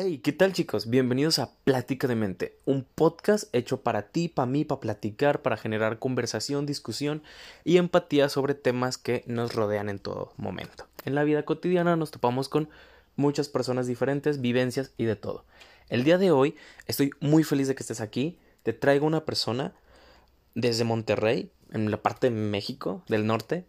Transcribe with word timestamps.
Hey, 0.00 0.18
¿qué 0.18 0.30
tal 0.30 0.52
chicos? 0.52 0.88
Bienvenidos 0.88 1.40
a 1.40 1.50
Plática 1.64 2.06
de 2.06 2.14
Mente, 2.14 2.56
un 2.64 2.84
podcast 2.84 3.52
hecho 3.52 3.80
para 3.82 4.02
ti, 4.02 4.28
para 4.28 4.46
mí, 4.46 4.64
para 4.64 4.80
platicar, 4.80 5.42
para 5.42 5.56
generar 5.56 5.98
conversación, 5.98 6.66
discusión 6.66 7.20
y 7.64 7.78
empatía 7.78 8.28
sobre 8.28 8.54
temas 8.54 8.96
que 8.96 9.24
nos 9.26 9.56
rodean 9.56 9.88
en 9.88 9.98
todo 9.98 10.32
momento. 10.36 10.86
En 11.04 11.16
la 11.16 11.24
vida 11.24 11.44
cotidiana 11.44 11.96
nos 11.96 12.12
topamos 12.12 12.48
con 12.48 12.68
muchas 13.16 13.48
personas 13.48 13.88
diferentes, 13.88 14.40
vivencias 14.40 14.92
y 14.98 15.04
de 15.04 15.16
todo. 15.16 15.44
El 15.88 16.04
día 16.04 16.16
de 16.16 16.30
hoy 16.30 16.54
estoy 16.86 17.10
muy 17.18 17.42
feliz 17.42 17.66
de 17.66 17.74
que 17.74 17.82
estés 17.82 18.00
aquí. 18.00 18.38
Te 18.62 18.72
traigo 18.72 19.04
una 19.04 19.24
persona 19.24 19.72
desde 20.54 20.84
Monterrey, 20.84 21.50
en 21.72 21.90
la 21.90 22.00
parte 22.00 22.30
de 22.30 22.36
México, 22.36 23.02
del 23.08 23.26
norte, 23.26 23.64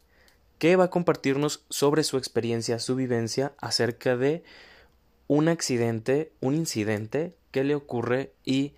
que 0.60 0.76
va 0.76 0.84
a 0.84 0.90
compartirnos 0.92 1.66
sobre 1.72 2.04
su 2.04 2.18
experiencia, 2.18 2.78
su 2.78 2.96
vivencia 2.96 3.54
acerca 3.58 4.16
de 4.16 4.44
un 5.30 5.48
accidente, 5.48 6.34
un 6.42 6.56
incidente 6.56 7.36
que 7.52 7.64
le 7.64 7.76
ocurre 7.76 8.34
y 8.44 8.74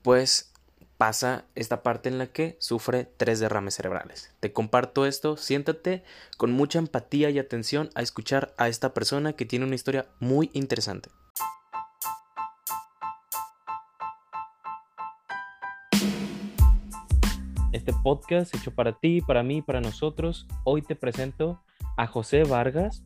pues 0.00 0.50
pasa 0.96 1.44
esta 1.54 1.82
parte 1.82 2.08
en 2.08 2.16
la 2.16 2.28
que 2.28 2.56
sufre 2.60 3.04
tres 3.18 3.40
derrames 3.40 3.74
cerebrales. 3.74 4.34
Te 4.40 4.54
comparto 4.54 5.04
esto, 5.04 5.36
siéntate 5.36 6.02
con 6.38 6.50
mucha 6.50 6.78
empatía 6.78 7.28
y 7.28 7.38
atención 7.38 7.90
a 7.94 8.00
escuchar 8.00 8.54
a 8.56 8.68
esta 8.68 8.94
persona 8.94 9.34
que 9.34 9.44
tiene 9.44 9.66
una 9.66 9.74
historia 9.74 10.06
muy 10.18 10.50
interesante. 10.54 11.10
Este 17.72 17.92
podcast 18.02 18.54
hecho 18.54 18.74
para 18.74 18.98
ti, 18.98 19.20
para 19.20 19.42
mí, 19.42 19.60
para 19.60 19.82
nosotros. 19.82 20.46
Hoy 20.64 20.80
te 20.80 20.96
presento 20.96 21.62
a 21.98 22.06
José 22.06 22.44
Vargas. 22.44 23.04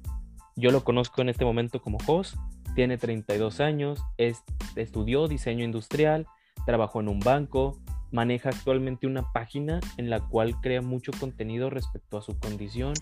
Yo 0.55 0.71
lo 0.71 0.85
conozco 0.85 1.21
en 1.21 1.31
este 1.31 1.45
momento 1.45 1.83
como 1.83 1.99
Jos 1.99 2.37
tiene 2.77 2.99
32 2.99 3.61
años, 3.61 4.05
estudió 4.19 5.29
diseño 5.29 5.65
industrial, 5.65 6.27
trabajó 6.67 7.01
en 7.01 7.09
un 7.09 7.21
banco, 7.21 7.79
maneja 8.13 8.51
actualmente 8.51 9.07
una 9.07 9.33
página 9.33 9.81
en 9.97 10.11
la 10.11 10.21
cual 10.21 10.61
crea 10.61 10.83
mucho 10.83 11.11
contenido 11.19 11.71
respecto 11.71 12.19
a 12.19 12.23
su 12.23 12.39
condición, 12.39 12.93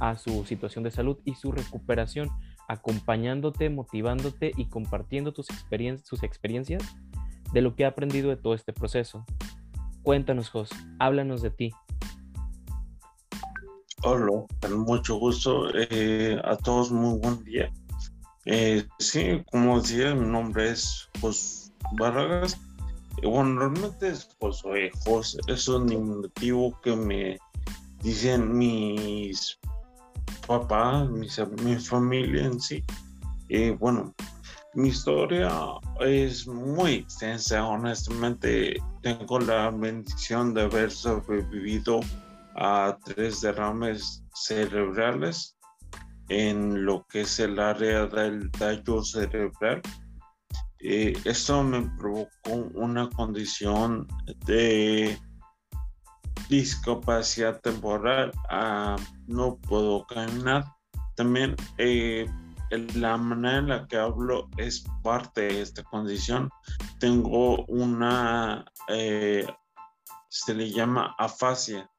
a 0.00 0.16
su 0.16 0.44
situación 0.46 0.82
de 0.82 0.90
salud 0.90 1.16
y 1.24 1.36
su 1.36 1.52
recuperación, 1.52 2.28
acompañándote, 2.66 3.70
motivándote 3.70 4.50
y 4.56 4.64
compartiendo 4.66 5.32
tus 5.32 5.46
sus 6.02 6.22
experiencias 6.24 6.82
de 7.52 7.62
lo 7.62 7.76
que 7.76 7.84
ha 7.84 7.88
aprendido 7.88 8.30
de 8.30 8.36
todo 8.36 8.54
este 8.54 8.72
proceso. 8.72 9.24
Cuéntanos, 10.02 10.50
Jos, 10.50 10.70
háblanos 10.98 11.40
de 11.40 11.50
ti. 11.50 11.70
Hola, 14.02 14.44
con 14.60 14.80
mucho 14.80 15.18
gusto. 15.18 15.68
Eh, 15.72 16.36
a 16.42 16.56
todos 16.56 16.90
muy 16.90 17.16
buen 17.20 17.44
día. 17.44 17.70
Eh, 18.46 18.86
sí, 18.98 19.42
como 19.50 19.80
decía, 19.80 20.14
mi 20.14 20.26
nombre 20.26 20.70
es 20.70 21.08
José 21.20 21.72
Vargas. 21.98 22.58
Bueno, 23.22 23.58
realmente 23.58 24.08
es 24.08 24.28
José 24.40 24.90
José, 25.04 25.38
es 25.48 25.68
un 25.68 25.86
diminutivo 25.86 26.80
que 26.80 26.96
me 26.96 27.38
dicen 28.02 28.56
mis 28.56 29.58
papás, 30.46 31.08
mi 31.10 31.76
familia 31.76 32.46
en 32.46 32.60
sí. 32.60 32.82
Y 33.48 33.70
bueno, 33.70 34.14
mi 34.74 34.88
historia 34.88 35.50
es 36.00 36.46
muy 36.46 36.94
extensa, 36.94 37.64
honestamente. 37.66 38.76
Tengo 39.02 39.40
la 39.40 39.70
bendición 39.70 40.54
de 40.54 40.62
haber 40.62 40.90
sobrevivido 40.90 42.00
a 42.56 42.96
tres 43.04 43.40
derrames 43.40 44.22
cerebrales 44.34 45.56
en 46.30 46.84
lo 46.84 47.04
que 47.08 47.22
es 47.22 47.40
el 47.40 47.58
área 47.58 48.06
del 48.06 48.50
tallo 48.52 49.02
cerebral. 49.02 49.82
Eh, 50.78 51.12
esto 51.24 51.62
me 51.62 51.82
provocó 51.98 52.70
una 52.74 53.10
condición 53.10 54.06
de 54.46 55.18
discapacidad 56.48 57.60
temporal. 57.60 58.32
Ah, 58.48 58.96
no 59.26 59.56
puedo 59.56 60.06
caminar. 60.06 60.64
También 61.16 61.56
eh, 61.78 62.26
la 62.94 63.16
manera 63.16 63.58
en 63.58 63.68
la 63.68 63.86
que 63.88 63.96
hablo 63.96 64.48
es 64.56 64.84
parte 65.02 65.40
de 65.42 65.62
esta 65.62 65.82
condición. 65.82 66.48
Tengo 67.00 67.64
una, 67.66 68.64
eh, 68.86 69.46
se 70.28 70.54
le 70.54 70.70
llama 70.70 71.12
afasia 71.18 71.89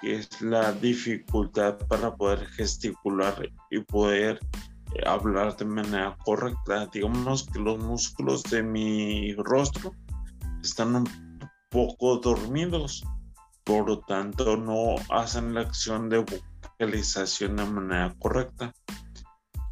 que 0.00 0.16
es 0.16 0.40
la 0.40 0.72
dificultad 0.72 1.78
para 1.88 2.14
poder 2.14 2.46
gesticular 2.46 3.50
y 3.70 3.80
poder 3.80 4.40
eh, 4.94 5.02
hablar 5.06 5.56
de 5.56 5.64
manera 5.64 6.16
correcta. 6.24 6.86
Digamos 6.86 7.46
que 7.46 7.58
los 7.58 7.78
músculos 7.78 8.42
de 8.44 8.62
mi 8.62 9.34
rostro 9.34 9.94
están 10.62 10.96
un 10.96 11.40
poco 11.70 12.18
dormidos, 12.18 13.04
por 13.64 13.88
lo 13.88 14.00
tanto 14.00 14.56
no 14.56 14.96
hacen 15.10 15.54
la 15.54 15.62
acción 15.62 16.08
de 16.08 16.24
vocalización 16.24 17.56
de 17.56 17.64
manera 17.64 18.14
correcta. 18.18 18.72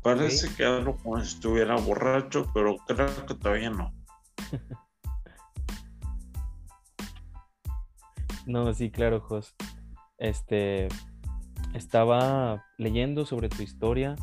Parece 0.02 0.54
que 0.54 0.64
hablo 0.64 0.96
como 0.96 1.20
si 1.20 1.34
estuviera 1.34 1.76
borracho, 1.76 2.50
pero 2.54 2.76
creo 2.86 3.26
que 3.26 3.34
todavía 3.34 3.70
no. 3.70 3.92
no, 8.46 8.72
sí, 8.72 8.90
claro, 8.90 9.20
Jos 9.20 9.54
este, 10.18 10.88
estaba 11.74 12.64
leyendo 12.76 13.26
sobre 13.26 13.48
tu 13.48 13.62
historia, 13.62 14.16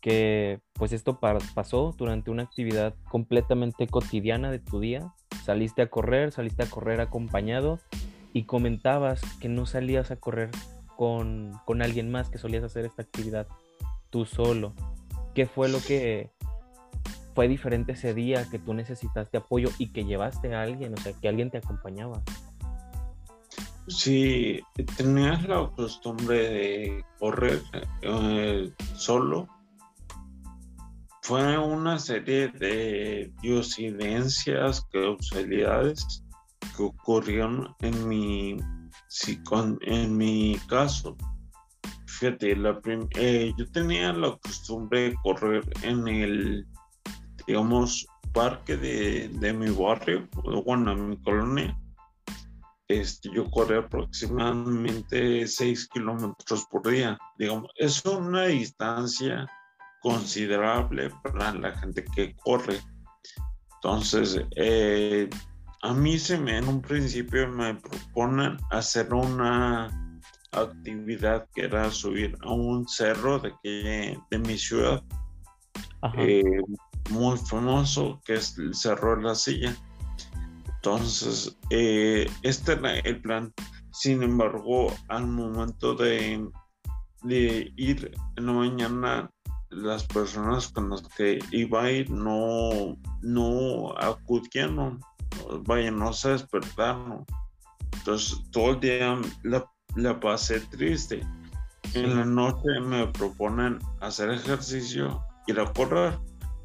que 0.00 0.60
pues 0.74 0.92
esto 0.92 1.18
pasó 1.18 1.94
durante 1.96 2.30
una 2.30 2.44
actividad 2.44 2.94
completamente 3.10 3.86
cotidiana 3.86 4.50
de 4.50 4.58
tu 4.58 4.80
día. 4.80 5.12
Saliste 5.44 5.82
a 5.82 5.90
correr, 5.90 6.32
saliste 6.32 6.62
a 6.62 6.70
correr 6.70 7.00
acompañado 7.00 7.80
y 8.32 8.44
comentabas 8.44 9.20
que 9.40 9.48
no 9.48 9.66
salías 9.66 10.10
a 10.10 10.16
correr 10.16 10.50
con, 10.96 11.52
con 11.64 11.82
alguien 11.82 12.10
más, 12.10 12.28
que 12.28 12.38
solías 12.38 12.64
hacer 12.64 12.84
esta 12.84 13.02
actividad 13.02 13.46
tú 14.10 14.26
solo. 14.26 14.74
¿Qué 15.34 15.46
fue 15.46 15.68
lo 15.68 15.80
que 15.80 16.30
fue 17.34 17.48
diferente 17.48 17.92
ese 17.92 18.14
día 18.14 18.48
que 18.50 18.58
tú 18.58 18.74
necesitaste 18.74 19.36
apoyo 19.36 19.68
y 19.78 19.92
que 19.92 20.04
llevaste 20.04 20.54
a 20.54 20.62
alguien, 20.62 20.94
o 20.94 20.96
sea, 20.96 21.12
que 21.12 21.28
alguien 21.28 21.50
te 21.50 21.58
acompañaba? 21.58 22.22
Si 23.88 24.60
tenías 24.96 25.46
la 25.46 25.70
costumbre 25.76 26.36
de 26.36 27.04
correr 27.20 27.62
eh, 28.02 28.72
solo, 28.96 29.48
fue 31.22 31.56
una 31.56 31.96
serie 31.98 32.48
de 32.48 33.32
diosidencias, 33.42 34.84
causalidades 34.92 36.24
que 36.76 36.82
ocurrieron 36.82 37.74
en 37.80 38.08
mi, 38.08 38.56
en 39.82 40.16
mi 40.16 40.58
caso. 40.68 41.16
Fíjate, 42.06 42.56
la 42.56 42.80
eh, 43.16 43.52
yo 43.56 43.70
tenía 43.70 44.12
la 44.12 44.36
costumbre 44.38 45.10
de 45.10 45.14
correr 45.22 45.62
en 45.82 46.08
el, 46.08 46.66
digamos, 47.46 48.04
parque 48.32 48.76
de, 48.76 49.28
de 49.28 49.52
mi 49.52 49.70
barrio, 49.70 50.28
bueno, 50.64 50.92
en 50.92 51.10
mi 51.10 51.16
colonia 51.18 51.78
este, 52.88 53.30
yo 53.34 53.50
corrí 53.50 53.76
aproximadamente 53.76 55.46
6 55.46 55.88
kilómetros 55.88 56.66
por 56.70 56.88
día. 56.88 57.18
Digamos, 57.38 57.70
es 57.76 58.04
una 58.04 58.44
distancia 58.44 59.46
considerable 60.00 61.10
para 61.22 61.52
la 61.54 61.76
gente 61.78 62.04
que 62.14 62.34
corre. 62.36 62.78
Entonces, 63.76 64.40
eh, 64.56 65.28
a 65.82 65.92
mí 65.92 66.18
se 66.18 66.38
me 66.38 66.58
en 66.58 66.68
un 66.68 66.80
principio 66.80 67.48
me 67.48 67.74
proponen 67.74 68.56
hacer 68.70 69.12
una 69.12 69.90
actividad 70.52 71.46
que 71.54 71.64
era 71.64 71.90
subir 71.90 72.36
a 72.42 72.52
un 72.52 72.88
cerro 72.88 73.38
de, 73.38 73.52
que, 73.62 74.18
de 74.30 74.38
mi 74.38 74.56
ciudad, 74.56 75.02
eh, 76.18 76.42
muy 77.10 77.36
famoso, 77.38 78.20
que 78.24 78.34
es 78.34 78.56
el 78.58 78.74
Cerro 78.74 79.16
de 79.16 79.22
la 79.22 79.34
Silla. 79.34 79.76
Entonces, 80.86 81.58
eh, 81.70 82.30
este 82.42 82.74
era 82.74 83.00
el 83.00 83.20
plan. 83.20 83.52
Sin 83.90 84.22
embargo, 84.22 84.94
al 85.08 85.26
momento 85.26 85.96
de, 85.96 86.48
ir 87.24 88.12
en 88.36 88.46
la 88.46 88.52
mañana, 88.52 89.30
las 89.70 90.04
personas 90.04 90.68
con 90.68 90.90
las 90.90 91.02
que 91.16 91.40
iba 91.50 91.82
a 91.82 91.90
ir 91.90 92.08
no, 92.08 92.96
no 93.20 93.98
acudieron, 93.98 95.00
vaya, 95.62 95.90
no 95.90 96.12
se 96.12 96.28
despertaron. 96.28 97.26
Entonces, 97.90 98.38
todo 98.52 98.74
el 98.74 98.80
día 98.80 99.20
la, 99.42 99.68
la 99.96 100.20
pasé 100.20 100.60
triste. 100.60 101.20
En 101.94 102.16
la 102.16 102.24
noche 102.24 102.78
me 102.80 103.08
proponen 103.08 103.80
hacer 104.00 104.30
ejercicio, 104.30 105.20
ir 105.48 105.58
a 105.58 105.72
correr 105.72 106.16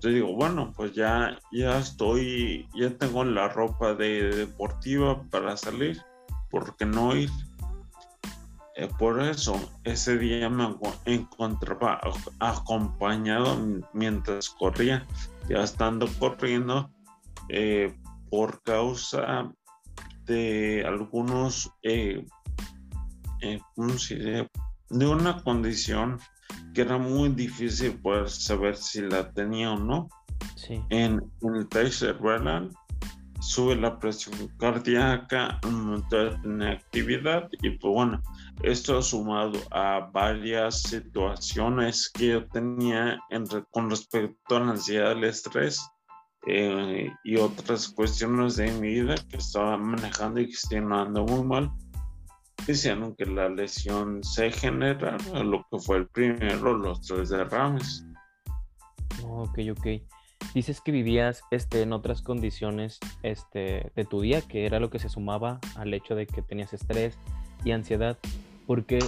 yo 0.02 0.10
digo, 0.10 0.34
bueno, 0.34 0.74
pues 0.76 0.94
ya, 0.94 1.40
ya 1.52 1.78
estoy, 1.78 2.68
ya 2.74 2.90
tengo 2.98 3.24
la 3.24 3.50
ropa 3.50 3.94
de 3.94 4.36
deportiva 4.36 5.22
para 5.30 5.56
salir, 5.56 6.02
¿por 6.50 6.76
qué 6.76 6.88
no 6.88 7.16
ir? 7.16 7.30
Eh, 8.76 8.90
por 8.98 9.22
eso, 9.22 9.60
ese 9.84 10.18
día 10.18 10.50
me 10.50 10.76
encontraba 11.06 12.02
acompañado 12.40 13.84
mientras 13.94 14.50
corría, 14.50 15.06
ya 15.48 15.58
estando 15.58 16.08
corriendo, 16.18 16.90
eh, 17.50 17.96
por 18.32 18.64
causa 18.64 19.52
de 20.26 20.84
algunos, 20.88 21.72
eh, 21.84 22.26
de 24.90 25.08
una 25.08 25.44
condición 25.44 26.20
que 26.74 26.82
era 26.82 26.98
muy 26.98 27.30
difícil 27.30 27.94
poder 28.00 28.30
saber 28.30 28.76
si 28.76 29.02
la 29.02 29.32
tenía 29.32 29.72
o 29.72 29.78
no. 29.78 30.10
En, 30.90 31.22
el 31.42 31.68
tercer 31.68 32.18
sube 33.42 33.76
la 33.76 33.98
presión 33.98 34.36
cardíaca, 34.58 35.60
en 35.64 36.62
actividad 36.62 37.50
y 37.62 37.72
pues 37.72 37.94
bueno, 37.94 38.22
esto 38.64 39.02
sumado 39.02 39.60
a 39.72 40.10
varias 40.14 40.84
situaciones 40.84 42.10
que 42.14 42.28
yo 42.28 42.48
tenía 42.48 43.20
con 43.72 43.90
respecto 43.90 44.56
a 44.56 44.60
la 44.60 44.72
ansiedad, 44.72 45.14
el 45.14 45.24
estrés 45.24 45.82
eh, 46.48 47.12
y 47.24 47.38
otras 47.38 47.90
cuestiones 47.90 48.56
de 48.56 48.72
mi 48.74 49.02
vida 49.02 49.16
que 49.30 49.38
estaba 49.38 49.78
manejando 49.78 50.40
y 50.40 50.48
gestionando 50.48 51.24
muy 51.24 51.44
mal, 51.44 51.72
decían 52.66 53.16
que 53.16 53.26
la 53.26 53.50
lesión 53.50 54.24
se 54.24 54.52
genera 54.52 55.18
lo 55.34 55.66
que 55.72 55.80
fue 55.80 55.98
el 55.98 56.08
primero, 56.08 56.78
los 56.78 57.02
tres 57.02 57.30
derrames. 57.30 58.06
Ok, 59.24 59.60
ok. 59.72 59.88
Dices 60.54 60.82
que 60.82 60.92
vivías 60.92 61.44
este, 61.52 61.82
en 61.82 61.94
otras 61.94 62.22
condiciones 62.22 63.00
este, 63.24 63.92
de 63.96 64.06
tu 64.06 64.22
día, 64.22 64.42
que 64.42 64.66
era 64.66 64.80
lo 64.80 64.90
que 64.90 65.00
se 65.00 65.10
sumaba 65.10 65.60
al 65.76 65.94
hecho 65.94 66.16
de 66.16 66.28
que 66.28 66.42
tenías 66.42 66.74
estrés 66.74 67.18
y 67.64 67.72
ansiedad. 67.72 68.18
¿Por 68.68 68.86
qué, 68.86 69.00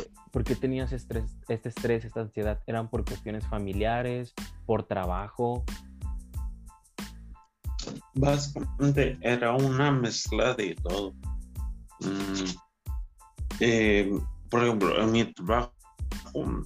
tenías 0.60 0.92
estrés, 0.92 1.38
este 1.48 1.70
estrés, 1.70 2.06
esta 2.06 2.22
ansiedad? 2.22 2.62
¿Eran 2.68 2.90
por 2.90 3.06
cuestiones 3.06 3.46
familiares, 3.48 4.34
por 4.66 4.84
trabajo? 4.84 5.64
Básicamente 8.14 9.18
era 9.22 9.54
una 9.54 9.92
mezcla 9.92 10.54
de 10.54 10.76
todo. 10.76 11.14
Mm, 12.00 12.73
eh, 13.66 14.12
por 14.50 14.64
ejemplo, 14.64 15.02
en 15.02 15.12
mi 15.12 15.24
trabajo, 15.34 15.74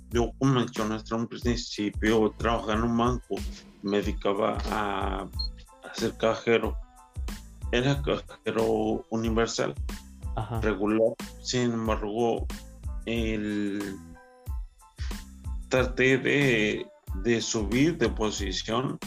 yo 0.10 0.32
como 0.40 0.54
mencioné 0.54 0.96
en 0.96 1.16
un 1.16 1.28
principio, 1.28 2.34
trabajaba 2.38 2.74
en 2.74 2.84
un 2.84 2.98
banco 2.98 3.36
me 3.84 3.98
dedicaba 3.98 4.58
a, 4.72 5.28
ser 5.94 6.18
cajero. 6.18 6.76
Era 7.72 8.02
cajero 8.02 9.06
universal, 9.10 9.74
regular. 10.62 11.14
Sin 11.42 11.72
embargo, 11.72 12.48
el, 13.06 13.96
traté 15.70 16.18
de, 16.18 16.88
de 17.24 17.42
subir 17.42 17.98
de 17.98 18.10
posición 18.10 19.00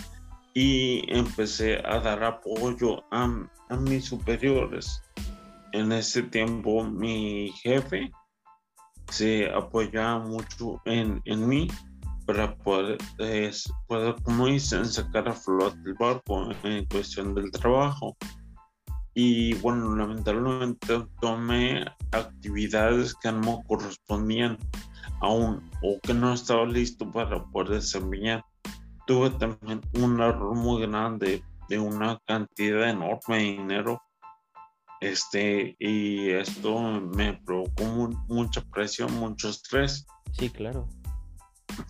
y 0.54 1.02
empecé 1.12 1.80
a 1.84 2.00
dar 2.00 2.22
apoyo 2.22 3.02
a, 3.10 3.48
a 3.68 3.76
mis 3.76 4.04
superiores. 4.06 5.02
En 5.72 5.92
ese 5.92 6.22
tiempo 6.24 6.84
mi 6.84 7.52
jefe 7.62 8.10
se 9.10 9.50
apoyaba 9.50 10.18
mucho 10.20 10.80
en, 10.84 11.20
en 11.24 11.48
mí 11.48 11.68
para 12.26 12.54
poder, 12.58 12.98
como 14.22 14.46
dicen, 14.46 14.84
sacar 14.86 15.28
a 15.28 15.32
flote 15.32 15.78
el 15.84 15.94
barco 15.94 16.48
en 16.62 16.84
cuestión 16.86 17.34
del 17.34 17.50
trabajo. 17.50 18.16
Y 19.14 19.54
bueno, 19.54 19.96
lamentablemente 19.96 21.04
tomé 21.20 21.84
actividades 22.12 23.14
que 23.16 23.32
no 23.32 23.62
correspondían 23.66 24.58
aún 25.20 25.68
o 25.82 25.98
que 26.02 26.14
no 26.14 26.32
estaba 26.32 26.64
listo 26.66 27.10
para 27.10 27.44
poder 27.46 27.80
desempeñar. 27.80 28.44
Tuve 29.08 29.30
también 29.30 29.80
un 29.94 30.20
error 30.20 30.54
muy 30.54 30.82
grande 30.82 31.42
de 31.68 31.78
una 31.80 32.18
cantidad 32.26 32.90
enorme 32.90 33.36
de 33.36 33.42
dinero 33.42 34.00
este 35.00 35.76
y 35.78 36.30
esto 36.30 37.00
me 37.00 37.34
provocó 37.44 37.84
mucha 38.28 38.62
presión, 38.72 39.12
mucho 39.14 39.48
estrés. 39.48 40.06
Sí, 40.32 40.50
claro 40.50 40.88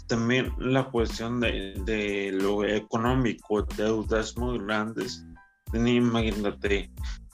también 0.07 0.53
la 0.59 0.85
cuestión 0.85 1.41
de, 1.41 2.31
lo 2.33 2.65
económico, 2.65 3.63
deudas 3.77 4.37
muy 4.37 4.59
grandes. 4.59 5.25
Tenía, 5.73 5.95
imagínate, 5.95 6.91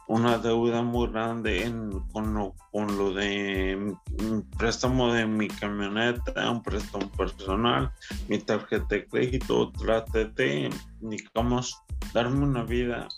una 0.09 0.39
deuda 0.39 0.83
muy 0.83 1.09
grande 1.09 1.65
en, 1.65 1.91
con, 2.13 2.35
lo, 2.35 2.55
con 2.71 2.87
lo 2.99 3.13
de 3.13 3.95
un 4.21 4.51
préstamo 4.57 5.13
de 5.13 5.27
mi 5.27 5.49
camioneta, 5.49 6.51
un 6.51 6.63
préstamo 6.63 7.11
personal, 7.13 7.91
mi 8.29 8.39
tarjeta 8.39 8.87
de 8.91 9.07
crédito. 9.07 9.73
Traté 9.73 10.27
de, 10.27 10.71
digamos, 11.01 11.77
darme 12.13 12.45
una 12.45 12.63
vida 12.63 13.09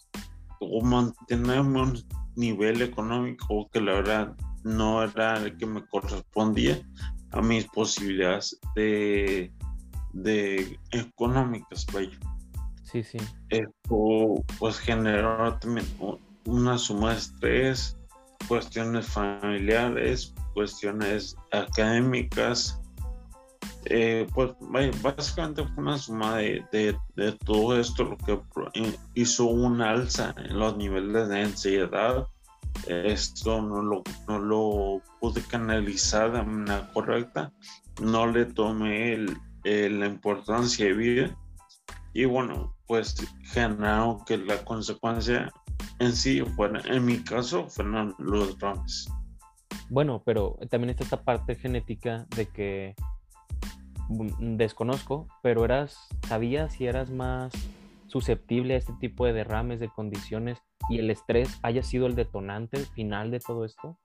o 0.60 0.82
mantenerme 0.84 2.02
nivel 2.38 2.82
económico 2.82 3.69
que 3.73 3.81
la 3.81 3.94
verdad 3.94 4.37
no 4.64 5.02
era 5.02 5.37
el 5.38 5.56
que 5.56 5.67
me 5.67 5.85
correspondía 5.87 6.81
a 7.32 7.43
mis 7.43 7.67
posibilidades 7.67 8.58
de, 8.75 9.52
de 10.12 10.79
económicas, 10.93 11.85
vaya. 11.93 12.19
Sí, 12.85 13.02
sí. 13.02 13.19
Esto 13.50 14.44
pues 14.58 14.79
generó 14.79 15.52
también 15.58 15.87
una 16.46 16.79
suma 16.79 17.11
de 17.12 17.19
estrés, 17.19 17.99
cuestiones 18.46 19.06
familiares, 19.06 20.34
cuestiones 20.55 21.37
académicas. 21.52 22.81
Eh, 23.85 24.27
pues 24.35 24.51
básicamente 25.03 25.65
fue 25.65 25.83
una 25.83 25.99
suma 25.99 26.37
de, 26.37 26.65
de, 26.73 27.33
todo 27.45 27.79
esto 27.79 28.05
lo 28.05 28.19
que 28.19 28.39
hizo 29.15 29.47
un 29.47 29.81
alza 29.81 30.35
en 30.37 30.59
los 30.59 30.77
niveles 30.77 31.29
de 31.29 31.43
ansiedad, 31.43 32.27
esto 32.87 33.63
no 33.63 33.83
lo, 33.83 34.03
no 34.27 34.39
lo 34.39 35.03
pude 35.21 35.43
canalizar 35.43 36.33
de 36.33 36.43
manera 36.43 36.91
correcta, 36.93 37.53
no 38.03 38.27
le 38.27 38.47
tomé 38.47 39.17
la 39.65 40.07
importancia 40.07 40.87
de 40.87 40.93
vida 40.93 41.37
y 42.13 42.25
bueno, 42.25 42.75
pues 42.87 43.15
generaron 43.45 44.25
que 44.25 44.39
la 44.39 44.65
consecuencia 44.65 45.53
en 45.99 46.13
sí 46.13 46.41
fuera, 46.57 46.81
en 46.87 47.05
mi 47.05 47.23
caso, 47.23 47.69
fueron 47.69 48.15
los 48.19 48.59
dramas. 48.59 49.09
Bueno, 49.91 50.23
pero 50.25 50.59
también 50.71 50.91
está 50.91 51.05
esta 51.05 51.23
parte 51.23 51.55
genética 51.55 52.27
de 52.37 52.47
que 52.47 52.95
desconozco, 54.08 55.28
pero 55.43 55.64
eras, 55.64 55.96
¿sabías 56.26 56.72
si 56.72 56.87
eras 56.87 57.10
más 57.10 57.52
susceptible 58.06 58.75
a 58.75 58.78
este 58.78 58.94
tipo 58.94 59.26
de 59.26 59.32
derrames, 59.32 59.81
de 59.81 59.88
condiciones 59.88 60.58
y 60.88 60.98
el 60.98 61.10
estrés 61.10 61.58
haya 61.62 61.82
sido 61.82 62.06
el 62.06 62.15
detonante 62.15 62.79
final 62.79 63.31
de 63.31 63.41
todo 63.41 63.65
esto? 63.65 63.98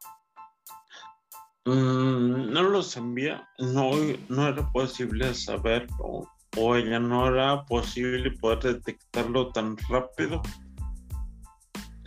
Mm, 1.66 2.52
no 2.52 2.64
lo 2.64 2.84
sabía, 2.84 3.48
no, 3.58 3.92
no 4.28 4.48
era 4.48 4.70
posible 4.72 5.34
saberlo 5.34 6.28
o 6.58 6.76
ella 6.76 7.00
no 7.00 7.28
era 7.28 7.66
posible 7.66 8.32
poder 8.32 8.76
detectarlo 8.76 9.52
tan 9.52 9.78
rápido. 9.90 10.42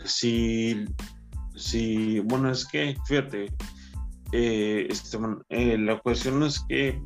Si, 0.05 0.85
si 1.55 2.19
bueno, 2.21 2.51
es 2.51 2.65
que, 2.65 2.95
fíjate, 3.07 3.47
eh, 4.31 4.87
este, 4.89 5.17
eh, 5.49 5.77
la 5.77 5.99
cuestión 5.99 6.43
es 6.43 6.59
que 6.69 7.01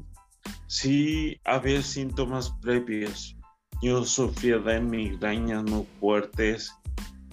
sí 0.67 1.39
había 1.45 1.81
síntomas 1.81 2.51
previos. 2.62 3.36
Yo 3.81 4.05
sufría 4.05 4.60
de 4.60 4.79
migrañas 4.79 5.63
muy 5.63 5.88
fuertes, 6.00 6.71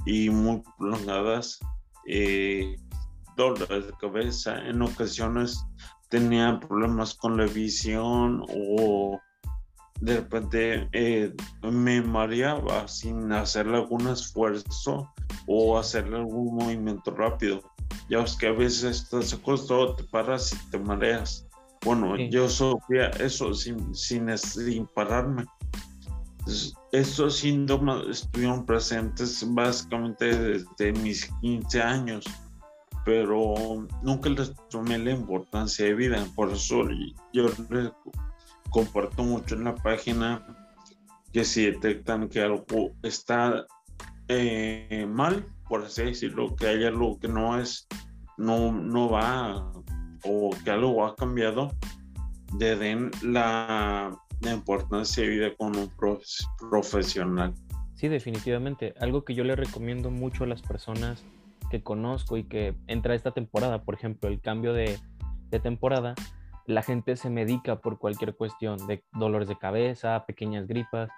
y 0.09 0.31
muy 0.31 0.63
prolongadas, 0.79 1.59
eh, 2.07 2.77
dolores 3.37 3.87
de 3.87 3.93
cabeza. 4.01 4.59
En 4.67 4.83
ocasiones 4.83 5.63
tenía 6.09 6.59
problemas 6.61 7.15
con 7.15 7.37
la 7.37 7.45
visión 7.45 8.43
o 8.49 9.21
de 10.01 10.17
repente 10.17 10.89
eh, 10.93 11.35
me 11.63 12.01
mareaba 12.01 12.87
sin 12.89 13.33
hacer 13.33 13.69
algún 13.69 14.09
esfuerzo 14.09 15.13
o 15.47 15.79
hacer 15.79 16.07
algún 16.07 16.57
movimiento 16.57 17.11
rápido. 17.11 17.61
Ya 18.09 18.19
ves 18.19 18.37
que 18.37 18.47
a 18.47 18.53
veces 18.53 19.03
estás 19.03 19.35
acostado, 19.35 19.95
te 19.95 20.05
paras 20.05 20.55
y 20.55 20.71
te 20.71 20.79
mareas. 20.79 21.48
Bueno, 21.85 22.17
yo 22.17 22.49
sufría 22.49 23.09
eso 23.11 23.55
sin, 23.55 23.95
sin, 23.95 24.37
sin 24.37 24.87
pararme 24.87 25.45
estos 26.93 27.37
síntomas 27.37 28.07
estuvieron 28.09 28.65
presentes 28.65 29.45
básicamente 29.47 30.27
desde 30.27 30.93
mis 31.01 31.27
15 31.41 31.83
años, 31.83 32.25
pero 33.05 33.87
nunca 34.03 34.31
les 34.31 34.53
tomé 34.71 34.99
la 34.99 35.13
importancia 35.13 35.85
de 35.85 35.95
vida. 35.95 36.27
Por 36.35 36.51
eso 36.53 36.89
yo 37.33 37.47
les 37.71 37.91
comparto 38.71 39.23
mucho 39.23 39.55
en 39.55 39.65
la 39.65 39.75
página 39.75 40.45
que 41.33 41.45
si 41.45 41.67
detectan 41.67 42.29
que 42.29 42.41
algo 42.41 42.93
está 43.03 43.67
eh, 44.29 45.07
mal, 45.09 45.47
por 45.69 45.85
así 45.85 46.05
decirlo, 46.05 46.57
que 46.57 46.69
hay 46.69 46.85
algo 46.85 47.19
que 47.19 47.29
no 47.29 47.59
es, 47.59 47.87
no, 48.39 48.73
no 48.73 49.11
va 49.11 49.71
o 50.25 50.51
que 50.65 50.71
algo 50.71 51.05
ha 51.05 51.15
cambiado, 51.17 51.73
le 52.59 52.77
den 52.77 53.11
la, 53.23 54.17
importancia 54.43 55.23
de 55.23 55.29
vida 55.29 55.57
con 55.57 55.77
un 55.77 55.91
profesional. 56.71 57.55
Sí, 57.95 58.09
definitivamente. 58.09 58.95
Algo 59.01 59.25
que 59.25 59.35
yo 59.35 59.45
le 59.45 59.57
recomiendo 59.57 60.11
mucho 60.11 60.45
a 60.45 60.47
las 60.47 60.63
personas 60.63 61.25
que 61.71 61.83
conozco 61.83 62.37
y 62.37 62.45
que 62.45 62.75
entra 62.87 63.15
esta 63.15 63.33
temporada, 63.33 63.83
por 63.83 63.95
ejemplo, 63.95 64.29
el 64.29 64.41
cambio 64.41 64.73
de, 64.73 64.99
de 65.51 65.61
temporada, 65.61 66.15
la 66.67 66.83
gente 66.83 67.17
se 67.17 67.31
medica 67.31 67.81
por 67.81 67.99
cualquier 67.99 68.37
cuestión 68.37 68.87
de 68.87 69.03
dolores 69.13 69.49
de 69.49 69.59
cabeza, 69.59 70.25
pequeñas 70.27 70.67
gripas. 70.67 71.11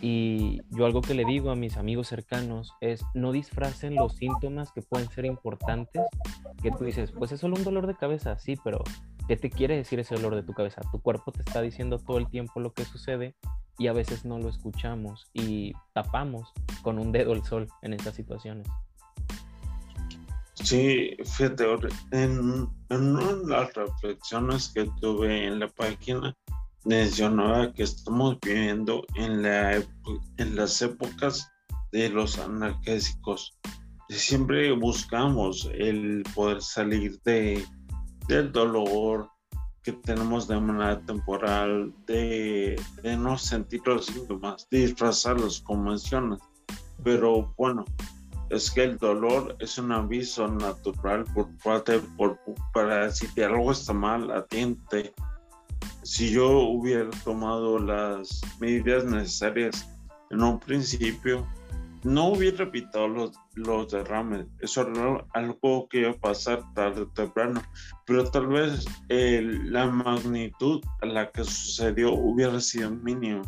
Y 0.00 0.60
yo 0.70 0.84
algo 0.84 1.00
que 1.00 1.14
le 1.14 1.24
digo 1.24 1.50
a 1.50 1.56
mis 1.56 1.76
amigos 1.76 2.08
cercanos 2.08 2.72
es 2.80 3.04
no 3.14 3.32
disfracen 3.32 3.94
los 3.94 4.16
síntomas 4.16 4.72
que 4.72 4.82
pueden 4.82 5.08
ser 5.10 5.24
importantes, 5.24 6.02
que 6.62 6.70
tú 6.70 6.84
dices, 6.84 7.12
pues 7.12 7.32
es 7.32 7.40
solo 7.40 7.56
un 7.56 7.64
dolor 7.64 7.86
de 7.86 7.94
cabeza, 7.94 8.38
sí, 8.38 8.56
pero 8.64 8.82
¿qué 9.28 9.36
te 9.36 9.50
quiere 9.50 9.76
decir 9.76 10.00
ese 10.00 10.14
dolor 10.16 10.34
de 10.34 10.42
tu 10.42 10.52
cabeza? 10.52 10.82
Tu 10.90 11.00
cuerpo 11.00 11.32
te 11.32 11.42
está 11.42 11.62
diciendo 11.62 11.98
todo 11.98 12.18
el 12.18 12.28
tiempo 12.28 12.60
lo 12.60 12.72
que 12.72 12.84
sucede 12.84 13.36
y 13.78 13.86
a 13.86 13.92
veces 13.92 14.24
no 14.24 14.38
lo 14.38 14.48
escuchamos 14.48 15.30
y 15.32 15.72
tapamos 15.92 16.52
con 16.82 16.98
un 16.98 17.12
dedo 17.12 17.32
el 17.32 17.44
sol 17.44 17.68
en 17.82 17.94
estas 17.94 18.14
situaciones. 18.14 18.66
Sí, 20.54 21.16
fíjate, 21.24 21.64
en, 22.12 22.68
una 22.90 23.32
de 23.32 23.46
las 23.46 23.74
reflexiones 23.74 24.68
que 24.68 24.88
tuve 25.00 25.46
en 25.46 25.58
la 25.58 25.68
página, 25.68 26.36
mencionaba 26.84 27.72
que 27.72 27.84
estamos 27.84 28.38
viviendo 28.40 29.04
en, 29.14 29.42
la, 29.42 29.76
en 29.76 30.56
las 30.56 30.80
épocas 30.82 31.48
de 31.92 32.08
los 32.08 32.38
analgésicos. 32.38 33.58
Siempre 34.08 34.72
buscamos 34.72 35.70
el 35.74 36.24
poder 36.34 36.60
salir 36.60 37.20
de, 37.24 37.64
del 38.28 38.52
dolor 38.52 39.28
que 39.82 39.92
tenemos 39.92 40.46
de 40.46 40.60
manera 40.60 41.00
temporal, 41.00 41.92
de, 42.06 42.80
de 43.02 43.16
no 43.16 43.36
sentir 43.36 43.80
los 43.84 44.06
síntomas, 44.06 44.66
disfrazarlos 44.70 45.60
como 45.60 45.90
mencionas. 45.90 46.40
Pero 47.02 47.52
bueno, 47.56 47.84
es 48.52 48.70
que 48.70 48.84
el 48.84 48.98
dolor 48.98 49.56
es 49.60 49.78
un 49.78 49.90
aviso 49.92 50.46
natural 50.46 51.24
por 51.34 51.48
parte 51.58 51.98
por, 52.16 52.38
para 52.72 53.10
si 53.10 53.26
algo 53.42 53.72
está 53.72 53.92
mal, 53.92 54.30
atiende. 54.30 55.12
Si 56.02 56.30
yo 56.30 56.50
hubiera 56.60 57.10
tomado 57.24 57.78
las 57.78 58.40
medidas 58.58 59.04
necesarias 59.04 59.88
en 60.30 60.42
un 60.42 60.58
principio, 60.58 61.46
no 62.02 62.28
hubiera 62.28 62.64
evitado 62.64 63.08
los, 63.08 63.32
los 63.54 63.92
derrames. 63.92 64.46
Eso 64.60 64.82
era 64.82 65.24
algo 65.34 65.88
que 65.88 66.00
iba 66.00 66.10
a 66.10 66.14
pasar 66.14 66.62
tarde 66.74 67.02
o 67.02 67.08
temprano, 67.08 67.62
pero 68.06 68.28
tal 68.30 68.48
vez 68.48 68.84
la 69.08 69.86
magnitud 69.86 70.82
a 71.00 71.06
la 71.06 71.30
que 71.30 71.44
sucedió 71.44 72.12
hubiera 72.12 72.60
sido 72.60 72.90
mínima. 72.90 73.42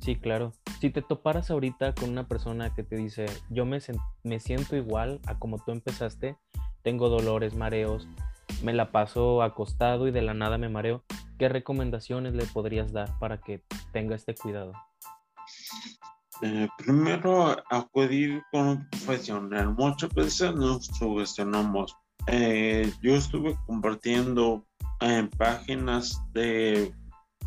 Sí, 0.00 0.16
claro. 0.16 0.52
Si 0.80 0.90
te 0.90 1.02
toparas 1.02 1.50
ahorita 1.50 1.94
con 1.94 2.10
una 2.10 2.26
persona 2.26 2.74
que 2.74 2.82
te 2.82 2.96
dice, 2.96 3.26
yo 3.50 3.66
me, 3.66 3.78
me 4.24 4.40
siento 4.40 4.74
igual 4.74 5.20
a 5.26 5.38
como 5.38 5.58
tú 5.58 5.72
empezaste, 5.72 6.36
tengo 6.82 7.10
dolores, 7.10 7.54
mareos, 7.54 8.08
me 8.62 8.72
la 8.72 8.90
paso 8.90 9.42
acostado 9.42 10.08
y 10.08 10.10
de 10.10 10.22
la 10.22 10.34
nada 10.34 10.58
me 10.58 10.68
mareo, 10.68 11.04
¿qué 11.38 11.48
recomendaciones 11.48 12.34
le 12.34 12.44
podrías 12.46 12.92
dar 12.92 13.18
para 13.18 13.40
que 13.40 13.62
tenga 13.92 14.16
este 14.16 14.34
cuidado? 14.34 14.72
Eh, 16.42 16.68
primero, 16.78 17.56
acudir 17.70 18.42
con 18.50 18.68
un 18.68 18.90
profesional. 18.90 19.74
Muchas 19.74 20.10
veces 20.14 20.54
nos 20.54 20.86
sugestionamos. 20.86 21.96
Eh, 22.26 22.90
yo 23.02 23.14
estuve 23.14 23.56
compartiendo 23.66 24.64
en 25.00 25.28
páginas 25.28 26.20
de 26.32 26.94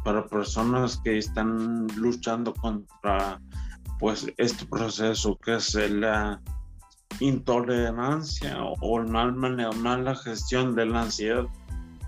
para 0.03 0.25
personas 0.27 0.99
que 1.03 1.17
están 1.17 1.87
luchando 1.95 2.53
contra 2.53 3.39
pues 3.99 4.27
este 4.37 4.65
proceso 4.65 5.37
que 5.37 5.55
es 5.55 5.75
la 5.75 6.41
intolerancia 7.23 8.61
o 8.81 8.99
el 8.99 9.07
mal 9.07 9.33
manejo, 9.33 9.73
mala 9.73 10.15
gestión 10.15 10.75
de 10.75 10.85
la 10.85 11.03
ansiedad 11.03 11.45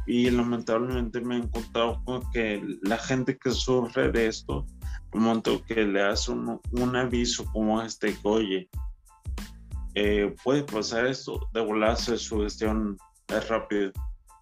y 0.06 0.30
lamentablemente 0.30 1.22
me 1.22 1.36
he 1.36 1.40
encontrado 1.40 2.02
con 2.04 2.22
que 2.32 2.62
la 2.84 2.98
gente 2.98 3.38
que 3.38 3.52
sufre 3.52 4.12
de 4.12 4.28
esto, 4.28 4.66
un 5.14 5.24
momento 5.24 5.64
que 5.66 5.84
le 5.86 6.04
hace 6.04 6.32
un, 6.32 6.60
un 6.72 6.96
aviso 6.96 7.46
como 7.54 7.82
este, 7.82 8.14
que 8.14 8.28
oye, 8.28 8.70
eh, 9.96 10.36
puede 10.44 10.64
pasar 10.64 11.06
esto, 11.08 11.40
de 11.54 11.62
volarse 11.62 12.18
su 12.18 12.42
gestión 12.42 12.98
es 13.30 13.48
rápido 13.48 13.92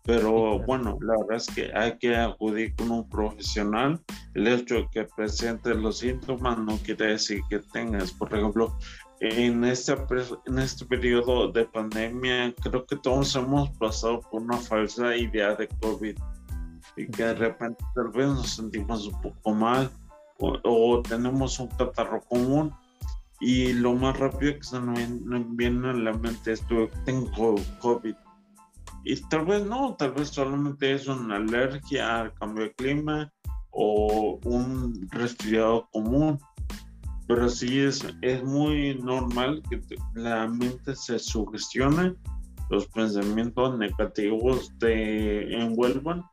pero 0.05 0.59
bueno, 0.59 0.97
la 1.01 1.15
verdad 1.17 1.37
es 1.37 1.47
que 1.47 1.71
hay 1.73 1.97
que 1.97 2.15
acudir 2.15 2.75
con 2.75 2.91
un 2.91 3.09
profesional. 3.09 4.01
El 4.33 4.47
hecho 4.47 4.75
de 4.75 4.89
que 4.91 5.05
presente 5.15 5.73
los 5.73 5.99
síntomas 5.99 6.57
no 6.57 6.77
quiere 6.79 7.07
decir 7.07 7.39
que 7.49 7.59
tengas. 7.71 8.11
Por 8.11 8.33
ejemplo, 8.33 8.77
en 9.23 9.63
este, 9.63 9.95
en 10.45 10.59
este 10.59 10.85
periodo 10.85 11.49
de 11.49 11.65
pandemia, 11.65 12.53
creo 12.61 12.85
que 12.85 12.97
todos 12.97 13.33
hemos 13.37 13.69
pasado 13.77 14.19
por 14.19 14.41
una 14.41 14.57
falsa 14.57 15.15
idea 15.15 15.55
de 15.55 15.69
COVID 15.81 16.17
y 16.97 17.07
que 17.07 17.23
de 17.23 17.35
repente 17.35 17.83
tal 17.95 18.09
vez 18.09 18.27
nos 18.27 18.49
sentimos 18.49 19.07
un 19.07 19.21
poco 19.21 19.53
mal 19.53 19.89
o, 20.39 21.01
tenemos 21.07 21.57
un 21.59 21.67
catarro 21.69 22.21
común 22.21 22.73
y 23.39 23.71
lo 23.71 23.93
más 23.93 24.19
rápido 24.19 24.55
que 24.55 24.63
se 24.63 24.79
nos 24.81 25.55
viene 25.55 25.89
a 25.89 25.93
la 25.93 26.13
mente 26.13 26.51
es 26.51 26.61
que 26.61 26.91
tengo 27.05 27.55
COVID 27.79 28.15
y 29.05 29.21
tal 29.29 29.45
vez 29.45 29.65
no, 29.65 29.95
tal 29.95 30.11
vez 30.11 30.29
solamente 30.29 30.91
es 30.93 31.07
una 31.07 31.37
alergia 31.37 32.19
al 32.19 32.33
cambio 32.33 32.65
de 32.65 32.73
clima 32.73 33.31
o 33.71 34.39
un 34.45 35.07
resfriado 35.11 35.89
común. 35.91 36.39
Pero 37.33 37.49
sí 37.49 37.79
es, 37.79 38.05
es 38.21 38.43
muy 38.43 38.93
normal 38.99 39.63
que 39.67 39.81
la 40.13 40.47
mente 40.47 40.95
se 40.95 41.17
sugestione, 41.17 42.13
los 42.69 42.85
pensamientos 42.89 43.75
negativos 43.79 44.71
te 44.77 45.51
envuelvan. 45.59 46.23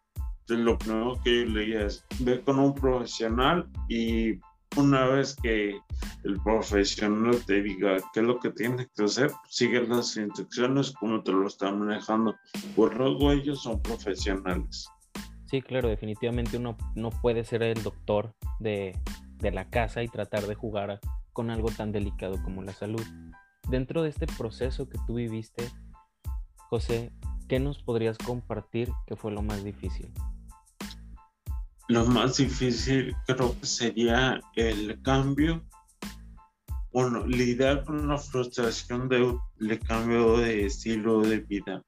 Entonces, 0.40 0.66
lo 0.66 0.76
primero 0.76 1.18
que 1.24 1.46
yo 1.46 1.52
le 1.52 1.86
es 1.86 2.04
ve 2.18 2.42
con 2.42 2.58
un 2.58 2.74
profesional 2.74 3.66
y 3.88 4.38
una 4.76 5.06
vez 5.06 5.34
que 5.36 5.78
el 6.24 6.40
profesional 6.44 7.42
te 7.46 7.62
diga 7.62 7.96
qué 8.12 8.20
es 8.20 8.26
lo 8.26 8.38
que 8.38 8.50
tienes 8.50 8.86
que 8.94 9.04
hacer, 9.04 9.30
sigue 9.48 9.80
las 9.88 10.18
instrucciones 10.18 10.92
como 10.92 11.22
te 11.22 11.32
lo 11.32 11.46
están 11.46 11.78
manejando. 11.78 12.36
Por 12.76 12.94
luego 12.94 13.32
ellos 13.32 13.62
son 13.62 13.80
profesionales. 13.80 14.86
Sí, 15.46 15.62
claro, 15.62 15.88
definitivamente 15.88 16.58
uno 16.58 16.76
no 16.94 17.08
puede 17.08 17.42
ser 17.42 17.62
el 17.62 17.82
doctor 17.82 18.34
de, 18.60 18.94
de 19.40 19.50
la 19.50 19.68
casa 19.68 20.02
y 20.02 20.08
tratar 20.08 20.46
de 20.46 20.54
jugar 20.54 21.00
con 21.32 21.50
algo 21.50 21.70
tan 21.70 21.92
delicado 21.92 22.42
como 22.42 22.62
la 22.62 22.72
salud. 22.72 23.04
Dentro 23.68 24.02
de 24.02 24.10
este 24.10 24.26
proceso 24.26 24.88
que 24.88 24.98
tú 25.06 25.14
viviste, 25.14 25.68
José, 26.68 27.12
¿qué 27.48 27.58
nos 27.58 27.82
podrías 27.82 28.18
compartir 28.18 28.90
que 29.06 29.16
fue 29.16 29.32
lo 29.32 29.42
más 29.42 29.64
difícil? 29.64 30.12
Lo 31.88 32.04
más 32.06 32.36
difícil 32.36 33.16
creo 33.26 33.58
que 33.58 33.66
sería 33.66 34.40
el 34.54 35.00
cambio, 35.02 35.64
bueno, 36.92 37.26
lidiar 37.26 37.84
con 37.84 38.06
la 38.06 38.18
frustración 38.18 39.08
del 39.08 39.78
cambio 39.80 40.36
de 40.38 40.66
estilo 40.66 41.22
de 41.22 41.38
vida. 41.40 41.82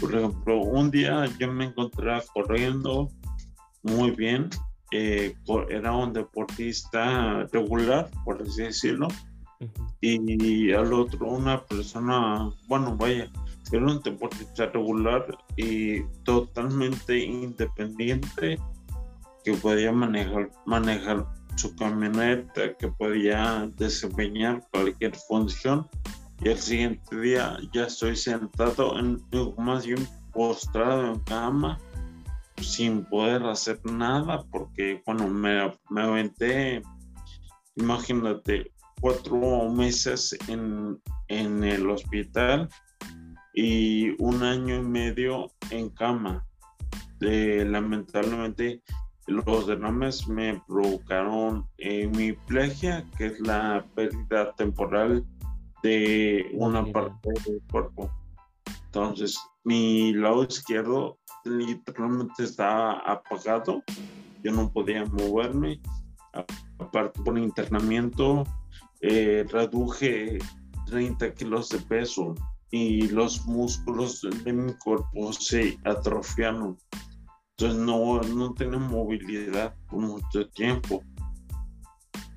Por 0.00 0.14
ejemplo, 0.14 0.60
un 0.60 0.90
día 0.90 1.26
yo 1.38 1.50
me 1.50 1.64
encontraba 1.64 2.22
corriendo 2.34 3.08
muy 3.82 4.10
bien, 4.10 4.50
eh, 4.92 5.34
era 5.70 5.92
un 5.92 6.12
deportista 6.12 7.44
regular, 7.52 8.10
por 8.24 8.42
así 8.42 8.62
decirlo, 8.62 9.08
y 10.00 10.72
al 10.72 10.92
otro 10.92 11.26
una 11.26 11.64
persona, 11.64 12.50
bueno, 12.68 12.96
vaya, 12.96 13.30
era 13.72 13.86
un 13.86 14.02
deportista 14.02 14.66
regular 14.66 15.38
y 15.56 16.02
totalmente 16.24 17.18
independiente 17.18 18.58
que 19.44 19.54
podía 19.54 19.92
manejar, 19.92 20.50
manejar 20.66 21.26
su 21.56 21.74
camioneta, 21.76 22.74
que 22.76 22.88
podía 22.88 23.70
desempeñar 23.76 24.62
cualquier 24.72 25.14
función. 25.16 25.88
Y 26.40 26.50
el 26.50 26.58
siguiente 26.58 27.18
día 27.18 27.56
ya 27.72 27.84
estoy 27.84 28.16
sentado, 28.16 28.98
en, 28.98 29.22
más 29.56 29.86
bien 29.86 30.06
postrado 30.32 31.14
en 31.14 31.20
cama, 31.20 31.78
sin 32.58 33.04
poder 33.04 33.42
hacer 33.44 33.80
nada, 33.84 34.44
porque, 34.50 35.02
bueno, 35.06 35.28
me, 35.28 35.72
me 35.90 36.02
aventé, 36.02 36.82
imagínate, 37.76 38.72
cuatro 39.00 39.68
meses 39.68 40.36
en, 40.48 41.00
en 41.28 41.64
el 41.64 41.90
hospital 41.90 42.68
y 43.54 44.10
un 44.22 44.42
año 44.42 44.76
y 44.76 44.82
medio 44.82 45.50
en 45.70 45.90
cama. 45.90 46.46
Eh, 47.20 47.64
lamentablemente 47.68 48.82
los 49.26 49.66
derrames 49.66 50.26
me 50.26 50.60
provocaron 50.66 51.66
hemiplegia, 51.78 53.04
que 53.16 53.26
es 53.26 53.40
la 53.40 53.84
pérdida 53.94 54.52
temporal 54.54 55.24
de 55.82 56.50
una 56.54 56.84
parte 56.86 57.28
del 57.46 57.60
cuerpo. 57.70 58.10
Entonces, 58.86 59.38
mi 59.64 60.12
lado 60.12 60.44
izquierdo 60.44 61.18
literalmente 61.44 62.44
estaba 62.44 62.98
apagado, 63.00 63.82
yo 64.42 64.52
no 64.52 64.72
podía 64.72 65.04
moverme, 65.06 65.80
aparte 66.78 67.20
por 67.22 67.38
internamiento, 67.38 68.44
eh, 69.00 69.44
reduje 69.50 70.38
30 70.86 71.34
kilos 71.34 71.68
de 71.70 71.78
peso 71.78 72.34
y 72.70 73.08
los 73.08 73.44
músculos 73.46 74.26
de 74.44 74.52
mi 74.52 74.72
cuerpo 74.74 75.32
se 75.32 75.78
atrofiaron. 75.84 76.78
Entonces 77.56 77.78
no, 77.78 78.20
no 78.20 78.54
tenía 78.54 78.78
movilidad 78.78 79.74
por 79.88 80.00
mucho 80.00 80.48
tiempo. 80.50 81.02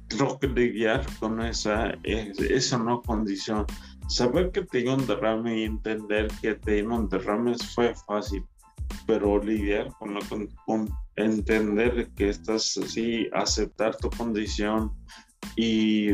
Creo 0.08 0.38
que 0.39 0.48
lidiar 0.48 1.05
con 1.20 1.41
esa, 1.41 1.91
esa 2.03 2.77
no 2.77 3.01
condición 3.01 3.65
Saber 4.07 4.51
que 4.51 4.63
tengo 4.63 4.93
un 4.93 5.07
derrame 5.07 5.59
y 5.59 5.63
entender 5.63 6.27
que 6.41 6.55
tengo 6.55 6.95
un 6.95 7.09
derrame 7.09 7.55
fue 7.74 7.93
fácil, 8.07 8.45
pero 9.07 9.41
lidiar 9.41 9.89
con, 9.97 10.17
con, 10.65 10.89
entender 11.15 12.09
que 12.15 12.29
estás 12.29 12.77
así, 12.77 13.27
aceptar 13.33 13.95
tu 13.97 14.09
condición 14.12 14.91
y 15.55 16.12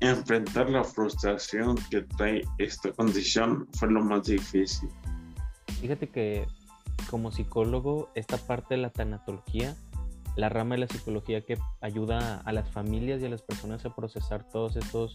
enfrentar 0.00 0.70
la 0.70 0.84
frustración 0.84 1.76
que 1.90 2.02
trae 2.02 2.42
esta 2.58 2.92
condición 2.92 3.66
fue 3.74 3.90
lo 3.90 4.02
más 4.02 4.24
difícil. 4.24 4.88
Fíjate 5.80 6.08
que 6.08 6.46
como 7.10 7.30
psicólogo, 7.30 8.10
esta 8.14 8.36
parte 8.36 8.74
de 8.74 8.82
la 8.82 8.90
tanatología, 8.90 9.76
la 10.36 10.48
rama 10.48 10.76
de 10.76 10.82
la 10.82 10.88
psicología 10.88 11.44
que 11.44 11.58
ayuda 11.80 12.40
a 12.44 12.52
las 12.52 12.70
familias 12.70 13.20
y 13.20 13.26
a 13.26 13.28
las 13.28 13.42
personas 13.42 13.84
a 13.84 13.94
procesar 13.94 14.48
todos 14.48 14.76
estos 14.76 15.14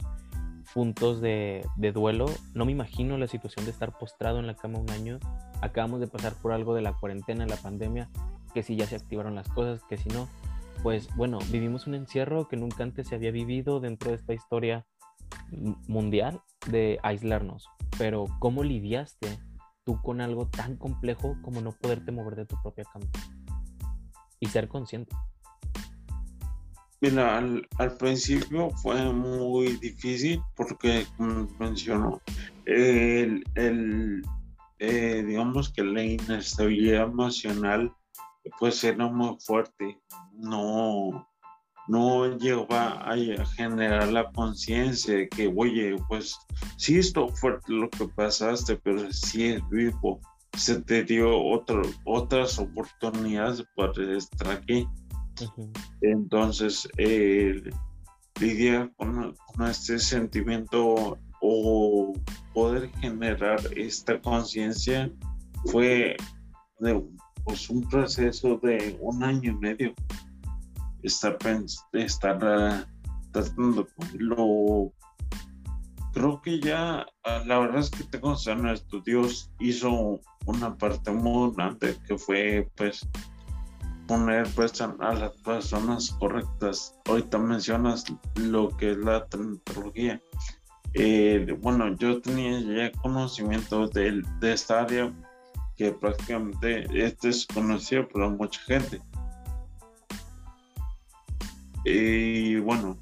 puntos 0.74 1.22
de, 1.22 1.66
duelo. 1.94 2.26
No 2.54 2.66
me 2.66 2.72
imagino 2.72 3.18
la 3.18 3.28
situación 3.28 3.66
de 3.66 3.72
estar 3.72 3.98
postrado 3.98 4.40
en 4.40 4.48
la 4.48 4.56
cama 4.56 4.80
un 4.80 4.90
año. 4.90 5.20
Acabamos 5.62 6.00
de 6.00 6.08
pasar 6.08 6.34
por 6.34 6.52
algo 6.52 6.74
de 6.74 6.82
la 6.82 6.94
cuarentena, 6.94 7.46
la 7.46 7.56
pandemia, 7.58 8.10
que 8.54 8.64
si 8.64 8.76
ya 8.76 8.86
se 8.86 8.96
activaron 8.96 9.36
las 9.36 9.48
cosas, 9.50 9.84
que 9.84 9.98
si 9.98 10.10
no. 10.10 10.28
Pues 10.82 11.16
bueno, 11.16 11.40
vivimos 11.52 11.88
un 11.88 11.96
encierro 11.96 12.48
que 12.48 12.58
nunca 12.58 12.84
antes 12.84 13.08
se 13.08 13.16
había 13.16 13.32
vivido 13.32 13.80
dentro 13.80 14.10
de 14.10 14.18
esta 14.18 14.34
historia 14.34 14.86
mundial 15.88 16.42
de 16.70 17.00
aislarnos. 17.04 17.70
Pero 17.98 18.26
¿cómo 18.40 18.64
lidiaste 18.64 19.40
tú 19.84 20.02
con 20.02 20.22
algo 20.22 20.48
tan 20.48 20.78
complejo 20.78 21.36
como 21.44 21.62
no 21.62 21.72
poderte 21.72 22.12
mover 22.12 22.36
de 22.36 22.46
tu 22.46 22.62
propia 22.62 22.86
cama? 22.86 23.06
Y 24.40 24.48
ser 24.48 24.68
consciente. 24.68 25.16
Mira, 27.04 27.38
al, 27.38 27.98
principio 27.98 28.70
fue 28.82 29.12
muy 29.12 29.76
difícil 29.76 30.42
porque, 30.56 31.06
como 31.18 31.50
mencionó, 31.60 32.22
el, 32.66 33.44
eh, 34.80 35.24
digamos 35.28 35.74
que 35.74 35.84
la 35.84 36.02
inestabilidad 36.02 37.04
emocional 37.04 37.94
pues 38.58 38.82
era 38.86 39.06
muy 39.10 39.36
fuerte. 39.42 40.00
No, 40.32 41.28
no 41.90 42.38
llegaba 42.38 43.02
a 43.02 43.18
generar 43.58 44.08
la 44.08 44.32
conciencia 44.32 45.14
de 45.16 45.28
que, 45.28 45.54
oye, 45.54 45.98
pues 46.08 46.38
sí, 46.78 47.00
esto 47.00 47.28
fue 47.28 47.60
lo 47.68 47.90
que 47.90 48.08
pasaste, 48.16 48.78
pero 48.78 49.12
sí 49.12 49.48
es 49.48 49.70
vivo. 49.70 50.22
Se 50.58 50.82
te 50.82 51.04
dio 51.04 51.38
otro, 51.38 51.82
otras 52.06 52.58
oportunidades 52.60 53.66
para 53.76 54.16
estar 54.16 54.52
aquí. 54.52 54.88
Entonces, 56.02 56.88
eh, 56.98 57.62
lidiar 58.40 58.92
con, 58.98 59.36
este 59.70 60.00
sentimiento 60.00 61.18
o 61.42 62.14
poder 62.54 62.90
generar 63.02 63.60
esta 63.76 64.20
conciencia 64.22 65.12
fue 65.66 66.16
pues, 67.44 67.70
un 67.70 67.88
proceso 67.90 68.60
de 68.64 68.98
un 69.02 69.24
año 69.24 69.52
y 69.52 69.56
medio. 69.56 69.94
Estar, 71.04 71.38
estar 71.92 72.88
tratando 73.32 73.88
lo 74.18 74.94
creo 76.14 76.42
que 76.42 76.60
ya 76.60 77.06
la 77.26 77.60
verdad 77.60 77.80
es 77.80 77.90
que 77.90 78.04
tengo 78.06 78.34
esto 78.34 79.02
Dios 79.02 79.52
hizo 79.60 80.22
una 80.46 80.78
parte 80.78 81.12
muy 81.12 81.52
grande 81.56 81.98
que 82.08 82.18
fue 82.18 82.70
pues 82.76 83.06
poner 84.08 84.48
pues 84.56 84.82
a, 84.82 84.96
las 85.00 85.32
personas 85.44 86.12
correctas. 86.20 86.96
Ahorita 87.06 87.38
mencionas 87.38 88.06
lo 88.36 88.70
que 88.70 88.92
es 88.92 88.98
la 88.98 89.26
tecnología. 89.26 90.22
Eh, 90.94 91.58
bueno, 91.62 91.96
yo 91.98 92.22
tenía 92.22 92.60
ya 92.60 92.92
conocimiento 93.02 93.88
de, 93.88 94.22
de 94.40 94.54
esta 94.54 94.82
área 94.82 95.12
que 95.76 95.92
prácticamente 95.92 96.86
este 96.94 97.30
es 97.30 97.48
conocido 97.48 98.08
por 98.08 98.30
mucha 98.30 98.62
gente. 98.62 99.02
Y 101.86 102.58
bueno, 102.58 102.98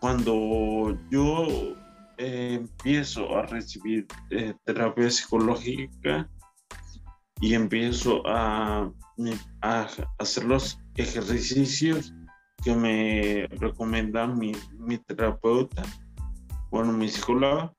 cuando 0.00 0.96
yo 1.10 1.74
eh, 2.16 2.58
empiezo 2.60 3.36
a 3.36 3.42
recibir 3.42 4.06
eh, 4.30 4.54
terapia 4.64 5.10
psicológica 5.10 6.28
y 7.40 7.54
empiezo 7.54 8.22
a 8.26 8.90
a 9.62 9.88
hacer 10.18 10.44
los 10.44 10.78
ejercicios 10.96 12.12
que 12.62 12.74
me 12.74 13.46
recomienda 13.58 14.26
mi, 14.26 14.52
mi 14.78 14.98
terapeuta, 14.98 15.82
bueno, 16.70 16.92
mi 16.92 17.08
psicóloga, 17.08 17.72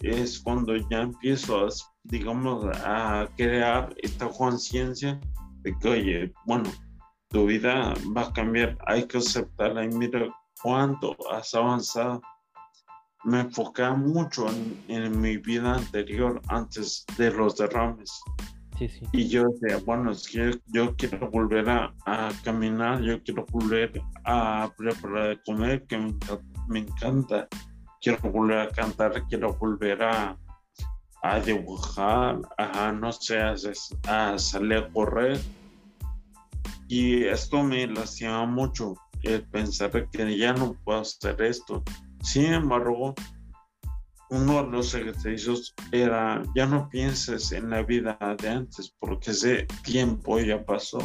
es 0.00 0.38
cuando 0.38 0.76
ya 0.76 1.02
empiezo 1.02 1.66
a, 1.66 1.68
digamos, 2.04 2.64
a 2.84 3.28
crear 3.36 3.94
esta 3.98 4.28
conciencia 4.28 5.18
de 5.62 5.76
que, 5.78 5.88
oye, 5.88 6.32
bueno, 6.46 6.70
tu 7.30 7.46
vida 7.46 7.94
va 8.16 8.22
a 8.22 8.32
cambiar, 8.32 8.78
hay 8.86 9.06
que 9.06 9.18
aceptarla 9.18 9.84
y 9.84 9.88
mira 9.88 10.28
cuánto 10.62 11.16
has 11.32 11.54
avanzado. 11.54 12.22
Me 13.24 13.40
enfocaba 13.40 13.96
mucho 13.96 14.48
en, 14.48 14.84
en 14.88 15.20
mi 15.20 15.36
vida 15.36 15.74
anterior, 15.74 16.40
antes 16.48 17.04
de 17.16 17.32
los 17.32 17.56
derrames. 17.56 18.20
Y 19.12 19.28
yo 19.28 19.48
decía, 19.48 19.78
bueno, 19.84 20.12
es 20.12 20.28
que 20.28 20.58
yo 20.66 20.94
quiero 20.96 21.30
volver 21.30 21.68
a, 21.68 21.92
caminar, 22.44 23.00
yo 23.02 23.22
quiero 23.22 23.44
volver 23.50 24.00
a 24.24 24.70
preparar 24.76 25.28
de 25.30 25.42
comer, 25.42 25.84
que 25.86 25.98
me, 26.68 26.78
encanta. 26.78 27.48
Quiero 28.00 28.30
volver 28.30 28.58
a 28.58 28.68
cantar, 28.68 29.24
quiero 29.28 29.54
volver 29.54 30.02
a, 30.02 30.38
a 31.22 31.40
dibujar, 31.40 32.40
a, 32.56 32.92
no 32.92 33.10
sé, 33.10 33.38
a, 33.38 34.38
salir 34.38 34.78
a 34.78 34.88
correr. 34.90 35.40
Y 36.86 37.24
esto 37.24 37.62
me 37.62 37.86
lastima 37.86 38.46
mucho, 38.46 38.94
el 39.22 39.42
pensar 39.42 40.08
que 40.10 40.38
ya 40.38 40.52
no 40.52 40.74
puedo 40.84 41.00
hacer 41.00 41.42
esto. 41.42 41.82
Sin 42.22 42.52
embargo, 42.52 43.14
uno 44.30 44.62
de 44.62 44.70
los 44.70 44.94
ejercicios 44.94 45.74
era, 45.92 46.42
ya 46.54 46.66
no 46.66 46.88
pienses 46.88 47.52
en 47.52 47.70
la 47.70 47.82
vida 47.82 48.18
de 48.40 48.48
antes, 48.48 48.94
porque 48.98 49.30
ese 49.30 49.66
tiempo 49.82 50.38
ya 50.38 50.64
pasó, 50.64 50.98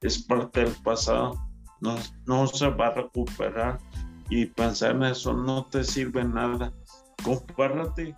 es 0.00 0.22
parte 0.22 0.64
del 0.64 0.74
pasado, 0.82 1.38
no, 1.80 1.96
no 2.26 2.46
se 2.46 2.68
va 2.68 2.88
a 2.88 2.94
recuperar 2.94 3.78
y 4.30 4.46
pensar 4.46 4.92
en 4.92 5.04
eso 5.04 5.34
no 5.34 5.66
te 5.66 5.84
sirve 5.84 6.24
nada. 6.24 6.72
Compárate 7.22 8.16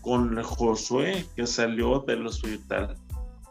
con 0.00 0.38
el 0.38 0.44
Josué 0.44 1.26
que 1.36 1.46
salió 1.46 2.00
del 2.00 2.26
hospital, 2.26 2.96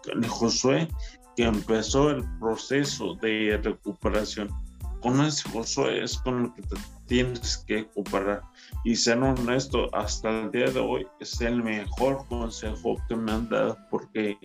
con 0.04 0.24
el 0.24 0.30
Josué 0.30 0.88
que 1.36 1.44
empezó 1.44 2.10
el 2.10 2.24
proceso 2.40 3.16
de 3.16 3.60
recuperación. 3.64 4.50
Con 5.02 5.22
ese 5.22 5.48
Josué 5.50 6.04
es 6.04 6.18
con 6.18 6.46
el 6.46 6.54
que 6.54 6.62
te 6.64 6.76
tienes 7.06 7.58
que 7.68 7.88
comparar. 7.88 8.42
Y 8.88 8.96
ser 8.96 9.18
honesto, 9.18 9.94
hasta 9.94 10.44
el 10.44 10.52
día 10.52 10.72
de 10.72 10.80
hoy 10.80 11.06
es 11.20 11.42
el 11.42 11.62
mejor 11.62 12.26
consejo 12.30 12.96
que 13.10 13.18
me 13.18 13.34
han 13.34 13.50
dado 13.50 13.78
porque 13.92 14.38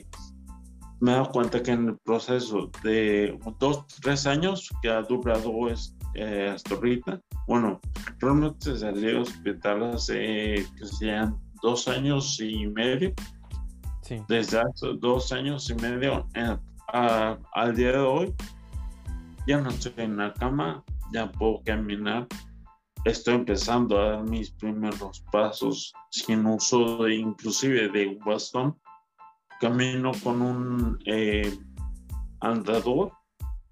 me 0.98 1.12
he 1.12 1.14
dado 1.14 1.30
cuenta 1.30 1.62
que 1.62 1.70
en 1.70 1.90
el 1.90 1.96
proceso 1.98 2.68
de 2.82 3.38
dos, 3.60 3.86
tres 4.00 4.26
años 4.26 4.68
que 4.82 4.90
ha 4.90 5.00
durado 5.02 5.68
es, 5.68 5.96
eh, 6.16 6.50
hasta 6.52 6.74
ahorita, 6.74 7.20
bueno, 7.46 7.80
realmente 8.18 8.76
salí 8.76 9.02
del 9.02 9.18
hospital 9.18 9.94
hace 9.94 10.66
que 10.76 10.86
sean 10.86 11.38
dos 11.62 11.86
años 11.86 12.40
y 12.40 12.66
medio. 12.66 13.14
Desde 14.26 14.58
hace 14.58 14.88
dos 14.98 15.30
años 15.30 15.70
y 15.70 15.76
medio 15.76 16.26
eh, 16.34 16.56
al 16.92 17.76
día 17.76 17.92
de 17.92 17.98
hoy, 17.98 18.34
ya 19.46 19.60
no 19.60 19.70
estoy 19.70 19.92
en 19.98 20.16
la 20.16 20.34
cama, 20.34 20.82
ya 21.12 21.30
puedo 21.30 21.62
caminar, 21.64 22.26
estoy 23.04 23.34
empezando 23.34 23.98
a 23.98 24.10
dar 24.10 24.24
mis 24.24 24.50
primeros 24.50 25.24
pasos 25.32 25.92
sin 26.10 26.46
uso 26.46 27.04
de 27.04 27.16
inclusive 27.16 27.88
de 27.88 28.18
bastón. 28.24 28.78
Camino 29.60 30.12
con 30.22 30.42
un 30.42 30.98
eh, 31.06 31.56
andador 32.40 33.12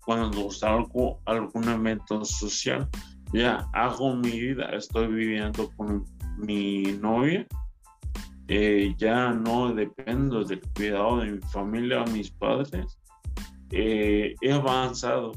cuando 0.05 0.51
salgo 0.51 1.21
a 1.27 1.33
algún 1.33 1.69
evento 1.69 2.25
social. 2.25 2.89
Ya 3.33 3.69
hago 3.73 4.15
mi 4.17 4.31
vida, 4.31 4.67
estoy 4.71 5.07
viviendo 5.09 5.71
con 5.77 6.05
mi 6.39 6.83
novia. 7.01 7.47
eh, 8.53 8.95
ya 8.99 9.31
no 9.31 9.73
dependo 9.73 10.43
del 10.43 10.61
cuidado 10.75 11.19
de 11.19 11.33
mi 11.33 11.41
familia 11.53 12.03
o 12.03 12.07
mis 12.11 12.33
padres, 12.33 12.99
eh, 13.71 14.35
he 14.41 14.53
avanzado 14.53 15.31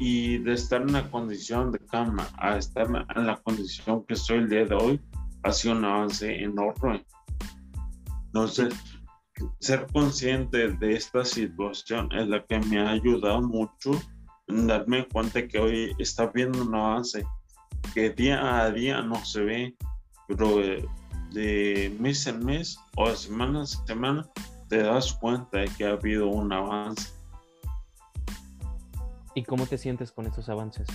y 0.00 0.38
de 0.38 0.54
estar 0.54 0.80
en 0.80 0.92
la 0.92 1.08
condición 1.10 1.70
de 1.70 1.78
cama 1.78 2.26
a 2.38 2.56
estar 2.56 2.86
en 3.14 3.26
la 3.26 3.36
condición 3.36 4.04
que 4.06 4.14
estoy 4.14 4.38
el 4.38 4.48
día 4.48 4.64
de 4.64 4.74
hoy 4.74 5.00
ha 5.42 5.52
sido 5.52 5.76
un 5.76 5.84
avance 5.84 6.42
enorme. 6.42 7.04
Entonces, 8.26 8.74
ser 9.60 9.86
consciente 9.92 10.68
de 10.68 10.94
esta 10.94 11.24
situación 11.24 12.10
es 12.12 12.28
la 12.28 12.42
que 12.44 12.58
me 12.60 12.80
ha 12.80 12.90
ayudado 12.90 13.42
mucho 13.42 13.92
en 14.48 14.66
darme 14.66 15.06
cuenta 15.08 15.46
que 15.46 15.58
hoy 15.58 15.92
está 15.98 16.26
viendo 16.26 16.62
un 16.62 16.74
avance 16.74 17.24
que 17.94 18.10
día 18.10 18.62
a 18.62 18.70
día 18.70 19.02
no 19.02 19.22
se 19.24 19.42
ve, 19.42 19.76
pero 20.28 20.60
de, 21.32 21.96
mes 22.00 22.26
en 22.26 22.44
mes 22.44 22.78
o 22.96 23.08
de 23.08 23.16
semana 23.16 23.62
a 23.62 23.66
semana 23.66 24.26
te 24.68 24.78
das 24.78 25.12
cuenta 25.12 25.58
de 25.58 25.68
que 25.76 25.84
ha 25.84 25.92
habido 25.92 26.28
un 26.28 26.52
avance. 26.52 27.19
¿Y 29.34 29.44
cómo 29.44 29.66
te 29.66 29.78
sientes 29.78 30.12
con 30.12 30.26
estos 30.26 30.48
avances? 30.48 30.88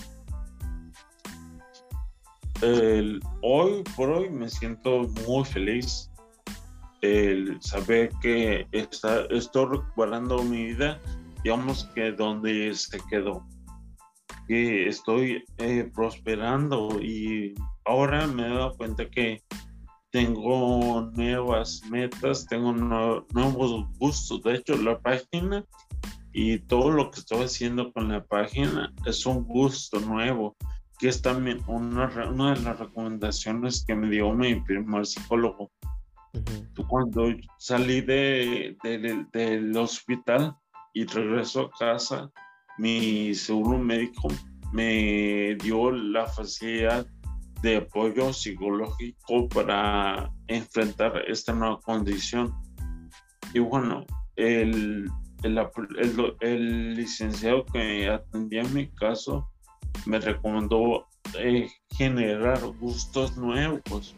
hoy 3.42 3.84
por 3.94 4.08
hoy 4.08 4.30
me 4.30 4.48
siento 4.48 5.06
muy 5.26 5.44
feliz 5.44 6.10
el 7.02 7.60
saber 7.60 8.10
que 8.22 8.66
está, 8.72 9.26
estoy 9.26 9.66
recuperando 9.66 10.42
mi 10.42 10.66
vida, 10.66 10.98
digamos 11.44 11.84
que 11.94 12.12
donde 12.12 12.74
se 12.74 12.98
quedó, 13.10 13.46
que 14.48 14.88
estoy 14.88 15.44
eh, 15.58 15.90
prosperando 15.94 16.98
y 17.00 17.54
ahora 17.84 18.26
me 18.26 18.46
he 18.46 18.54
dado 18.54 18.76
cuenta 18.76 19.08
que 19.10 19.42
tengo 20.10 21.10
nuevas 21.12 21.82
metas, 21.90 22.46
tengo 22.46 22.72
nuevos 22.72 23.86
gustos. 23.98 24.42
De 24.42 24.54
hecho, 24.54 24.76
la 24.76 24.98
página 24.98 25.64
y 26.38 26.58
todo 26.58 26.90
lo 26.90 27.10
que 27.10 27.20
estoy 27.20 27.44
haciendo 27.44 27.90
con 27.94 28.10
la 28.10 28.22
página 28.22 28.92
es 29.06 29.24
un 29.24 29.44
gusto 29.44 30.00
nuevo, 30.00 30.54
que 30.98 31.08
es 31.08 31.22
también 31.22 31.60
una, 31.66 32.12
una 32.28 32.54
de 32.54 32.60
las 32.60 32.78
recomendaciones 32.78 33.82
que 33.86 33.94
me 33.94 34.10
dio 34.10 34.34
mi 34.34 34.60
primer 34.60 35.06
psicólogo 35.06 35.70
cuando 36.88 37.28
salí 37.58 38.02
de, 38.02 38.76
del 39.32 39.76
hospital 39.78 40.54
y 40.92 41.06
regreso 41.06 41.62
a 41.62 41.70
casa, 41.78 42.30
mi 42.76 43.34
seguro 43.34 43.78
médico 43.78 44.28
me 44.72 45.56
dio 45.62 45.90
la 45.90 46.26
facilidad 46.26 47.06
de 47.62 47.78
apoyo 47.78 48.30
psicológico 48.34 49.48
para 49.48 50.30
enfrentar 50.48 51.22
esta 51.26 51.54
nueva 51.54 51.80
condición. 51.80 52.54
Y 53.54 53.60
bueno, 53.60 54.04
el, 54.36 55.08
el, 55.42 56.94
licenciado 56.94 57.64
que 57.66 58.08
atendía 58.08 58.64
mi 58.64 58.88
caso 58.88 59.48
me 60.04 60.18
recomendó 60.18 61.06
eh, 61.38 61.68
generar 61.90 62.60
gustos 62.78 63.36
nuevos 63.36 64.14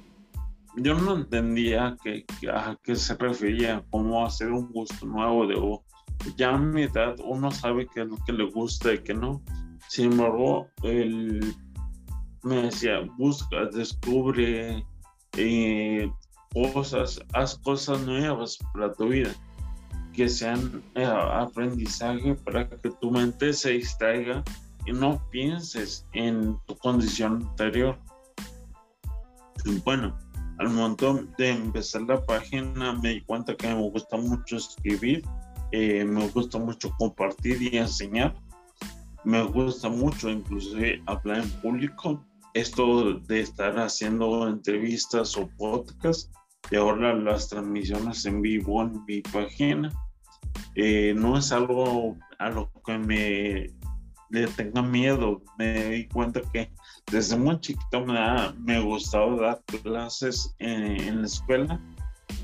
yo 0.83 0.95
no 0.95 1.17
entendía 1.17 1.97
que, 2.03 2.25
a 2.53 2.77
qué 2.83 2.95
se 2.97 3.15
refería, 3.17 3.85
cómo 3.91 4.25
hacer 4.25 4.53
un 4.53 4.71
gusto 4.73 5.07
nuevo 5.07 5.47
de 5.47 6.35
Ya 6.37 6.55
a 6.55 6.59
mi 6.59 6.83
edad 6.83 7.17
uno 7.25 7.51
sabe 7.51 7.87
qué 7.93 8.03
es 8.03 8.09
lo 8.09 8.17
que 8.25 8.33
le 8.33 8.45
gusta 8.51 8.93
y 8.93 8.99
qué 8.99 9.15
no. 9.15 9.43
Sin 9.89 10.13
embargo, 10.13 10.69
él 10.83 11.55
me 12.43 12.63
decía, 12.63 13.01
busca, 13.17 13.67
descubre 13.73 14.85
eh, 15.37 16.13
cosas, 16.53 17.21
haz 17.33 17.59
cosas 17.59 18.01
nuevas 18.03 18.59
para 18.73 18.93
tu 18.93 19.09
vida, 19.09 19.31
que 20.19 20.29
sean 20.29 20.83
eh, 20.97 21.05
aprendizaje 21.05 22.35
para 22.35 22.69
que 22.69 22.91
tu 22.91 23.09
mente 23.09 23.53
se 23.53 23.71
distraiga 23.71 24.43
y 24.85 24.91
no 24.91 25.23
pienses 25.31 26.05
en 26.13 26.59
tu 26.67 26.77
condición 26.79 27.47
anterior. 27.51 27.97
Bueno, 29.85 30.19
al 30.59 30.71
momento 30.71 31.25
de 31.39 31.51
empezar 31.51 32.03
la 32.03 32.21
página 32.27 32.95
me 32.95 33.11
di 33.11 33.21
cuenta 33.21 33.57
que 33.57 33.69
me 33.69 33.91
gusta 33.91 34.17
mucho 34.17 34.57
escribir, 34.57 35.23
eh, 35.71 36.05
me 36.05 36.27
gusta 36.31 36.59
mucho 36.59 36.91
compartir 36.99 37.63
y 37.63 37.77
enseñar, 37.77 38.35
me 39.23 39.45
gusta 39.45 39.89
mucho 39.89 40.29
inclusive 40.31 41.01
hablar 41.07 41.45
en 41.45 41.51
público, 41.63 42.27
esto 42.55 43.21
de 43.21 43.43
estar 43.43 43.79
haciendo 43.79 44.49
entrevistas 44.49 45.37
o 45.37 45.49
podcasts 45.59 46.29
y 46.73 46.77
ahora 46.77 47.15
las 47.15 47.49
transmisiones 47.49 48.27
en 48.27 48.43
vivo 48.43 48.83
en 48.83 49.05
mi 49.07 49.23
página, 49.23 49.93
eh, 50.75 51.15
no 51.17 51.39
es 51.39 51.53
algo 51.53 52.17
a 52.39 52.51
lo 52.51 52.71
que 52.85 52.99
me 52.99 53.67
le 54.31 54.47
tenga 54.49 54.83
miedo, 54.83 55.43
me 55.59 55.85
di 55.91 56.09
cuenta 56.09 56.41
que 56.53 56.71
desde 57.11 57.37
muy 57.37 57.59
chiquito 57.61 58.05
me, 58.05 58.19
ha, 58.19 58.55
me 58.59 58.81
gustaba 58.81 59.35
dar 59.41 59.63
clases 59.83 60.55
en, 60.59 61.23
la 61.23 61.27
escuela. 61.27 61.81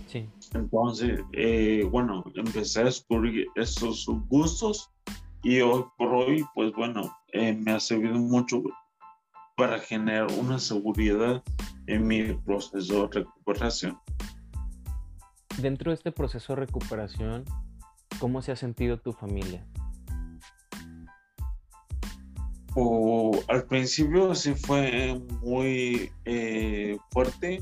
Sí. 0.06 0.28
Entonces, 0.54 1.20
eh, 1.32 1.86
bueno, 1.90 2.24
empecé 2.34 2.80
a 2.80 2.84
descubrir 2.84 3.46
esos 3.56 4.06
gustos 4.28 4.90
y 5.42 5.60
hoy 5.60 5.84
por 5.98 6.14
hoy, 6.14 6.44
pues 6.54 6.72
bueno, 6.72 7.14
eh, 7.32 7.52
me 7.52 7.72
ha 7.72 7.80
servido 7.80 8.14
mucho 8.14 8.62
para 9.56 9.78
generar 9.78 10.26
una 10.38 10.58
seguridad 10.58 11.42
en 11.86 12.06
mi 12.06 12.32
proceso 12.32 13.06
de 13.06 13.20
recuperación. 13.20 13.98
Dentro 15.60 15.90
de 15.90 15.96
este 15.96 16.10
proceso 16.10 16.54
de 16.54 16.60
recuperación, 16.60 17.44
¿cómo 18.24 18.40
se 18.40 18.52
ha 18.52 18.56
sentido 18.56 18.96
tu 18.96 19.12
familia? 19.12 19.62
al 23.48 23.66
principio 23.66 24.34
sí 24.34 24.54
fue 24.54 25.20
muy 25.42 26.10
eh, 26.24 26.96
fuerte 27.10 27.60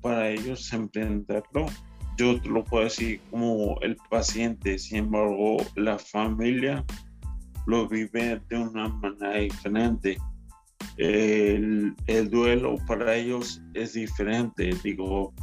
para 0.00 0.28
ellos 0.28 0.72
emprenderlo. 0.72 1.66
Yo 2.16 2.40
te 2.40 2.48
lo 2.48 2.62
puedo 2.62 2.84
decir 2.84 3.20
como 3.32 3.80
el 3.80 3.96
paciente, 4.08 4.78
sin 4.78 4.98
embargo, 4.98 5.56
la 5.74 5.98
familia 5.98 6.84
lo 7.66 7.88
vive 7.88 8.40
de 8.48 8.58
una 8.58 8.88
manera 8.88 9.38
diferente. 9.38 10.18
El, 10.98 11.96
el 12.06 12.30
duelo 12.30 12.76
para 12.86 13.16
ellos 13.16 13.60
es 13.74 13.94
diferente. 13.94 14.70
Digo, 14.84 15.34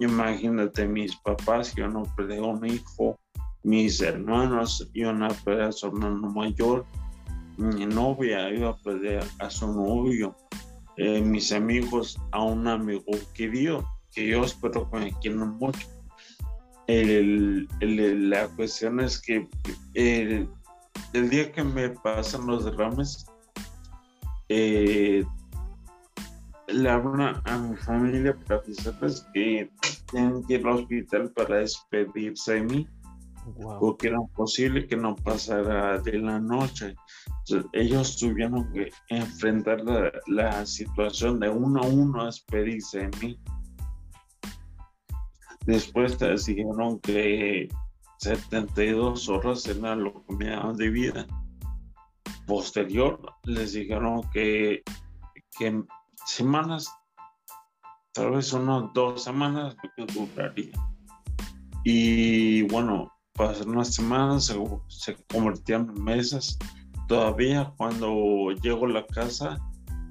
imagínate 0.00 0.86
mis 0.86 1.16
papás, 1.16 1.74
yo 1.74 1.88
no 1.88 2.02
perdí 2.14 2.38
un 2.38 2.66
hijo, 2.66 3.18
mis 3.62 4.00
hermanos, 4.00 4.90
yo 4.94 5.12
no 5.12 5.28
perdí 5.44 5.62
a 5.62 5.72
su 5.72 5.86
hermano 5.86 6.30
mayor 6.30 6.84
mi 7.56 7.86
novia 7.86 8.50
iba 8.50 8.70
a 8.70 8.76
perder 8.76 9.24
a 9.38 9.50
su 9.50 9.66
novio, 9.66 10.34
eh, 10.96 11.20
mis 11.20 11.52
amigos 11.52 12.18
a 12.32 12.42
un 12.42 12.66
amigo 12.66 13.12
querido, 13.34 13.86
que 14.12 14.28
yo 14.28 14.44
espero 14.44 14.90
que 14.90 14.98
me 14.98 15.12
quieran 15.20 15.56
mucho. 15.58 15.86
la 16.88 18.48
cuestión 18.56 19.00
es 19.00 19.20
que 19.20 19.48
el, 19.94 20.48
día 21.12 21.52
que 21.52 21.62
me 21.62 21.90
pasan 21.90 22.46
los 22.46 22.64
derrames, 22.64 23.26
eh, 24.48 25.24
le 26.68 26.90
hablo 26.90 27.40
a 27.44 27.58
mi 27.58 27.76
familia 27.76 28.36
para 28.46 28.60
decirles 28.62 29.26
que 29.34 29.70
tienen 30.10 30.42
que 30.46 30.54
ir 30.54 30.66
al 30.66 30.74
hospital 30.74 31.30
para 31.30 31.58
despedirse 31.58 32.54
de 32.54 32.62
mí 32.62 32.88
porque 33.80 34.08
era 34.08 34.20
posible 34.34 34.86
que 34.86 34.96
no 34.96 35.16
pasara 35.16 35.98
de 35.98 36.18
la 36.18 36.38
noche. 36.38 36.94
ellos 37.72 38.16
tuvieron 38.16 38.72
que 38.72 38.90
enfrentar 39.08 39.82
la, 40.26 40.66
situación 40.66 41.40
de 41.40 41.48
uno 41.48 41.82
a 41.82 41.86
uno 41.86 42.22
a 42.22 42.26
despedirse 42.26 43.08
de 43.08 43.10
mí. 43.20 43.38
Después 45.66 46.18
te 46.18 46.34
dijeron 46.34 46.98
que 47.00 47.68
72 48.18 49.28
horas 49.28 49.66
era 49.66 49.96
lo 49.96 50.24
que 50.24 50.36
me 50.36 50.50
daban 50.50 50.76
de 50.76 50.90
vida. 50.90 51.26
Posterior 52.46 53.20
les 53.44 53.72
dijeron 53.72 54.22
que, 54.32 54.82
que 55.58 55.82
semanas, 56.26 56.88
tal 58.12 58.32
vez 58.32 58.52
unas 58.52 58.92
dos 58.94 59.22
semanas, 59.22 59.76
que 59.96 60.06
duraría. 60.06 60.72
Y 61.84 62.62
bueno, 62.62 63.12
pasaron 63.34 63.76
unas 63.76 63.94
semanas, 63.94 64.54
se, 64.88 65.16
convirtieron 65.32 65.90
en 65.96 66.04
meses. 66.04 66.58
Todavía 67.08 67.72
cuando 67.76 68.50
llego 68.62 68.86
a 68.86 68.90
la 68.90 69.06
casa, 69.06 69.58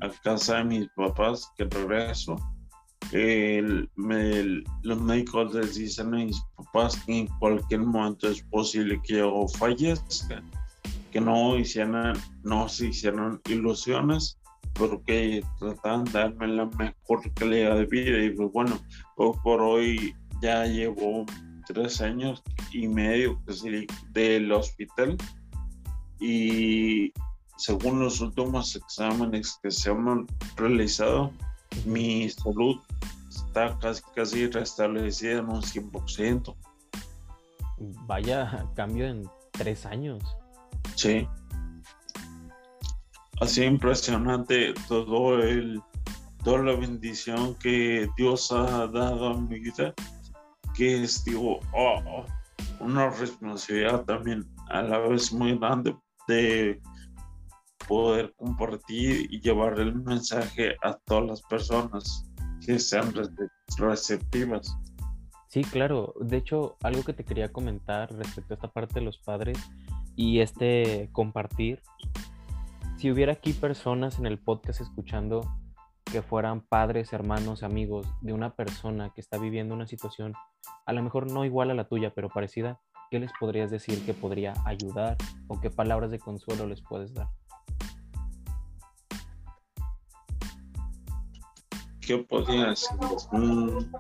a 0.02 0.10
casa 0.24 0.58
de 0.58 0.64
mis 0.66 0.90
papás, 0.96 1.52
que 1.58 1.66
regreso, 1.66 2.36
los 4.84 5.02
médicos 5.02 5.54
les 5.54 5.76
dicen 5.76 6.14
a 6.14 6.18
mis 6.18 6.42
papás 6.56 6.96
que 7.06 7.20
en 7.20 7.28
cualquier 7.40 7.82
momento 7.82 8.30
es 8.30 8.42
posible 8.44 9.02
que 9.04 9.18
yo 9.18 9.48
fallezca, 9.58 10.42
que 11.12 11.20
no 11.20 11.58
hicieran, 11.58 12.14
no 12.44 12.70
se 12.70 12.88
hicieron 12.88 13.42
ilusiones, 13.50 14.38
porque 14.74 15.44
trataban 15.60 16.06
de 16.06 16.12
darme 16.12 16.48
la 16.48 16.66
mejor 16.66 17.34
calidad 17.34 17.76
de 17.76 17.86
vida. 17.86 18.24
Y 18.24 18.32
pues 18.32 18.52
bueno, 18.52 18.80
por 19.16 19.62
hoy 19.62 20.16
ya 20.42 20.66
llevo 20.66 21.26
tres 21.62 22.02
años 22.02 22.43
y 22.71 22.88
medio 22.88 23.41
del 24.12 24.52
hospital 24.52 25.17
y 26.19 27.13
según 27.58 28.00
los 28.00 28.21
últimos 28.21 28.76
exámenes 28.76 29.60
que 29.62 29.71
se 29.71 29.91
han 29.91 30.28
realizado, 30.56 31.32
mi 31.86 32.30
salud 32.30 32.78
está 33.30 33.78
casi, 33.80 34.02
casi 34.15 34.47
restablecida 34.47 35.39
en 35.39 35.50
un 35.50 35.62
100%. 35.62 36.56
Vaya 38.08 38.65
cambio 38.76 39.08
en 39.08 39.30
tres 39.52 39.86
años. 39.86 40.24
Sí. 40.95 41.28
Así 43.39 43.63
impresionante 43.63 44.74
todo 44.88 45.39
el, 45.39 45.82
toda 46.43 46.63
la 46.63 46.74
bendición 46.74 47.56
que 47.56 48.08
Dios 48.17 48.52
ha 48.52 48.88
dado 48.88 49.30
a 49.30 49.41
mi 49.41 49.60
vida, 49.60 49.93
que 50.76 51.04
es, 51.04 51.24
digo, 51.24 51.60
oh, 51.74 52.26
una 52.80 53.10
responsabilidad 53.10 54.04
también 54.06 54.46
a 54.70 54.82
la 54.82 55.00
vez 55.00 55.32
muy 55.32 55.58
grande 55.58 55.96
de 56.28 56.82
poder 57.88 58.34
compartir 58.38 59.28
y 59.32 59.42
llevar 59.42 59.80
el 59.80 59.96
mensaje 59.96 60.76
a 60.84 60.94
todas 61.06 61.26
las 61.26 61.42
personas 61.44 62.32
que 62.66 62.80
sean 62.80 63.14
receptivas. 63.78 64.78
Sí, 65.50 65.64
claro. 65.64 66.14
De 66.22 66.38
hecho, 66.38 66.78
algo 66.82 67.04
que 67.04 67.14
te 67.14 67.26
quería 67.26 67.52
comentar 67.52 68.14
respecto 68.14 68.54
a 68.54 68.56
esta 68.56 68.72
parte 68.72 68.96
de 68.96 69.06
los 69.06 69.18
padres 69.18 69.58
y 70.16 70.40
este 70.40 71.10
compartir. 71.12 71.82
Si 72.98 73.12
hubiera 73.12 73.34
aquí 73.34 73.52
personas 73.54 74.20
en 74.20 74.28
el 74.28 74.40
podcast 74.40 74.80
escuchando 74.80 75.42
que 76.06 76.22
fueran 76.22 76.62
padres, 76.62 77.14
hermanos, 77.14 77.64
amigos 77.64 78.08
de 78.22 78.34
una 78.34 78.56
persona 78.56 79.12
que 79.14 79.22
está 79.22 79.38
viviendo 79.38 79.74
una 79.74 79.88
situación 79.88 80.34
a 80.86 80.93
lo 80.93 81.02
mejor 81.02 81.32
no 81.32 81.45
igual 81.45 81.71
a 81.71 81.74
la 81.74 81.88
tuya, 81.88 82.13
pero 82.13 82.30
parecida, 82.30 82.80
¿qué 83.10 83.19
les 83.19 83.32
podrías 83.39 83.71
decir 83.71 84.04
que 84.06 84.13
podría 84.13 84.54
ayudar 84.65 85.17
o 85.47 85.60
qué 85.60 85.69
palabras 85.69 86.12
de 86.12 86.19
consuelo 86.19 86.67
les 86.67 86.82
puedes 86.82 87.13
dar? 87.13 87.28
¿Qué 92.02 92.17
podría 92.17 92.67
decir? 92.67 92.97
Mm. 93.32 93.91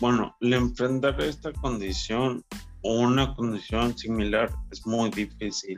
Bueno, 0.00 0.36
el 0.40 0.52
enfrentar 0.52 1.20
esta 1.20 1.52
condición 1.52 2.44
o 2.82 3.00
una 3.00 3.34
condición 3.34 3.96
similar 3.96 4.50
es 4.70 4.86
muy 4.86 5.10
difícil. 5.10 5.76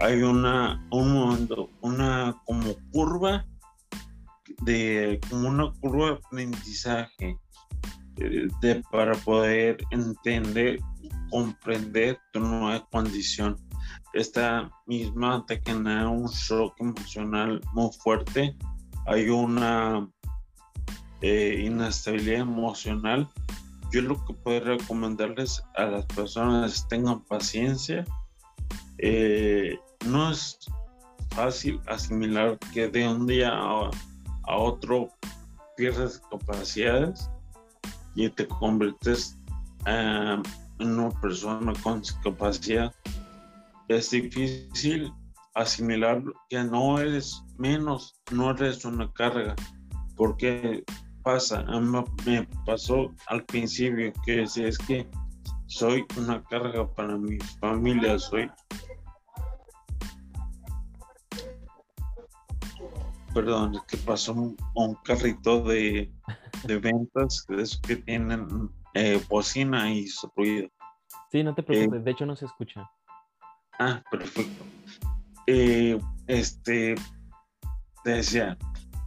Hay 0.00 0.22
una, 0.22 0.86
un 0.90 1.14
momento, 1.14 1.70
una 1.80 2.36
como 2.44 2.74
curva 2.92 3.46
de, 4.62 5.20
como 5.28 5.48
una 5.48 5.72
curva 5.80 6.06
de 6.06 6.12
aprendizaje 6.14 7.38
eh, 8.16 8.48
de, 8.60 8.82
para 8.90 9.14
poder 9.14 9.78
entender 9.90 10.80
comprender 11.30 12.18
tu 12.32 12.40
nueva 12.40 12.86
condición 12.90 13.56
esta 14.16 14.70
misma 14.86 15.44
te 15.46 15.60
genera 15.60 16.08
un 16.08 16.26
shock 16.28 16.74
emocional 16.80 17.60
muy 17.74 17.90
fuerte. 18.02 18.56
Hay 19.06 19.28
una 19.28 20.08
eh, 21.20 21.62
inestabilidad 21.66 22.40
emocional. 22.40 23.28
Yo 23.92 24.02
lo 24.02 24.24
que 24.24 24.32
puedo 24.32 24.60
recomendarles 24.60 25.62
a 25.76 25.84
las 25.84 26.06
personas 26.06 26.86
tengan 26.88 27.24
paciencia. 27.24 28.04
Eh, 28.98 29.78
no 30.06 30.30
es 30.30 30.58
fácil 31.30 31.80
asimilar 31.86 32.58
que 32.72 32.88
de 32.88 33.06
un 33.06 33.26
día 33.26 33.50
a, 33.50 33.74
otro 33.74 34.00
pierdes 35.76 36.20
capacidades 36.30 37.30
y 38.14 38.28
te 38.30 38.46
conviertes 38.48 39.38
eh, 39.86 40.42
en 40.78 40.98
una 40.98 41.20
persona 41.20 41.72
con 41.82 42.00
discapacidad. 42.00 42.92
Es 43.88 44.10
difícil 44.10 45.12
asimilar 45.54 46.22
que 46.48 46.64
no 46.64 46.98
eres 46.98 47.42
menos, 47.58 48.20
no 48.32 48.50
eres 48.50 48.84
una 48.84 49.10
carga, 49.12 49.54
porque 50.16 50.84
pasa, 51.22 51.64
me 52.24 52.46
pasó 52.64 53.12
al 53.28 53.44
principio 53.44 54.12
que 54.24 54.46
si 54.46 54.64
es 54.64 54.78
que 54.78 55.06
soy 55.66 56.04
una 56.16 56.42
carga 56.44 56.86
para 56.94 57.16
mi 57.16 57.38
familia, 57.60 58.18
soy 58.18 58.50
perdón, 63.36 63.74
es 63.74 63.82
que 63.82 63.98
pasó 63.98 64.32
un, 64.32 64.94
carrito 65.04 65.62
de, 65.62 66.10
ventas 66.66 67.44
de 67.46 67.62
esos 67.62 67.78
que 67.82 67.96
tienen 67.96 68.70
eh, 68.94 69.22
bocina 69.28 69.92
y 69.92 70.06
ruido. 70.34 70.70
Sí, 71.30 71.44
no 71.44 71.54
te 71.54 71.62
preocupes, 71.62 72.00
eh, 72.00 72.02
de 72.02 72.10
hecho 72.10 72.24
no 72.24 72.34
se 72.34 72.46
escucha. 72.46 72.90
Ah, 73.78 74.02
perfecto. 74.10 74.64
Eh, 75.46 76.00
este, 76.28 76.94
te 78.04 78.10
decía, 78.10 78.56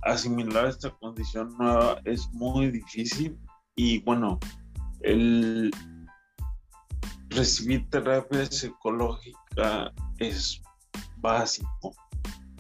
asimilar 0.04 0.68
esta 0.68 0.92
condición 0.92 1.58
nueva 1.58 2.00
es 2.06 2.30
muy 2.32 2.70
difícil 2.70 3.36
y 3.76 4.00
bueno, 4.04 4.38
el 5.02 5.72
recibir 7.30 7.90
terapia 7.90 8.46
psicológica 8.46 9.92
es 10.20 10.62
básico 11.18 11.96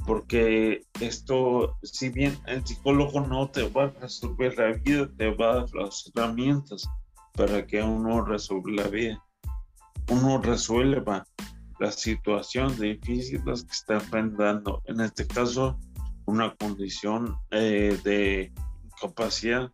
porque 0.09 0.81
esto, 1.01 1.77
si 1.83 2.09
bien 2.09 2.35
el 2.47 2.65
psicólogo 2.65 3.21
no 3.21 3.47
te 3.51 3.69
va 3.69 3.83
a 3.83 3.91
resolver 4.01 4.57
la 4.57 4.71
vida, 4.71 5.07
te 5.15 5.29
va 5.35 5.51
a 5.51 5.55
dar 5.57 5.75
las 5.75 6.11
herramientas 6.15 6.89
para 7.33 7.67
que 7.67 7.83
uno 7.83 8.25
resuelva 8.25 8.71
la 8.71 8.87
vida. 8.87 9.23
Uno 10.09 10.41
resuelva 10.41 11.27
las 11.79 11.99
situaciones 11.99 12.79
difíciles 12.79 13.63
que 13.63 13.71
está 13.71 13.93
enfrentando. 13.93 14.81
En 14.85 14.99
este 14.99 15.27
caso, 15.27 15.77
una 16.25 16.55
condición 16.55 17.35
eh, 17.51 17.95
de 18.03 18.51
incapacidad 18.85 19.71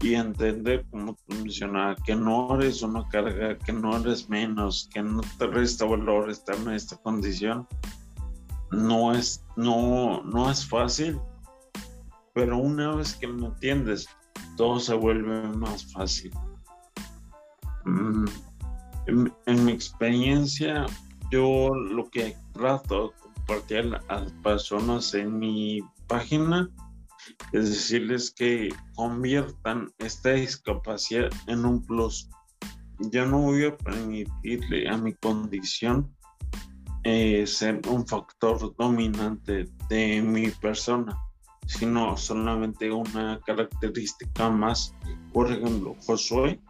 y 0.00 0.14
entender, 0.14 0.86
como 0.88 1.14
tú 1.14 1.34
mencionabas, 1.34 2.00
que 2.06 2.14
no 2.14 2.54
eres 2.54 2.82
una 2.82 3.08
carga, 3.08 3.58
que 3.58 3.72
no 3.72 3.96
eres 3.96 4.28
menos, 4.28 4.88
que 4.94 5.02
no 5.02 5.20
te 5.36 5.48
resta 5.48 5.84
valor 5.84 6.30
estar 6.30 6.54
en 6.54 6.70
esta 6.70 6.96
condición, 6.98 7.66
no 8.70 9.12
es, 9.12 9.44
no, 9.56 10.22
no 10.22 10.50
es 10.50 10.66
fácil. 10.66 11.20
Pero 12.34 12.58
una 12.58 12.94
vez 12.94 13.14
que 13.14 13.26
lo 13.26 13.46
entiendes, 13.46 14.08
todo 14.56 14.78
se 14.78 14.94
vuelve 14.94 15.42
más 15.48 15.92
fácil. 15.92 16.32
Mm, 17.84 18.26
en 19.46 19.64
mi 19.64 19.72
experiencia, 19.72 20.86
yo 21.30 21.74
lo 21.74 22.08
que 22.10 22.36
trato 22.52 23.08
de 23.08 23.14
compartir 23.22 23.98
a 24.08 24.20
las 24.20 24.32
personas 24.42 25.14
en 25.14 25.38
mi 25.38 25.80
página 26.06 26.70
es 27.52 27.68
decirles 27.68 28.30
que 28.30 28.68
conviertan 28.94 29.92
esta 29.98 30.32
discapacidad 30.32 31.30
en 31.46 31.64
un 31.64 31.84
plus. 31.84 32.28
Yo 32.98 33.26
no 33.26 33.42
voy 33.42 33.66
a 33.66 33.76
permitirle 33.76 34.88
a 34.88 34.96
mi 34.96 35.14
condición 35.14 36.14
eh, 37.10 37.46
ser 37.46 37.80
un 37.88 38.06
factor 38.06 38.76
dominante 38.76 39.66
de 39.88 40.20
mi 40.20 40.50
persona, 40.50 41.18
sino 41.66 42.14
solamente 42.18 42.92
una 42.92 43.40
característica 43.46 44.50
más. 44.50 44.94
Por 45.32 45.50
ejemplo, 45.50 45.96
Josué 46.06 46.60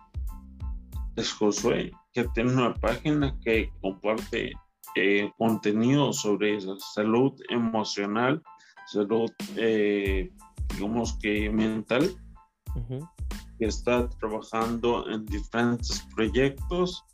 es 1.17 1.33
Josué 1.33 1.91
que 2.13 2.23
tiene 2.35 2.53
una 2.53 2.73
página 2.75 3.37
que 3.41 3.73
comparte 3.81 4.53
eh, 4.95 5.29
contenido 5.39 6.13
sobre 6.13 6.61
salud 6.95 7.33
emocional, 7.49 8.41
salud, 8.87 9.29
eh, 9.57 10.31
digamos 10.69 11.19
que 11.21 11.51
mental, 11.51 12.15
que 13.59 13.67
está 13.67 14.09
trabajando 14.21 15.11
en 15.11 15.27
diferentes 15.27 16.07
proyectos 16.15 17.05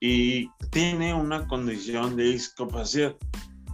y 0.00 0.48
tiene 0.70 1.14
una 1.14 1.46
condición 1.46 2.16
de 2.16 2.24
discapacidad. 2.24 3.16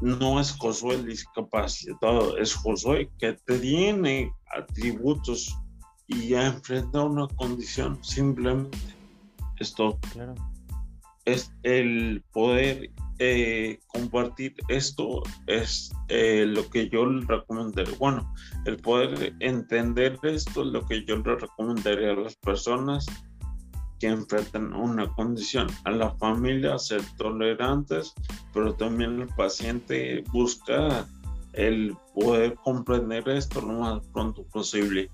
No 0.00 0.40
es 0.40 0.52
Josué 0.52 0.96
el 0.96 1.06
discapacitado, 1.06 2.36
es 2.38 2.54
Josué 2.54 3.10
que 3.18 3.34
tiene 3.46 4.32
atributos 4.56 5.56
y 6.06 6.34
ha 6.34 6.46
enfrentado 6.46 7.06
una 7.06 7.28
condición 7.28 8.02
simplemente 8.02 8.78
esto 9.58 9.98
claro. 10.12 10.34
es 11.24 11.52
el 11.62 12.22
poder 12.32 12.90
eh, 13.18 13.78
compartir 13.86 14.54
esto 14.68 15.22
es 15.46 15.92
eh, 16.08 16.44
lo 16.46 16.68
que 16.68 16.88
yo 16.88 17.06
le 17.06 17.24
recomendaría 17.26 17.96
bueno 17.98 18.34
el 18.66 18.76
poder 18.78 19.34
entender 19.40 20.18
esto 20.24 20.62
es 20.62 20.68
lo 20.68 20.84
que 20.84 21.04
yo 21.04 21.16
le 21.16 21.36
recomendaría 21.36 22.10
a 22.10 22.16
las 22.16 22.36
personas 22.36 23.06
que 24.04 24.10
enfrentan 24.10 24.74
una 24.74 25.08
condición 25.14 25.66
a 25.84 25.90
la 25.90 26.10
familia 26.16 26.78
ser 26.78 27.00
tolerantes 27.16 28.12
pero 28.52 28.74
también 28.74 29.22
el 29.22 29.28
paciente 29.28 30.22
busca 30.30 31.08
el 31.54 31.96
poder 32.14 32.54
comprender 32.56 33.26
esto 33.30 33.62
lo 33.62 33.72
más 33.80 34.06
pronto 34.12 34.44
posible 34.52 35.10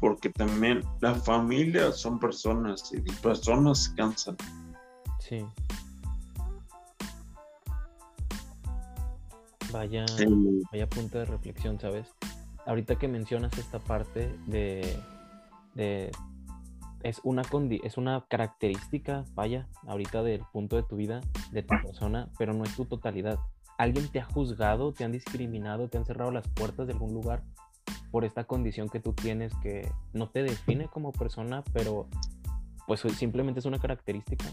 porque 0.00 0.30
también 0.30 0.82
la 1.02 1.14
familia 1.14 1.92
son 1.92 2.18
personas 2.18 2.90
y 2.94 3.00
personas 3.20 3.84
se 3.84 3.94
cansan. 3.94 4.36
Sí. 5.18 5.44
Vaya, 9.70 10.06
vaya 10.72 10.88
punto 10.88 11.18
de 11.18 11.26
reflexión, 11.26 11.78
¿sabes? 11.78 12.08
Ahorita 12.64 12.96
que 12.96 13.06
mencionas 13.06 13.56
esta 13.58 13.78
parte 13.78 14.34
de, 14.46 14.98
de 15.74 16.10
es 17.02 17.20
una 17.24 17.42
es 17.82 17.96
una 17.96 18.24
característica, 18.28 19.24
vaya, 19.34 19.68
ahorita 19.86 20.22
del 20.22 20.42
punto 20.52 20.76
de 20.76 20.82
tu 20.82 20.96
vida, 20.96 21.20
de 21.52 21.62
tu 21.62 21.74
persona, 21.82 22.28
pero 22.38 22.52
no 22.52 22.64
es 22.64 22.74
tu 22.76 22.84
totalidad. 22.84 23.38
¿Alguien 23.78 24.08
te 24.08 24.20
ha 24.20 24.24
juzgado, 24.24 24.92
te 24.92 25.04
han 25.04 25.12
discriminado, 25.12 25.88
te 25.88 25.98
han 25.98 26.04
cerrado 26.04 26.30
las 26.30 26.46
puertas 26.48 26.86
de 26.86 26.92
algún 26.92 27.14
lugar 27.14 27.42
por 28.10 28.24
esta 28.24 28.44
condición 28.44 28.88
que 28.88 29.00
tú 29.00 29.12
tienes 29.12 29.52
que 29.62 29.90
no 30.12 30.28
te 30.28 30.42
define 30.42 30.88
como 30.88 31.12
persona, 31.12 31.64
pero 31.72 32.08
pues 32.86 33.00
simplemente 33.00 33.60
es 33.60 33.66
una 33.66 33.78
característica? 33.78 34.44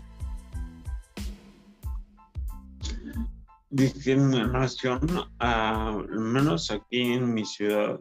Discriminación, 3.69 5.01
al 5.39 6.07
menos 6.19 6.71
aquí 6.71 7.01
en 7.01 7.33
mi 7.33 7.43
ciudad, 7.43 7.99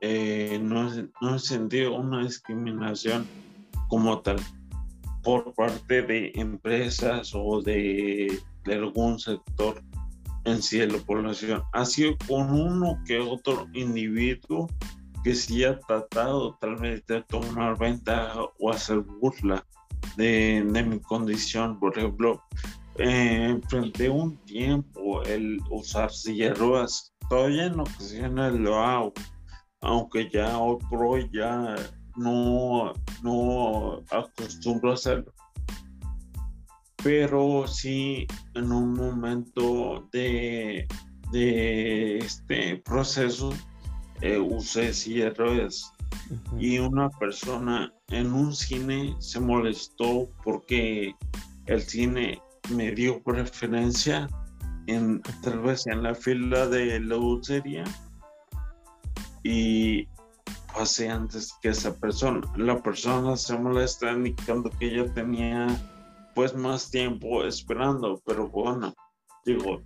eh, 0.00 0.58
no, 0.60 0.90
no 1.20 1.36
he 1.36 1.38
sentido 1.38 1.94
una 1.96 2.24
discriminación 2.24 3.26
como 3.88 4.20
tal 4.20 4.36
por 5.24 5.54
parte 5.54 6.02
de 6.02 6.32
empresas 6.34 7.32
o 7.34 7.62
de, 7.62 8.40
algún 8.66 9.18
sector 9.18 9.82
en 10.44 10.62
sí 10.62 10.78
de 10.78 10.88
la 10.88 10.98
población. 10.98 11.62
Ha 11.72 11.84
sido 11.86 12.16
con 12.28 12.52
uno 12.52 13.00
que 13.06 13.18
otro 13.18 13.66
individuo 13.72 14.68
que 15.24 15.34
sí 15.34 15.64
ha 15.64 15.80
tratado 15.80 16.56
tal 16.60 16.76
vez 16.76 17.04
de 17.06 17.22
tomar 17.22 17.78
ventaja 17.78 18.38
o 18.60 18.70
hacer 18.70 18.98
burla 19.00 19.64
de, 20.16 20.62
mi 20.86 21.00
condición. 21.00 21.80
Por 21.80 21.96
ejemplo, 21.96 22.42
eh, 22.98 23.46
enfrenté 23.48 24.10
un 24.10 24.36
tiempo 24.44 25.22
el 25.22 25.58
usar 25.70 26.12
silla 26.12 26.52
Todavía 27.30 27.64
en 27.66 27.80
ocasiones 27.80 28.52
lo 28.52 28.78
hago, 28.78 29.14
aunque 29.80 30.28
ya 30.30 30.58
hoy 30.58 30.76
por 30.90 31.02
hoy 31.02 31.30
ya 31.32 31.74
no, 32.16 32.92
no 33.22 34.02
acostumbro 34.10 34.90
a 34.90 34.94
hacerlo. 34.94 35.32
Pero 37.02 37.66
sí, 37.66 38.26
en 38.54 38.72
un 38.72 38.94
momento 38.94 40.08
de, 40.12 40.86
de 41.30 42.18
este 42.18 42.76
proceso, 42.78 43.52
eh, 44.22 44.38
usé 44.38 44.92
cierres 44.94 45.92
y 46.58 46.78
una 46.78 47.10
persona 47.10 47.92
en 48.08 48.32
un 48.32 48.54
cine 48.54 49.14
se 49.18 49.40
molestó 49.40 50.30
porque 50.42 51.14
el 51.66 51.82
cine 51.82 52.40
me 52.70 52.92
dio 52.92 53.22
preferencia 53.22 54.28
en 54.86 55.20
tal 55.42 55.60
vez 55.60 55.86
en 55.86 56.02
la 56.02 56.14
fila 56.14 56.66
de 56.68 57.00
la 57.00 57.16
dulcería. 57.16 57.84
Y 59.42 60.06
pasé 60.74 61.08
antes 61.08 61.52
que 61.62 61.68
esa 61.68 61.94
persona. 61.94 62.40
La 62.56 62.82
persona 62.82 63.36
se 63.36 63.56
molesta 63.58 64.12
indicando 64.12 64.70
que 64.70 64.90
yo 64.90 65.10
tenía 65.12 65.68
pues 66.34 66.54
más 66.54 66.90
tiempo 66.90 67.44
esperando, 67.44 68.20
pero 68.26 68.48
bueno, 68.48 68.92
digo, 69.46 69.82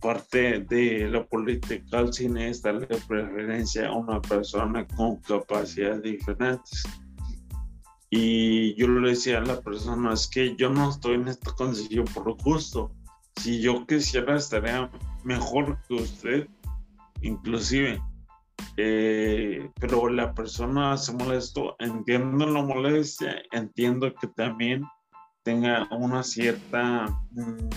parte 0.00 0.60
de 0.60 1.08
la 1.10 1.24
política 1.26 1.98
al 1.98 2.12
cine 2.12 2.48
es 2.48 2.62
darle 2.62 2.86
preferencia 2.86 3.88
a 3.88 3.92
una 3.92 4.20
persona 4.22 4.86
con 4.86 5.16
capacidades 5.16 6.02
diferentes. 6.02 6.84
Y 8.08 8.74
yo 8.76 8.88
le 8.88 9.10
decía 9.10 9.38
a 9.38 9.42
la 9.42 9.60
persona, 9.60 10.14
es 10.14 10.26
que 10.28 10.54
yo 10.56 10.70
no 10.70 10.90
estoy 10.90 11.14
en 11.14 11.28
esta 11.28 11.52
condición 11.52 12.04
por 12.14 12.40
gusto. 12.42 12.92
Si 13.36 13.60
yo 13.60 13.86
quisiera, 13.86 14.36
estaría 14.36 14.90
mejor 15.24 15.78
que 15.86 15.94
usted, 15.94 16.48
inclusive. 17.20 18.00
Eh, 18.76 19.70
pero 19.80 20.08
la 20.08 20.34
persona 20.34 20.96
se 20.96 21.12
molestó, 21.14 21.76
entiendo 21.78 22.46
la 22.46 22.62
molestia, 22.62 23.42
entiendo 23.52 24.14
que 24.14 24.26
también 24.28 24.84
tenga 25.44 25.88
una 25.90 26.22
cierta 26.22 27.06
mm, 27.30 27.68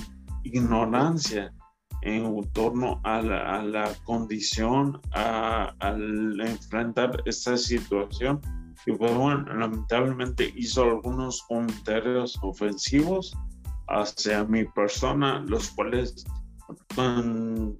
ignorancia 0.43 1.53
en 2.01 2.49
torno 2.51 2.99
a 3.03 3.21
la, 3.21 3.93
condición, 4.03 4.99
al 5.11 6.39
enfrentar 6.41 7.21
esta 7.25 7.57
situación. 7.57 8.41
Y 8.85 8.93
pues 8.93 9.13
bueno, 9.13 9.53
lamentablemente 9.53 10.53
hizo 10.55 10.83
algunos 10.83 11.43
comentarios 11.43 12.39
ofensivos 12.41 13.35
hacia 13.89 14.45
mi 14.45 14.63
persona, 14.65 15.43
los 15.47 15.69
cuales 15.71 16.25
traté 16.95 17.79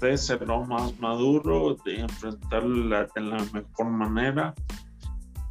de 0.00 0.18
ser 0.18 0.46
lo 0.46 0.64
más 0.64 0.98
maduro, 0.98 1.76
de 1.84 2.00
enfrentarla 2.00 3.06
de 3.14 3.20
la 3.20 3.44
mejor 3.52 3.86
manera, 3.86 4.54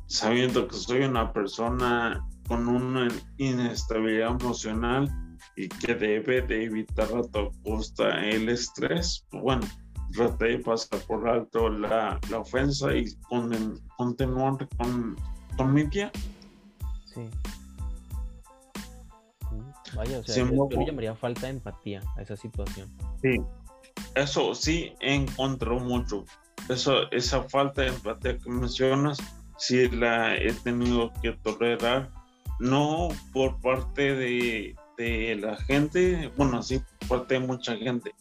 sabiendo 0.07 0.67
que 0.67 0.75
soy 0.75 1.03
una 1.03 1.31
persona 1.31 2.25
con 2.47 2.67
una 2.67 3.07
inestabilidad 3.37 4.31
emocional 4.41 5.09
y 5.55 5.67
que 5.67 5.95
debe 5.95 6.41
de 6.41 6.65
evitar 6.65 7.07
a 7.15 7.23
toda 7.23 7.49
costa 7.63 8.25
el 8.25 8.49
estrés. 8.49 9.25
Bueno, 9.31 9.65
traté 10.11 10.45
de 10.45 10.59
pasar 10.59 10.99
por 11.01 11.27
alto 11.27 11.69
la, 11.69 12.19
la 12.29 12.39
ofensa 12.39 12.95
y 12.95 13.13
con, 13.29 13.51
continuar 13.97 14.67
con, 14.77 15.15
con 15.57 15.73
mi 15.73 15.83
día. 15.83 16.11
Sí. 17.05 17.29
Vaya, 19.95 20.19
o 20.19 20.23
sea, 20.23 20.45
yo, 20.45 20.69
yo 20.69 20.81
llamaría 20.81 21.15
falta 21.15 21.47
de 21.47 21.53
empatía 21.53 22.01
a 22.17 22.21
esa 22.21 22.35
situación. 22.35 22.89
Sí, 23.21 23.39
eso 24.15 24.55
sí 24.55 24.93
encontró 24.99 25.79
mucho. 25.79 26.25
Eso, 26.69 27.11
esa 27.11 27.43
falta 27.43 27.83
de 27.83 27.89
empatía 27.89 28.37
que 28.37 28.49
mencionas, 28.49 29.17
sí 29.57 29.87
la 29.89 30.35
he 30.35 30.51
tenido 30.53 31.11
que 31.21 31.33
tolerar, 31.43 32.11
no 32.59 33.09
por 33.33 33.59
parte 33.61 34.15
de, 34.15 34.75
de 34.97 35.35
la 35.35 35.57
gente, 35.57 36.31
bueno, 36.37 36.63
sí 36.63 36.81
por 36.99 37.19
parte 37.19 37.33
de 37.35 37.39
mucha 37.41 37.75
gente, 37.75 38.15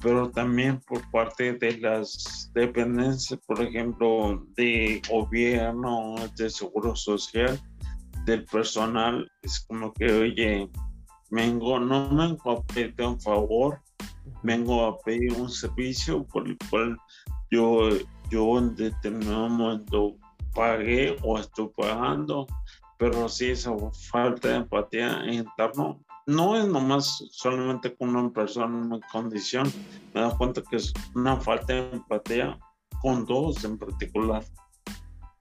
pero 0.00 0.30
también 0.30 0.80
por 0.86 1.08
parte 1.10 1.54
de 1.54 1.78
las 1.78 2.50
dependencias, 2.54 3.40
por 3.46 3.60
ejemplo, 3.60 4.46
de 4.56 5.02
gobierno, 5.10 6.14
de 6.36 6.50
seguro 6.50 6.94
social, 6.94 7.58
del 8.24 8.44
personal. 8.44 9.30
Es 9.42 9.60
como 9.60 9.92
que, 9.92 10.12
oye, 10.12 10.70
no 11.30 12.22
a 12.22 12.62
pedirte 12.66 13.04
un 13.04 13.20
favor, 13.20 13.80
vengo 14.42 14.84
a 14.84 14.98
pedir 14.98 15.32
un 15.32 15.50
servicio 15.50 16.24
por 16.24 16.46
el 16.46 16.56
cual 16.70 16.96
yo, 17.50 17.88
yo 18.30 18.58
en 18.58 18.74
determinado 18.76 19.48
momento 19.48 20.16
pagué 20.54 21.16
o 21.22 21.38
estoy 21.38 21.68
pagando, 21.76 22.46
pero 22.98 23.28
sí 23.28 23.50
esa 23.50 23.72
falta 24.10 24.48
de 24.48 24.54
empatía 24.56 25.24
interno. 25.30 26.00
No 26.26 26.56
es 26.56 26.66
nomás 26.66 27.24
solamente 27.30 27.94
con 27.96 28.14
una 28.14 28.30
persona 28.30 28.96
en 28.96 29.00
condición, 29.10 29.72
me 30.12 30.20
das 30.20 30.34
cuenta 30.34 30.62
que 30.68 30.76
es 30.76 30.92
una 31.14 31.36
falta 31.36 31.72
de 31.72 31.90
empatía 31.92 32.58
con 33.00 33.24
dos 33.24 33.64
en 33.64 33.78
particular. 33.78 34.44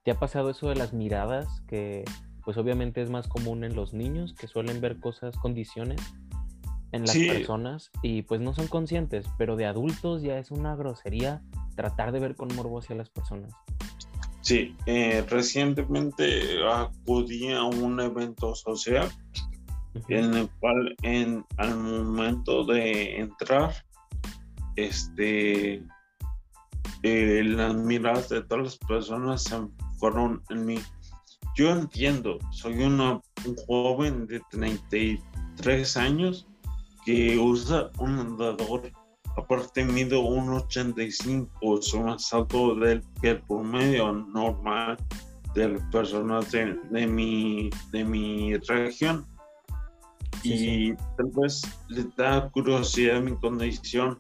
¿Te 0.04 0.12
ha 0.12 0.20
pasado 0.20 0.50
eso 0.50 0.70
de 0.70 0.76
las 0.76 0.94
miradas 0.94 1.62
que 1.68 2.06
pues 2.46 2.56
obviamente 2.56 3.02
es 3.02 3.10
más 3.10 3.28
común 3.28 3.66
en 3.66 3.76
los 3.76 3.94
niños 3.94 4.34
que 4.34 4.48
suelen 4.48 4.80
ver 4.80 5.02
cosas, 5.02 5.36
condiciones 5.36 6.00
en 6.92 7.06
las 7.06 7.18
personas 7.18 7.92
y 8.02 8.22
pues 8.24 8.42
no 8.42 8.54
son 8.54 8.68
conscientes, 8.68 9.26
pero 9.38 9.56
de 9.56 9.66
adultos 9.66 10.22
ya 10.22 10.38
es 10.38 10.52
una 10.52 10.76
grosería 10.76 11.42
tratar 11.76 12.12
de 12.12 12.20
ver 12.20 12.36
con 12.36 12.48
morbo 12.56 12.80
hacia 12.80 12.96
las 12.96 13.10
personas. 13.10 13.52
Sí, 14.42 14.76
eh, 14.86 15.26
recientemente 15.30 16.66
acudí 16.66 17.52
a 17.52 17.64
un 17.64 18.00
evento 18.00 18.56
social 18.56 19.10
en 20.08 20.34
el 20.34 20.50
cual 20.60 20.96
en, 21.02 21.46
al 21.58 21.78
momento 21.78 22.64
de 22.64 23.20
entrar, 23.20 23.74
este, 24.76 25.84
eh, 27.04 27.44
las 27.44 27.76
miradas 27.76 28.30
de 28.30 28.44
todas 28.44 28.64
las 28.64 28.78
personas 28.78 29.44
se 29.44 29.58
fueron 30.00 30.42
en 30.50 30.66
mí. 30.66 30.80
Yo 31.56 31.72
entiendo, 31.72 32.38
soy 32.52 32.84
una, 32.84 33.20
un 33.46 33.56
joven 33.68 34.28
de 34.28 34.40
33 34.52 35.98
años 35.98 36.48
que 37.08 37.40
usa 37.40 37.90
un 38.00 38.20
andador. 38.20 38.92
Aparte 39.38 39.86
mido 39.86 40.22
1,85, 40.24 41.80
es 41.80 41.96
más 41.96 42.34
alto 42.34 42.76
del 42.76 43.02
que 43.22 43.30
el 43.30 43.42
promedio 43.44 44.12
normal 44.12 44.98
de 45.56 45.70
las 45.70 45.82
personas 45.84 46.52
de, 46.52 47.08
mi, 47.08 47.70
de 47.94 48.04
mi 48.04 48.58
región. 48.58 49.26
y 50.44 50.94
tal 51.16 51.32
vez 51.38 51.62
le 51.88 52.04
da 52.18 52.50
curiosidad 52.50 53.22
mi 53.22 53.38
condición 53.38 54.20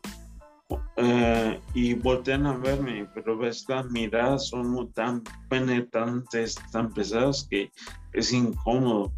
eh, 0.96 1.60
y 1.74 1.94
voltean 1.94 2.46
a 2.46 2.56
verme, 2.56 3.06
pero 3.14 3.38
ves 3.38 3.66
las 3.68 3.86
miradas 3.92 4.48
son 4.48 4.94
tan 4.94 5.24
penetrantes, 5.50 6.56
tan 6.72 6.94
pesadas 6.94 7.46
que 7.50 7.70
es 8.14 8.32
incómodo. 8.32 9.12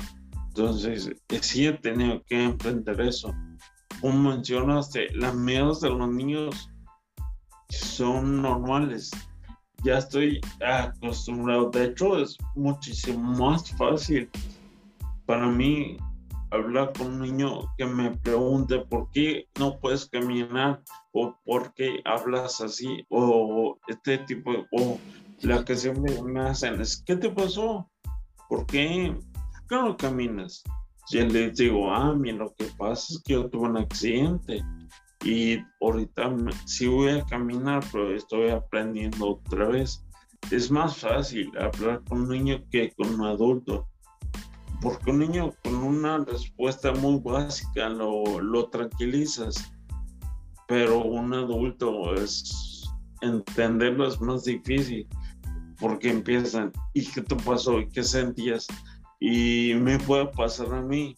Entonces, 0.48 1.12
sí 1.42 1.68
he 1.68 1.74
tenido 1.74 2.24
que 2.24 2.46
emprender 2.46 3.00
eso. 3.02 3.32
Como 4.02 4.32
mencionaste, 4.32 5.08
las 5.14 5.36
miedos 5.36 5.82
de 5.82 5.89
los 5.89 6.10
niños 6.10 6.70
son 7.70 8.41
normales. 8.41 9.12
Ya 9.84 9.97
estoy 9.97 10.41
acostumbrado. 10.66 11.70
De 11.70 11.86
hecho, 11.86 12.20
es 12.20 12.38
muchísimo 12.56 13.20
más 13.20 13.72
fácil 13.78 14.30
para 15.26 15.47
mí 15.47 15.97
hablar 16.52 16.91
con 16.97 17.08
un 17.08 17.22
niño 17.22 17.62
que 17.78 17.86
me 17.86 18.12
pregunte 18.18 18.80
por 18.80 19.10
qué 19.12 19.47
no 19.60 19.80
puedes 19.80 20.08
caminar 20.08 20.82
o 21.12 21.36
por 21.45 21.74
qué 21.74 22.02
hablas 22.06 22.62
así 22.62 23.06
o 23.10 23.78
este 23.88 24.18
tipo 24.20 24.52
o 24.72 24.97
la 25.41 25.64
que 25.64 25.76
siempre 25.76 26.22
me 26.24 26.41
hacen 26.41 26.82
es 26.82 27.04
¿qué 27.06 27.16
te 27.16 27.30
pasó? 27.30 27.88
¿por 28.50 28.66
qué, 28.66 29.16
¿Por 29.52 29.68
qué 29.68 29.76
no 29.76 29.97
caminas? 29.97 30.64
Yo 31.10 31.26
les 31.26 31.55
digo, 31.55 31.91
ah, 31.91 32.14
mira, 32.14 32.38
lo 32.38 32.53
que 32.55 32.66
pasa 32.78 33.14
es 33.14 33.22
que 33.24 33.34
yo 33.34 33.49
tuve 33.49 33.70
un 33.70 33.78
accidente 33.78 34.64
y 35.26 35.57
ahorita 35.82 36.36
sí 36.66 36.88
voy 36.88 37.10
a 37.10 37.26
caminar, 37.26 37.84
pero 37.91 38.14
estoy 38.16 38.49
aprendiendo 38.49 39.32
otra 39.32 39.68
vez. 39.68 40.05
Es 40.51 40.72
más 40.72 40.97
fácil 40.97 41.51
hablar 41.57 42.01
con 42.07 42.22
un 42.22 42.30
niño 42.30 42.64
que 42.72 42.91
con 42.91 43.16
un 43.16 43.26
adulto 43.26 43.89
porque 44.82 45.12
un 45.12 45.20
niño 45.20 45.53
con 45.64 45.76
una 45.76 46.20
respuesta 46.20 46.93
muy 46.93 47.20
básica 47.20 47.89
lo, 47.89 48.39
lo 48.39 48.70
tranquilizas, 48.70 49.72
pero 50.68 51.03
un 51.03 51.34
adulto 51.34 52.14
es 52.16 52.89
entenderlo 53.22 54.07
es 54.07 54.22
más 54.22 54.45
difícil 54.45 55.07
porque 55.80 56.10
empiezan, 56.10 56.72
¿y 56.93 57.05
qué 57.05 57.22
te 57.22 57.36
pasó? 57.38 57.80
¿Y 57.80 57.89
qué 57.89 58.03
sentías? 58.03 58.68
Y 59.20 59.74
me 59.76 60.00
puede 60.00 60.28
pasar 60.28 60.74
a 60.74 60.82
mí. 60.82 61.16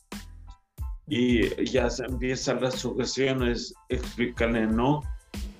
Y 1.07 1.65
ya 1.65 1.89
se 1.89 2.05
empiezan 2.05 2.61
las 2.61 2.75
sugestiones, 2.75 3.73
explícale, 3.89 4.65
no. 4.65 5.01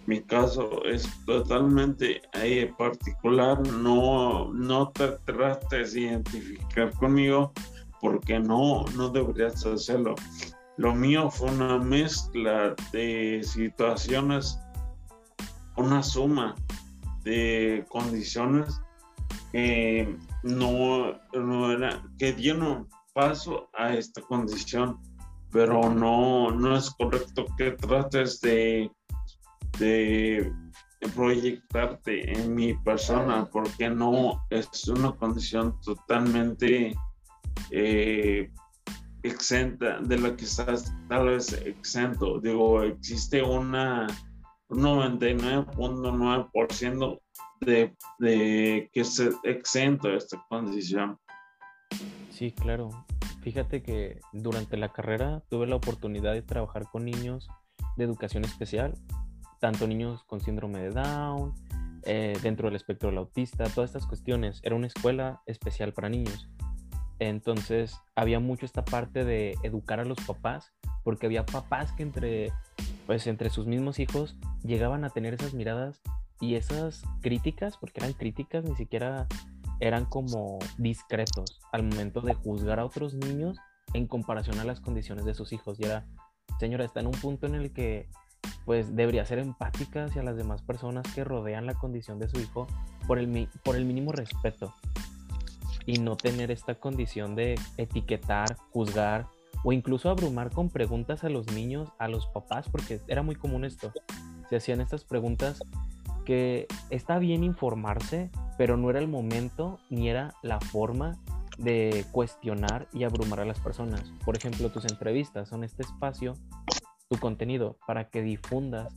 Mi 0.08 0.22
caso 0.22 0.84
es 0.86 1.08
totalmente 1.26 2.22
eh, 2.34 2.74
particular, 2.78 3.60
no, 3.68 4.52
no 4.52 4.90
te 4.90 5.10
trates 5.26 5.94
de 5.94 6.02
identificar 6.02 6.92
conmigo 6.94 7.54
porque 8.02 8.40
no, 8.40 8.84
no 8.96 9.10
deberías 9.10 9.64
hacerlo. 9.66 10.16
Lo 10.78 10.96
mío 10.96 11.30
fue 11.30 11.52
una 11.52 11.78
mezcla 11.78 12.76
de 12.92 13.42
situaciones, 13.44 14.60
una 15.78 16.02
suma 16.02 16.56
de 17.24 17.86
condiciones 17.90 18.82
que 19.52 20.18
no, 20.44 21.20
no 21.34 21.72
era, 21.72 22.04
que 22.18 22.34
dieron 22.34 22.88
paso 23.14 23.70
a 23.74 23.94
esta 23.94 24.22
condición, 24.22 25.00
pero 25.52 25.90
no, 25.90 26.52
no 26.52 26.78
es 26.78 26.90
correcto 26.92 27.46
que 27.58 27.72
trates 27.72 28.40
de, 28.42 28.90
de 29.80 30.54
proyectarte 31.16 32.32
en 32.32 32.56
mi 32.56 32.74
persona 32.76 33.50
porque 33.52 33.90
no 33.90 34.46
es 34.50 34.88
una 34.88 35.12
condición 35.14 35.80
totalmente 35.82 36.96
eh, 37.72 38.50
exenta, 39.24 40.00
de 40.00 40.18
la 40.18 40.36
que 40.36 40.46
estás 40.46 40.94
tal 41.10 41.28
vez 41.28 41.54
exento. 41.54 42.40
Digo, 42.40 42.84
existe 42.84 43.42
una 43.42 44.08
un 44.72 44.82
99.9% 44.84 47.22
de, 47.62 47.96
de 48.20 48.90
que 48.94 49.02
es 49.02 49.22
exento 49.44 50.08
de 50.10 50.18
esta 50.18 50.44
condición. 50.50 51.18
Sí, 52.30 52.52
claro. 52.52 52.90
Fíjate 53.42 53.82
que 53.82 54.20
durante 54.34 54.78
la 54.78 54.94
carrera 54.94 55.42
tuve 55.50 55.68
la 55.68 55.76
oportunidad 55.76 56.34
de 56.34 56.42
trabajar 56.42 56.84
con 56.92 57.06
niños 57.06 57.50
de 57.98 58.04
educación 58.04 58.46
especial, 58.46 58.94
tanto 59.60 59.88
niños 59.88 60.24
con 60.26 60.42
síndrome 60.42 60.80
de 60.80 60.90
Down, 60.92 61.54
eh, 62.04 62.38
dentro 62.42 62.68
del 62.68 62.76
espectro 62.76 63.10
del 63.10 63.20
autista, 63.20 63.66
todas 63.66 63.92
estas 63.92 64.08
cuestiones. 64.08 64.60
Era 64.64 64.76
una 64.76 64.88
escuela 64.88 65.42
especial 65.46 65.94
para 65.94 66.10
niños. 66.10 66.50
Entonces 67.20 68.00
había 68.16 68.40
mucho 68.40 68.66
esta 68.66 68.84
parte 68.84 69.24
de 69.24 69.56
educar 69.62 70.00
a 70.00 70.06
los 70.06 70.18
papás, 70.26 70.74
porque 71.04 71.28
había 71.28 71.46
papás 71.46 71.92
que 71.92 72.04
entre, 72.04 72.52
pues, 73.06 73.28
entre 73.28 73.52
sus 73.52 73.68
mismos 73.68 74.00
hijos 74.00 74.36
llegaban 74.64 75.04
a 75.04 75.10
tener 75.10 75.36
esas 75.36 75.54
miradas 75.54 76.02
y 76.42 76.56
esas 76.56 77.04
críticas, 77.22 77.78
porque 77.78 78.02
eran 78.02 78.14
críticas, 78.14 78.66
ni 78.66 78.76
siquiera 78.76 79.28
eran 79.80 80.06
como 80.06 80.60
discretos 80.78 81.62
al 81.72 81.84
momento 81.84 82.22
de 82.22 82.34
juzgar 82.34 82.80
a 82.80 82.86
otros 82.86 83.14
niños 83.14 83.58
en 83.94 84.08
comparación 84.08 84.60
a 84.60 84.66
las 84.66 84.82
condiciones 84.82 85.26
de 85.26 85.34
sus 85.34 85.54
hijos. 85.54 85.80
Y 85.80 85.86
era, 85.86 86.06
señora, 86.60 86.84
está 86.84 87.00
en 87.00 87.08
un 87.08 87.14
punto 87.14 87.46
en 87.46 87.56
el 87.56 87.72
que 87.72 88.10
pues 88.66 88.96
debería 88.96 89.26
ser 89.26 89.40
empática 89.40 90.06
hacia 90.06 90.24
las 90.24 90.36
demás 90.36 90.62
personas 90.62 91.06
que 91.14 91.24
rodean 91.24 91.66
la 91.66 91.74
condición 91.74 92.20
de 92.20 92.30
su 92.30 92.40
hijo 92.40 92.68
por 93.08 93.20
el, 93.20 93.50
por 93.64 93.76
el 93.76 93.86
mínimo 93.86 94.12
respeto 94.12 94.74
y 95.86 96.00
no 96.00 96.16
tener 96.16 96.52
esta 96.52 96.76
condición 96.76 97.36
de 97.36 97.60
etiquetar, 97.78 98.56
juzgar 98.72 99.28
o 99.64 99.74
incluso 99.74 100.10
abrumar 100.10 100.52
con 100.52 100.70
preguntas 100.70 101.24
a 101.24 101.30
los 101.30 101.52
niños, 101.52 101.90
a 102.00 102.08
los 102.08 102.28
papás, 102.28 102.68
porque 102.70 103.02
era 103.08 103.22
muy 103.22 103.36
común 103.36 103.66
esto. 103.66 103.92
Se 104.50 104.56
hacían 104.58 104.82
estas 104.82 105.04
preguntas 105.04 105.62
que 106.26 106.68
está 106.90 107.20
bien 107.20 107.44
informarse, 107.44 108.32
pero 108.58 108.78
no 108.78 108.90
era 108.90 109.00
el 109.00 109.08
momento 109.08 109.80
ni 109.90 110.10
era 110.10 110.34
la 110.42 110.60
forma 110.60 111.18
de 111.58 112.06
cuestionar 112.12 112.88
y 112.94 113.04
abrumar 113.04 113.40
a 113.40 113.46
las 113.46 113.60
personas. 113.60 114.12
Por 114.26 114.36
ejemplo, 114.36 114.70
tus 114.70 114.86
entrevistas 114.86 115.50
son 115.50 115.64
este 115.64 115.84
espacio, 115.84 116.34
tu 117.10 117.18
contenido, 117.18 117.78
para 117.86 118.10
que 118.10 118.22
difundas 118.22 118.94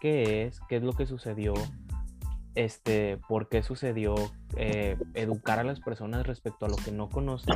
qué 0.00 0.44
es, 0.44 0.60
qué 0.68 0.76
es 0.76 0.82
lo 0.82 0.92
que 0.92 1.06
sucedió, 1.06 1.54
este, 2.54 3.18
por 3.28 3.48
qué 3.48 3.62
sucedió, 3.62 4.14
eh, 4.56 4.98
educar 5.14 5.58
a 5.58 5.64
las 5.64 5.80
personas 5.80 6.26
respecto 6.26 6.66
a 6.66 6.68
lo 6.68 6.76
que 6.76 6.92
no 6.92 7.08
conocen, 7.08 7.54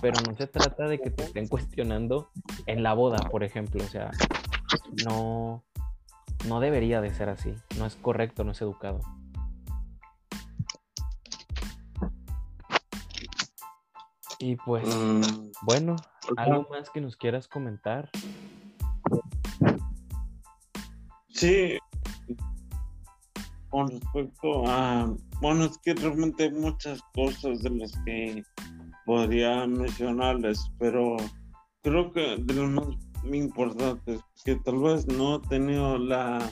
pero 0.00 0.20
no 0.26 0.34
se 0.36 0.46
trata 0.46 0.86
de 0.86 1.00
que 1.00 1.10
te 1.10 1.24
estén 1.24 1.48
cuestionando 1.48 2.30
en 2.66 2.82
la 2.82 2.94
boda, 2.94 3.18
por 3.30 3.44
ejemplo, 3.44 3.82
o 3.84 3.88
sea, 3.88 4.10
no, 5.04 5.64
no 6.48 6.60
debería 6.60 7.00
de 7.00 7.12
ser 7.14 7.28
así, 7.28 7.54
no 7.78 7.86
es 7.86 7.96
correcto, 7.96 8.44
no 8.44 8.52
es 8.52 8.62
educado. 8.62 9.00
Y 14.38 14.56
pues, 14.56 14.84
mm. 14.86 15.52
bueno, 15.62 15.96
¿algo 16.36 16.66
más 16.68 16.90
que 16.90 17.00
nos 17.00 17.16
quieras 17.16 17.46
comentar? 17.46 18.10
Sí, 21.28 21.78
con 23.72 23.88
respecto 23.88 24.66
a, 24.66 25.14
bueno, 25.40 25.64
es 25.64 25.78
que 25.78 25.94
realmente 25.94 26.44
hay 26.44 26.52
muchas 26.52 27.00
cosas 27.14 27.62
de 27.62 27.70
las 27.70 27.92
que 28.04 28.44
podría 29.06 29.66
mencionarles, 29.66 30.70
pero 30.78 31.16
creo 31.82 32.12
que 32.12 32.36
de 32.38 32.54
lo 32.54 32.66
más 32.68 33.11
importantes 33.24 34.20
que 34.44 34.56
tal 34.56 34.78
vez 34.80 35.06
no 35.06 35.36
he 35.36 35.48
tenido 35.48 35.98
la, 35.98 36.50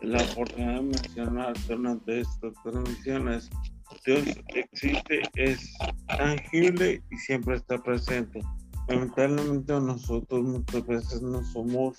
la 0.00 0.22
oportunidad 0.22 0.76
de 0.76 0.82
mencionar 0.82 1.54
durante 1.66 2.20
estas 2.20 2.52
transmisiones. 2.62 3.50
Dios 4.04 4.24
existe, 4.54 5.22
es 5.34 5.72
tangible 6.08 7.02
y 7.10 7.16
siempre 7.16 7.56
está 7.56 7.78
presente. 7.82 8.40
Lamentablemente 8.88 9.72
nosotros 9.72 10.42
muchas 10.42 10.86
veces 10.86 11.22
no 11.22 11.42
somos 11.44 11.96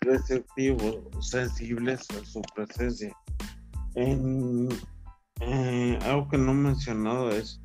receptivos, 0.00 0.98
sensibles 1.20 2.06
a 2.10 2.24
su 2.24 2.42
presencia. 2.54 3.14
En, 3.94 4.68
eh, 5.40 5.98
algo 6.02 6.28
que 6.28 6.38
no 6.38 6.52
he 6.52 6.54
mencionado 6.54 7.30
es, 7.30 7.60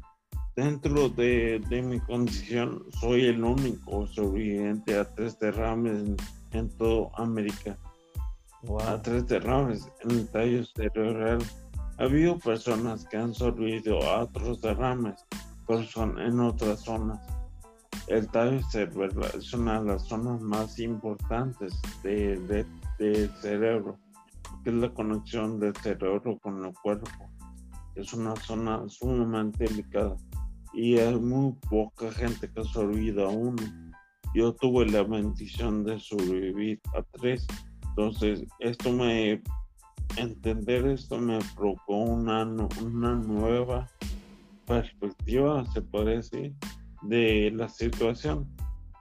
dentro 0.56 1.10
de, 1.10 1.62
mi 1.84 2.00
condición, 2.02 2.84
soy 3.00 3.26
el 3.26 3.44
único 3.44 4.06
sobreviviente 4.08 4.98
a 4.98 5.06
tres 5.16 5.40
derrames 5.40 6.18
en, 6.52 6.70
toda 6.78 7.10
América. 7.16 7.78
A 8.86 9.02
tres 9.02 9.28
derrames 9.28 9.90
en 10.02 10.12
el 10.12 10.28
tallo 10.30 10.66
cerebral. 10.66 11.40
Ha 11.98 12.04
habido 12.04 12.38
personas 12.40 13.06
que 13.06 13.18
han 13.18 13.34
sobrevivido 13.34 14.02
a 14.04 14.24
otros 14.24 14.62
derrames, 14.62 15.26
pero 15.68 15.84
son 15.84 16.20
en 16.20 16.40
otras 16.40 16.82
zonas. 16.82 17.20
El 18.08 18.28
tallo 18.28 18.62
cerebral 18.70 19.32
es 19.38 19.54
una 19.54 19.80
de 19.80 19.88
las 19.88 20.04
zonas 20.04 20.42
más 20.42 20.80
importantes 20.80 21.80
del 22.04 22.48
de, 22.48 23.30
cerebro 23.42 23.98
que 24.64 24.70
es 24.70 24.76
la 24.76 24.94
conexión 24.94 25.60
del 25.60 25.76
cerebro 25.78 26.38
con 26.40 26.64
el 26.64 26.74
cuerpo. 26.84 27.10
Es 27.96 28.14
una 28.14 28.36
zona 28.36 28.84
sumamente 28.88 29.66
delicada 29.66 30.16
y 30.74 30.98
hay 30.98 31.16
muy 31.16 31.54
poca 31.70 32.12
gente 32.12 32.50
que 32.52 32.64
sobrevive 32.64 33.24
a 33.24 33.28
uno. 33.28 33.62
Yo 34.34 34.54
tuve 34.54 34.86
la 34.86 35.04
bendición 35.04 35.84
de 35.84 36.00
sobrevivir 36.00 36.80
a 36.96 37.04
tres 37.20 37.46
Entonces, 37.90 38.46
esto 38.60 38.92
me, 38.92 39.42
entender 40.16 40.88
esto 40.88 41.20
me 41.20 41.40
provocó 41.56 41.98
una, 41.98 42.44
una 42.44 43.16
nueva 43.16 43.90
perspectiva, 44.66 45.66
se 45.74 45.82
parece, 45.82 46.54
de 47.02 47.52
la 47.54 47.68
situación. 47.68 48.48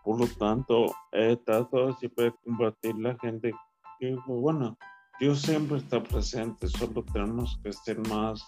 Por 0.05 0.21
lo 0.21 0.27
tanto, 0.27 0.93
he 1.13 1.37
tratado 1.37 1.93
siempre 1.97 2.27
de 2.27 2.35
combatir 2.45 2.97
la 2.97 3.17
gente 3.19 3.53
que, 4.01 4.17
bueno, 4.27 4.77
Dios 5.21 5.43
siempre 5.43 5.77
está 5.77 6.03
presente, 6.03 6.67
solo 6.67 7.05
tenemos 7.13 7.61
que 7.63 7.73
ser 7.73 7.99
más 8.09 8.43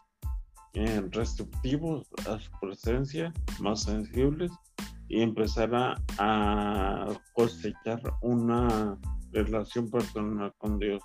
eh, 0.74 1.02
receptivos 1.10 2.08
a 2.28 2.38
su 2.38 2.50
presencia, 2.60 3.32
más 3.60 3.82
sensibles 3.82 4.50
y 5.08 5.20
empezar 5.20 5.74
a, 5.74 5.94
a 6.18 7.08
cosechar 7.34 8.00
una 8.22 8.98
relación 9.32 9.90
personal 9.90 10.52
con 10.58 10.78
Dios. 10.78 11.02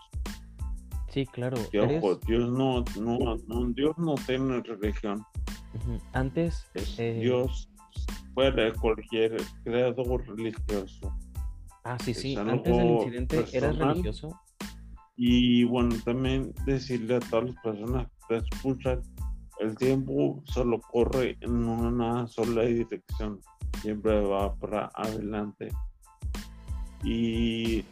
Sí, 1.09 1.25
claro. 1.25 1.57
Dios 1.71 2.51
no, 2.51 2.83
no, 3.01 3.37
Dios 3.73 3.97
no 3.97 4.15
tiene 4.25 4.61
religión. 4.61 5.23
Antes. 6.13 6.69
Eh, 6.97 7.19
Dios 7.21 7.69
fuera 8.33 8.71
cualquier 8.73 9.37
creador 9.63 10.27
religioso. 10.27 11.15
Ah, 11.83 11.97
sí, 12.03 12.13
sí. 12.13 12.35
Antes 12.35 12.75
del 12.75 12.85
incidente, 12.85 13.45
¿eras 13.53 13.77
religioso? 13.77 14.39
Y 15.15 15.63
bueno, 15.63 15.95
también 16.05 16.53
decirle 16.65 17.15
a 17.15 17.19
todas 17.19 17.45
las 17.45 17.63
personas 17.63 18.07
que 18.27 18.39
te 18.39 18.55
escuchan, 18.55 19.01
el 19.59 19.75
tiempo 19.75 20.41
solo 20.45 20.79
corre 20.79 21.37
en 21.41 21.65
una 21.65 22.27
sola 22.27 22.63
dirección, 22.63 23.39
siempre 23.81 24.21
va 24.21 24.53
para 24.55 24.91
adelante. 24.93 25.69
Y 27.03 27.83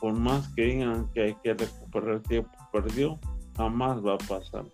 por 0.00 0.14
más 0.14 0.48
que 0.54 0.62
digan 0.62 1.08
que 1.12 1.22
hay 1.22 1.34
que 1.42 1.54
recuperar 1.54 2.14
el 2.14 2.22
tiempo 2.22 2.50
perdido, 2.72 3.18
jamás 3.56 4.04
va 4.04 4.14
a 4.14 4.18
pasar. 4.18 4.64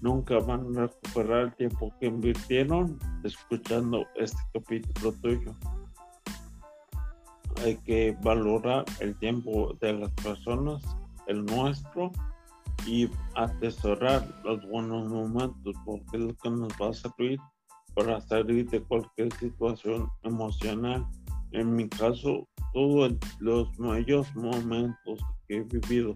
Nunca 0.00 0.38
van 0.38 0.76
a 0.76 0.82
recuperar 0.82 1.42
el 1.42 1.54
tiempo 1.54 1.92
que 2.00 2.06
invirtieron 2.06 2.98
escuchando 3.22 4.06
este 4.16 4.38
capítulo 4.52 5.12
tuyo. 5.22 5.54
Hay 7.62 7.76
que 7.78 8.16
valorar 8.22 8.84
el 9.00 9.16
tiempo 9.18 9.74
de 9.80 9.92
las 9.94 10.10
personas, 10.12 10.82
el 11.26 11.44
nuestro, 11.44 12.10
y 12.86 13.08
atesorar 13.34 14.26
los 14.44 14.66
buenos 14.68 15.08
momentos, 15.08 15.74
porque 15.84 16.16
es 16.16 16.22
lo 16.22 16.34
que 16.36 16.50
nos 16.50 16.72
va 16.80 16.90
a 16.90 16.92
servir 16.92 17.38
para 17.94 18.20
salir 18.20 18.68
de 18.70 18.82
cualquier 18.82 19.32
situación 19.34 20.08
emocional. 20.22 21.06
En 21.52 21.74
mi 21.74 21.88
caso, 21.88 22.48
todos 22.72 23.14
los 23.38 23.78
mayores 23.78 24.34
momentos 24.34 25.20
que 25.46 25.58
he 25.58 25.62
vivido 25.62 26.14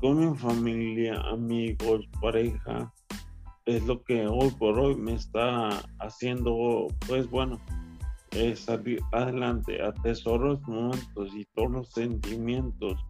con 0.00 0.18
mi 0.18 0.36
familia, 0.36 1.20
amigos, 1.30 2.08
pareja, 2.20 2.92
es 3.66 3.86
lo 3.86 4.02
que 4.02 4.26
hoy 4.26 4.50
por 4.58 4.78
hoy 4.78 4.96
me 4.96 5.14
está 5.14 5.68
haciendo, 6.00 6.88
pues 7.06 7.30
bueno, 7.30 7.60
salir 8.54 9.00
adelante, 9.12 9.82
atesorar 9.82 10.52
los 10.52 10.62
momentos 10.62 11.34
y 11.34 11.44
todos 11.54 11.70
los 11.70 11.88
sentimientos 11.90 13.04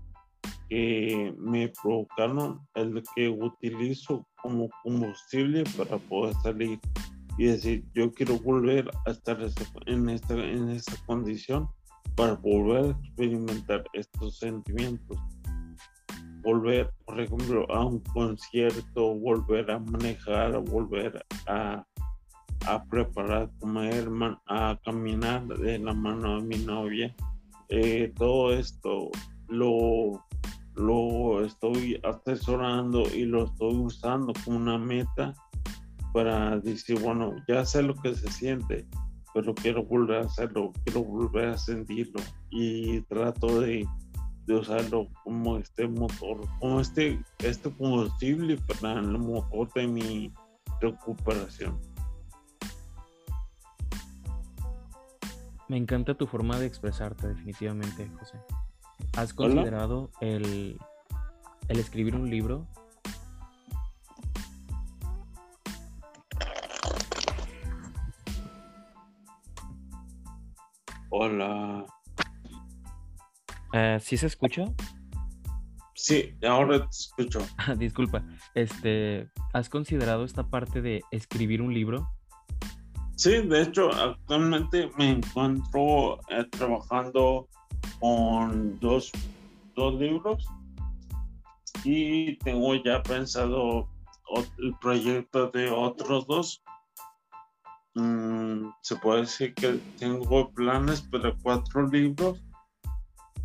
que 0.70 1.34
me 1.36 1.68
provocaron, 1.82 2.60
el 2.74 3.02
que 3.14 3.28
utilizo 3.28 4.24
como 4.40 4.70
combustible 4.84 5.64
para 5.76 5.98
poder 5.98 6.34
salir 6.42 6.78
y 7.36 7.46
decir, 7.46 7.84
yo 7.92 8.12
quiero 8.12 8.38
volver 8.38 8.88
a 9.06 9.10
estar 9.10 9.38
en 9.86 10.08
esta, 10.08 10.34
en 10.34 10.70
esta 10.70 10.94
condición 11.06 11.68
para 12.14 12.34
volver 12.34 12.84
a 12.84 12.98
experimentar 13.06 13.84
estos 13.94 14.38
sentimientos. 14.38 15.18
Volver, 16.42 16.90
por 17.04 17.20
ejemplo, 17.20 17.70
a 17.70 17.84
un 17.84 18.00
concierto, 18.14 19.14
volver 19.14 19.70
a 19.70 19.78
manejar, 19.78 20.56
volver 20.58 21.24
a, 21.46 21.84
a 22.66 22.84
preparar, 22.84 23.50
comer, 23.58 24.08
a 24.46 24.78
caminar 24.84 25.46
de 25.46 25.78
la 25.80 25.92
mano 25.92 26.40
de 26.40 26.46
mi 26.46 26.64
novia. 26.64 27.14
Eh, 27.68 28.12
todo 28.16 28.52
esto 28.52 29.10
lo, 29.48 30.24
lo 30.74 31.44
estoy 31.44 32.00
atesorando 32.04 33.02
y 33.14 33.24
lo 33.24 33.44
estoy 33.44 33.76
usando 33.76 34.32
como 34.44 34.56
una 34.56 34.78
meta 34.78 35.34
para 36.12 36.58
decir, 36.58 37.00
bueno, 37.00 37.34
ya 37.48 37.64
sé 37.64 37.82
lo 37.82 37.94
que 37.94 38.14
se 38.14 38.30
siente, 38.30 38.86
pero 39.34 39.54
quiero 39.54 39.84
volver 39.84 40.22
a 40.22 40.26
hacerlo, 40.26 40.72
quiero 40.84 41.04
volver 41.04 41.50
a 41.50 41.58
sentirlo 41.58 42.20
y 42.50 43.00
trato 43.02 43.60
de, 43.60 43.86
usarlo 44.48 45.06
como 45.22 45.58
este 45.58 45.86
motor, 45.86 46.40
como 46.58 46.80
este, 46.80 47.22
este 47.38 47.70
combustible 47.70 48.58
para 48.80 48.98
el 48.98 49.16
motor 49.16 49.72
de 49.74 49.86
mi 49.86 50.32
recuperación. 50.80 51.78
Me 55.68 55.76
encanta 55.76 56.14
tu 56.14 56.26
forma 56.26 56.58
de 56.58 56.66
expresarte, 56.66 57.28
definitivamente, 57.28 58.10
José. 58.18 58.40
¿Has 59.16 59.32
considerado 59.34 60.11
el, 60.20 60.78
el 61.68 61.78
escribir 61.78 62.14
un 62.14 62.30
libro 62.30 62.66
Hola. 71.22 71.84
Uh, 73.74 73.98
¿Sí 74.01 74.16
se 74.16 74.26
escucha? 74.26 74.64
Sí, 75.94 76.34
ahora 76.46 76.80
te 76.80 76.88
escucho. 76.88 77.40
Ah, 77.59 77.74
disculpa. 77.74 78.24
Este, 78.55 79.28
¿has 79.53 79.68
considerado 79.68 80.24
esta 80.24 80.48
parte 80.48 80.80
de 80.80 81.03
escribir 81.11 81.62
un 81.62 81.74
libro? 81.74 82.09
Sí, 83.16 83.42
de 83.42 83.62
hecho, 83.62 83.92
actualmente 83.92 84.90
me 84.96 85.11
encuentro 85.11 86.20
eh, 86.30 86.44
trabajando 86.51 87.48
con 88.01 88.78
dos, 88.80 89.12
dos 89.76 89.94
libros 89.94 90.46
y 91.84 92.36
tengo 92.38 92.74
ya 92.76 93.03
pensado 93.03 93.88
el 94.59 94.74
proyecto 94.80 95.48
de 95.51 95.70
otros 95.70 96.26
dos 96.26 96.62
Mm, 97.94 98.70
se 98.82 98.96
puede 98.96 99.22
decir 99.22 99.53
que 99.55 99.80
tengo 99.98 100.51
planes 100.53 101.01
para 101.03 101.34
cuatro 101.42 101.86
libros. 101.88 102.40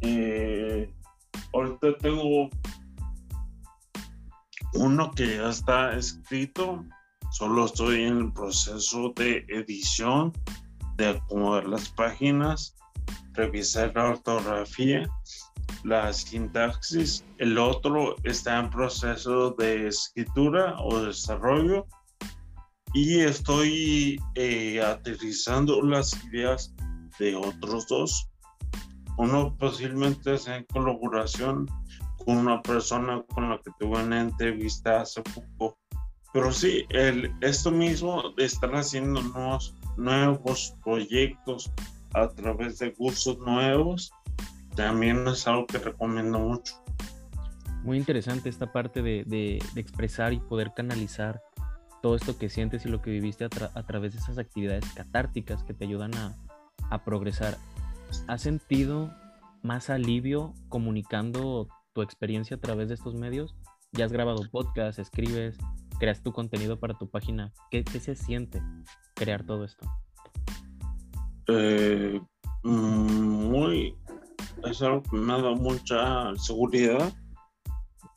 Eh, 0.02 0.94
ahorita 1.54 1.98
tengo 1.98 2.50
uno 4.74 5.12
que 5.12 5.38
ya 5.38 5.50
está 5.50 5.96
escrito, 5.96 6.86
solo 7.32 7.66
estoy 7.66 8.04
en 8.04 8.18
el 8.20 8.34
proceso 8.34 9.14
de 9.16 9.46
edición, 9.50 10.32
de 10.96 11.10
acomodar 11.10 11.68
las 11.68 11.90
páginas, 11.90 12.76
revisar 13.34 13.92
la 13.96 14.10
ortografía, 14.10 15.10
la 15.84 16.12
sintaxis. 16.14 17.24
El 17.38 17.58
otro 17.58 18.16
está 18.24 18.60
en 18.60 18.70
proceso 18.70 19.52
de 19.52 19.88
escritura 19.88 20.76
o 20.80 21.02
desarrollo 21.02 21.86
y 22.94 23.20
estoy 23.20 24.20
eh, 24.36 24.82
aterrizando 24.82 25.82
las 25.82 26.14
ideas 26.26 26.74
de 27.20 27.36
otros 27.36 27.88
dos. 27.88 28.30
Uno 29.18 29.56
posiblemente 29.58 30.36
es 30.36 30.48
en 30.48 30.66
colaboración 30.66 31.68
con 32.18 32.38
una 32.38 32.62
persona 32.62 33.24
con 33.34 33.50
la 33.50 33.58
que 33.60 33.72
tuve 33.80 34.02
una 34.02 34.22
entrevista 34.22 35.02
hace 35.02 35.22
poco. 35.22 35.78
Pero 36.34 36.52
sí, 36.52 36.86
el, 36.90 37.34
esto 37.42 37.72
mismo 37.72 38.32
de 38.36 38.46
estar 38.46 38.76
haciendo 38.76 39.22
nuevos 39.96 40.76
proyectos 40.84 41.72
a 42.16 42.30
través 42.30 42.80
de 42.80 42.94
cursos 42.94 43.38
nuevos, 43.40 44.12
también 44.76 45.28
es 45.28 45.48
algo 45.48 45.68
que 45.68 45.78
recomiendo 45.78 46.40
mucho. 46.40 46.82
Muy 47.84 47.98
interesante 47.98 48.50
esta 48.50 48.72
parte 48.72 49.02
de, 49.02 49.24
de, 49.26 49.60
expresar 49.76 50.34
y 50.34 50.40
poder 50.40 50.74
canalizar 50.76 51.42
todo 52.02 52.16
esto 52.16 52.38
que 52.38 52.50
sientes 52.50 52.86
y 52.86 52.90
lo 52.90 53.02
que 53.02 53.12
viviste 53.12 53.46
a, 53.46 53.50
través 53.86 54.14
de 54.14 54.20
esas 54.20 54.38
actividades 54.38 54.86
catárticas 54.94 55.64
que 55.64 55.74
te 55.74 55.86
ayudan 55.86 56.12
a, 56.16 57.04
progresar. 57.04 57.58
¿Has 58.28 58.42
sentido 58.42 59.14
más 59.62 59.90
alivio 59.90 60.54
comunicando 60.70 61.68
tu 61.94 62.02
experiencia 62.02 62.58
a 62.58 62.60
través 62.60 62.88
de 62.88 62.94
estos 62.94 63.16
medios? 63.16 63.56
¿Ya 63.92 64.06
has 64.06 64.12
grabado 64.12 64.50
podcast, 64.50 65.00
escribes, 65.00 65.58
creas 66.00 66.22
tu 66.22 66.32
contenido 66.32 66.80
para 66.80 66.94
tu 66.94 67.10
página? 67.10 67.54
¿Qué, 67.72 67.84
se 68.00 68.16
siente 68.16 68.62
crear 69.16 69.44
todo 69.44 69.66
esto? 69.66 69.88
Eh, 71.48 72.22
muy, 72.64 73.96
es 74.64 74.82
algo 74.82 75.04
que 75.04 75.18
me 75.18 75.34
ha 75.34 75.38
dado 75.38 75.56
mucha 75.56 76.36
seguridad 76.38 77.14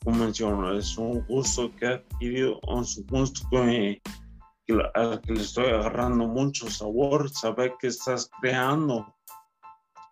como 0.03 0.25
menciono, 0.25 0.77
es 0.77 0.97
un 0.97 1.25
gusto 1.25 1.71
que 1.75 1.85
he 1.85 1.93
adquirido, 1.95 2.59
es 2.81 2.97
un 2.97 3.05
gusto 3.07 3.47
que, 3.51 4.01
que 4.65 5.33
le 5.33 5.41
estoy 5.41 5.67
agarrando 5.67 6.25
mucho 6.27 6.69
sabor, 6.69 7.29
saber 7.29 7.73
que 7.79 7.87
estás 7.87 8.29
creando. 8.39 9.13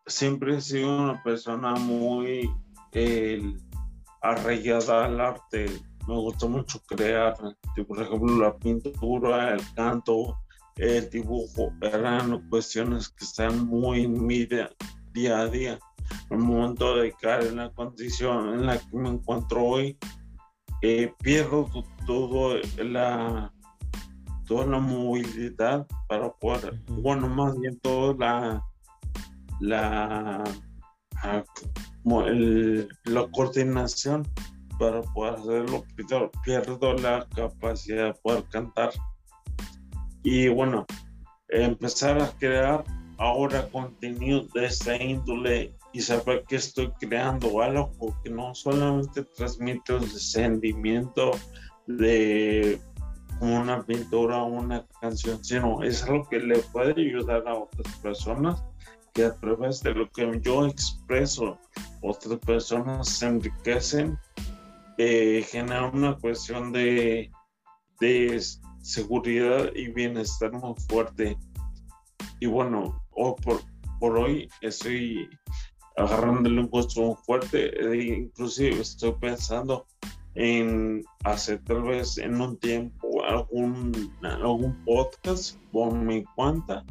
Siempre 0.05 0.57
he 0.57 0.61
sido 0.61 1.03
una 1.03 1.23
persona 1.23 1.75
muy 1.75 2.49
el, 2.91 3.61
arraigada 4.21 5.05
al 5.05 5.21
arte. 5.21 5.65
Me 6.07 6.15
gusta 6.15 6.47
mucho 6.47 6.79
crear, 6.87 7.35
por 7.87 8.01
ejemplo, 8.01 8.37
la 8.37 8.57
pintura, 8.57 9.53
el 9.53 9.61
canto, 9.73 10.37
el 10.77 11.09
dibujo, 11.09 11.71
eran 11.81 12.47
cuestiones 12.49 13.09
que 13.09 13.25
están 13.25 13.65
muy 13.65 14.03
en 14.03 14.25
mi 14.25 14.45
día, 14.45 15.39
a 15.39 15.47
día. 15.47 15.79
El 16.29 16.37
momento 16.37 16.95
de 16.95 17.11
caer 17.13 17.47
en 17.47 17.57
la 17.57 17.71
condición 17.71 18.53
en 18.53 18.65
la 18.65 18.77
que 18.77 18.97
me 18.97 19.09
encuentro 19.09 19.63
hoy, 19.63 19.97
eh, 20.81 21.11
pierdo 21.19 21.67
todo 22.05 22.55
la 22.77 23.51
toda 24.45 24.65
la 24.65 24.79
movilidad 24.79 25.85
para 26.07 26.31
poder, 26.31 26.79
bueno, 26.87 27.27
más 27.27 27.57
bien 27.59 27.77
toda 27.79 28.13
la 28.13 28.63
la 29.59 30.43
ah, 31.23 31.43
la 33.03 33.27
coordinación 33.31 34.25
para 34.79 35.01
poder 35.01 35.33
hacerlo, 35.35 35.83
pierdo 36.45 36.93
la 36.93 37.27
capacidad 37.35 38.05
de 38.05 38.13
poder 38.21 38.45
cantar. 38.49 38.91
Y 40.29 40.49
bueno, 40.49 40.85
empezar 41.47 42.21
a 42.21 42.29
crear 42.31 42.83
ahora 43.17 43.65
contenido 43.69 44.45
de 44.53 44.65
esta 44.65 45.01
índole 45.01 45.73
y 45.93 46.01
saber 46.01 46.43
que 46.49 46.57
estoy 46.57 46.91
creando 46.99 47.61
algo 47.61 47.93
que 48.21 48.29
no 48.29 48.53
solamente 48.53 49.23
transmite 49.23 49.93
un 49.93 50.05
sentimiento 50.05 51.31
de 51.87 52.77
una 53.39 53.81
pintura 53.83 54.43
o 54.43 54.47
una 54.47 54.85
canción, 54.99 55.41
sino 55.45 55.81
es 55.81 56.03
algo 56.03 56.27
que 56.27 56.41
le 56.41 56.59
puede 56.59 57.01
ayudar 57.01 57.47
a 57.47 57.53
otras 57.53 57.95
personas 57.99 58.61
que 59.13 59.23
a 59.23 59.33
través 59.33 59.81
de 59.81 59.93
lo 59.93 60.11
que 60.11 60.41
yo 60.41 60.67
expreso, 60.67 61.57
otras 62.01 62.37
personas 62.39 63.07
se 63.07 63.27
enriquecen, 63.27 64.19
eh, 64.97 65.47
genera 65.49 65.87
una 65.87 66.17
cuestión 66.17 66.73
de, 66.73 67.31
de 68.01 68.35
seguridad 68.87 69.69
y 69.75 69.89
bienestar 69.89 70.51
muy 70.53 70.73
fuerte. 70.87 71.37
Y 72.39 72.47
bueno, 72.47 73.03
por, 73.11 73.61
por 73.99 74.17
hoy 74.17 74.49
estoy 74.61 75.29
agarrándole 75.97 76.61
un 76.61 76.69
puesto 76.69 77.01
muy 77.01 77.15
fuerte, 77.25 77.69
e 77.79 78.17
inclusive 78.19 78.79
estoy 78.79 79.11
pensando 79.19 79.85
en 80.35 81.03
hacer 81.25 81.63
tal 81.65 81.83
vez 81.83 82.17
en 82.17 82.39
un 82.39 82.57
tiempo 82.59 83.23
algún, 83.25 84.13
algún 84.21 84.73
podcast 84.85 85.57
por 85.71 85.91
mi 85.93 86.23
cuenta 86.35 86.85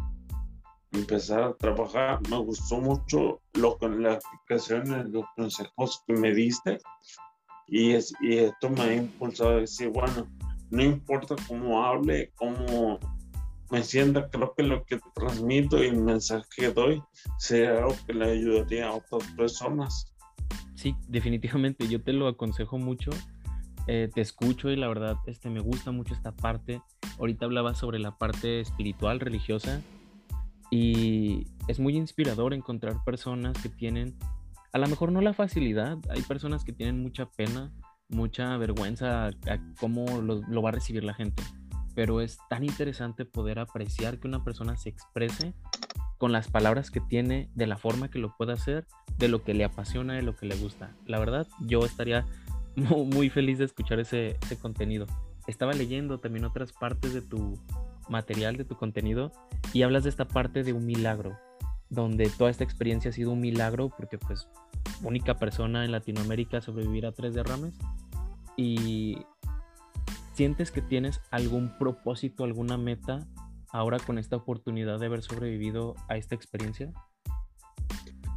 empezar 0.92 1.42
a 1.44 1.54
trabajar. 1.54 2.20
Me 2.28 2.38
gustó 2.38 2.78
mucho 2.78 3.40
lo 3.54 3.78
las 3.80 4.16
explicaciones, 4.16 5.08
los 5.10 5.24
consejos 5.36 6.02
que 6.06 6.14
me 6.14 6.34
diste 6.34 6.78
y, 7.68 7.92
es, 7.92 8.12
y 8.20 8.38
esto 8.38 8.68
me 8.70 8.82
ha 8.82 8.94
impulsado 8.94 9.50
a 9.50 9.60
decir, 9.60 9.88
bueno, 9.88 10.26
no 10.70 10.82
importa 10.82 11.36
cómo 11.48 11.84
hable, 11.84 12.32
cómo 12.34 12.98
me 13.70 13.82
sienta, 13.82 14.28
creo 14.30 14.54
que 14.54 14.62
lo 14.62 14.84
que 14.84 14.98
transmito 15.14 15.82
y 15.82 15.88
el 15.88 16.00
mensaje 16.00 16.44
que 16.56 16.70
doy 16.70 17.02
sea 17.38 17.78
algo 17.78 17.96
que 18.06 18.14
le 18.14 18.30
ayudaría 18.30 18.88
a 18.88 18.94
otras 18.94 19.24
personas. 19.32 20.14
Sí, 20.74 20.94
definitivamente, 21.08 21.88
yo 21.88 22.02
te 22.02 22.12
lo 22.12 22.28
aconsejo 22.28 22.78
mucho. 22.78 23.10
Eh, 23.88 24.08
te 24.12 24.20
escucho 24.20 24.68
y 24.70 24.76
la 24.76 24.88
verdad 24.88 25.16
este, 25.26 25.48
me 25.48 25.60
gusta 25.60 25.92
mucho 25.92 26.14
esta 26.14 26.32
parte. 26.32 26.82
Ahorita 27.18 27.46
hablaba 27.46 27.74
sobre 27.74 27.98
la 27.98 28.18
parte 28.18 28.60
espiritual, 28.60 29.20
religiosa, 29.20 29.80
y 30.70 31.46
es 31.68 31.78
muy 31.78 31.96
inspirador 31.96 32.52
encontrar 32.52 33.02
personas 33.04 33.56
que 33.62 33.68
tienen, 33.68 34.16
a 34.72 34.78
lo 34.78 34.88
mejor 34.88 35.12
no 35.12 35.20
la 35.20 35.32
facilidad, 35.32 35.98
hay 36.10 36.22
personas 36.22 36.64
que 36.64 36.72
tienen 36.72 37.00
mucha 37.00 37.26
pena, 37.26 37.72
mucha 38.08 38.56
vergüenza 38.56 39.28
a, 39.28 39.32
cómo 39.78 40.20
lo, 40.20 40.62
va 40.62 40.70
a 40.70 40.72
recibir 40.72 41.04
la 41.04 41.14
gente. 41.14 41.42
Pero 41.94 42.20
es 42.20 42.38
tan 42.48 42.64
interesante 42.64 43.24
poder 43.24 43.58
apreciar 43.58 44.18
que 44.18 44.28
una 44.28 44.44
persona 44.44 44.76
se 44.76 44.90
exprese 44.90 45.54
con 46.18 46.32
las 46.32 46.48
palabras 46.48 46.90
que 46.90 47.00
tiene, 47.00 47.50
de 47.54 47.66
la 47.66 47.76
forma 47.76 48.10
que 48.10 48.18
lo 48.18 48.34
puede 48.36 48.52
hacer, 48.52 48.86
de 49.18 49.28
lo 49.28 49.42
que 49.42 49.54
le 49.54 49.64
apasiona, 49.64 50.14
de 50.14 50.22
lo 50.22 50.36
que 50.36 50.46
le 50.46 50.56
gusta. 50.56 50.94
La 51.06 51.18
verdad, 51.18 51.46
yo 51.60 51.84
estaría 51.84 52.26
muy, 52.76 53.30
feliz 53.30 53.58
de 53.58 53.64
escuchar 53.64 54.00
ese, 54.00 54.38
ese 54.42 54.58
contenido. 54.58 55.06
Estaba 55.46 55.72
leyendo 55.72 56.18
también 56.18 56.44
otras 56.44 56.72
partes 56.72 57.14
de 57.14 57.22
tu, 57.22 57.58
material 58.08 58.56
de 58.56 58.64
tu 58.64 58.76
contenido 58.76 59.32
y 59.72 59.82
hablas 59.82 60.04
de 60.04 60.10
esta 60.10 60.26
parte 60.26 60.62
de 60.62 60.72
un 60.72 60.86
milagro, 60.86 61.38
donde 61.88 62.28
toda 62.30 62.50
esta 62.50 62.64
experiencia 62.64 63.10
ha 63.10 63.12
sido 63.12 63.30
un 63.30 63.40
milagro 63.40 63.90
porque 63.96 64.18
pues 64.18 64.48
única 65.02 65.38
persona 65.38 65.84
en 65.84 65.92
Latinoamérica 65.92 66.58
a 66.58 66.60
sobrevivir 66.60 67.06
a 67.06 67.12
tres 67.12 67.34
derrames 67.34 67.74
y 68.56 69.18
sientes 70.32 70.70
que 70.70 70.82
tienes 70.82 71.20
algún 71.30 71.76
propósito, 71.78 72.44
alguna 72.44 72.76
meta 72.76 73.26
ahora 73.70 73.98
con 73.98 74.18
esta 74.18 74.36
oportunidad 74.36 74.98
de 74.98 75.06
haber 75.06 75.22
sobrevivido 75.22 75.94
a 76.08 76.16
esta 76.16 76.34
experiencia? 76.34 76.92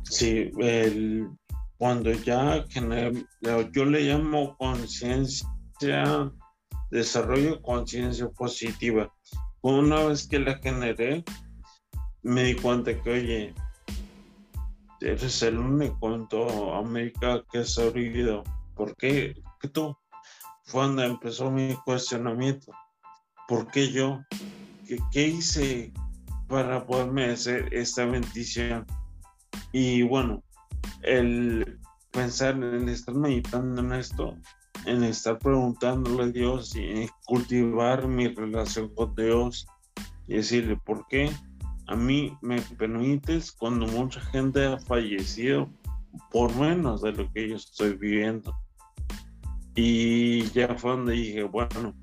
Sí, 0.04 0.52
el, 0.60 1.30
cuando 1.78 2.12
ya 2.12 2.66
yo 3.72 3.86
le 3.86 4.02
llamo 4.02 4.58
conciencia, 4.58 6.32
desarrollo 6.92 7.62
conciencia 7.62 8.30
positiva 8.30 9.14
una 9.62 10.04
vez 10.06 10.28
que 10.28 10.40
la 10.40 10.58
generé, 10.60 11.24
me 12.24 12.44
di 12.44 12.56
cuenta 12.56 13.00
que, 13.02 13.10
oye, 13.10 13.54
eres 15.02 15.42
el 15.44 15.58
único 15.58 16.14
en 16.14 16.28
toda 16.28 16.78
América 16.78 17.44
que 17.52 17.60
ha 17.60 17.66
sobrevivido. 17.66 18.44
¿Por 18.76 18.96
qué? 18.96 19.36
¿Qué 19.62 19.68
tú? 19.68 19.96
Cuando 20.72 21.04
empezó 21.04 21.50
mi 21.50 21.76
cuestionamiento. 21.86 22.72
¿Por 23.48 23.68
qué 23.72 23.92
yo? 23.92 24.22
¿Qué, 25.12 25.28
hice 25.28 25.94
para 26.48 26.86
poderme 26.86 27.26
hacer 27.26 27.74
esta 27.74 28.06
bendición? 28.06 28.86
Y 29.72 30.04
bueno, 30.04 30.44
el 31.04 31.80
pensar 32.12 32.56
en 32.56 32.90
estar 32.90 33.16
meditando 33.16 33.82
en 33.82 33.94
esto 33.94 34.36
en 34.86 35.04
estar 35.04 35.38
preguntándole 35.40 36.24
a 36.24 36.28
Dios 36.28 36.76
y 36.76 37.08
cultivar 37.26 38.08
mi 38.08 38.28
relación 38.28 38.94
con 38.96 39.14
Dios 39.16 39.68
y 40.28 40.36
decirle, 40.36 40.78
¿por 40.78 41.06
qué 41.08 41.32
a 41.90 41.96
mí 41.96 42.38
me 42.42 42.62
permites 42.78 43.52
cuando 43.52 43.88
mucha 43.88 44.22
gente 44.22 44.64
ha 44.64 44.78
fallecido 44.78 45.68
por 46.32 46.56
menos 46.56 47.02
de 47.02 47.14
lo 47.14 47.32
que 47.34 47.50
yo 47.50 47.56
estoy 47.56 47.94
viviendo? 47.94 48.56
Y 49.74 50.44
ya 50.52 50.76
fue 50.76 50.92
donde 50.92 51.14
dije, 51.14 51.44
bueno, 51.44 51.96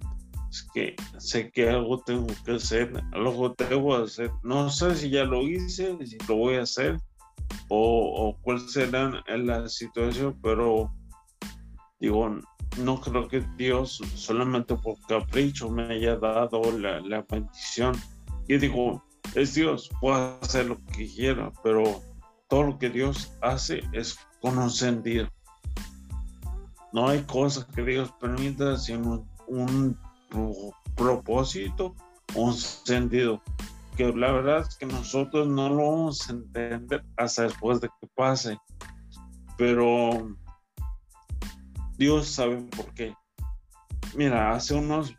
es 0.51 0.69
que 0.75 0.97
sé 1.19 1.53
que 1.53 1.71
algo 1.71 2.03
tengo 2.03 2.27
que 2.45 2.53
hacer, 2.53 3.01
algo 3.13 3.55
que 3.55 3.65
hacer. 4.03 4.33
No 4.43 4.71
sé 4.71 4.97
si 4.97 5.11
ya 5.11 5.23
lo 5.23 5.43
hice, 5.43 5.97
si 6.05 6.19
lo 6.29 6.37
voy 6.37 6.57
a 6.57 6.63
hacer 6.63 6.99
o, 7.69 8.29
o 8.29 8.37
cuál 8.43 8.59
será 8.69 9.23
la 9.29 9.69
situación, 9.69 10.37
pero 10.43 10.93
digo, 12.01 12.41
no 12.83 13.01
creo 13.01 13.29
que 13.29 13.45
Dios 13.57 14.01
solamente 14.17 14.75
por 14.75 14.97
capricho 15.07 15.71
me 15.71 15.85
haya 15.85 16.17
dado 16.17 16.77
la, 16.77 17.01
la 17.03 17.25
bendición. 17.31 17.95
Y 18.49 18.59
digo, 18.59 19.06
es 19.37 19.55
Dios, 19.55 19.91
puede 20.01 20.39
hacer 20.41 20.67
lo 20.67 20.83
que 20.87 21.07
quiera, 21.07 21.53
pero 21.63 22.03
todo 22.49 22.63
lo 22.63 22.79
que 22.79 22.89
Dios 22.89 23.33
hace 23.43 23.83
es 23.93 24.19
con 24.41 24.57
un 24.57 24.71
sentido. 24.71 25.29
No 26.93 27.09
hay 27.09 27.23
cosas 27.25 27.67
que 27.67 27.83
Dios 27.83 28.11
permita 28.19 28.79
sin 28.79 29.05
un, 29.47 29.99
propósito, 30.95 31.95
un 32.35 32.55
sentido. 32.55 33.43
Que 33.99 34.11
la 34.13 34.33
verdad 34.33 34.61
es 34.67 34.77
que 34.77 34.87
nosotros 34.87 35.47
no 35.47 35.69
lo 35.69 35.91
vamos 35.91 36.29
a 36.29 36.33
entender 36.33 37.05
hasta 37.19 37.43
después 37.43 37.83
de 37.83 37.89
que 38.01 38.07
pase. 38.15 38.59
Pero 39.59 40.35
Dios 41.99 42.27
sabe 42.29 42.57
por 42.75 42.93
qué. 42.95 43.15
Mira, 44.15 44.53
hace 44.53 44.75
unos, 44.75 45.15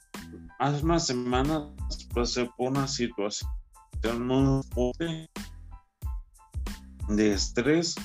hace 0.57 0.83
unas 0.83 1.05
semanas 1.05 1.67
pasé 2.15 2.49
por 2.57 2.69
una 2.71 2.87
situación 2.87 3.56
de 7.09 7.33
estrés 7.33 7.95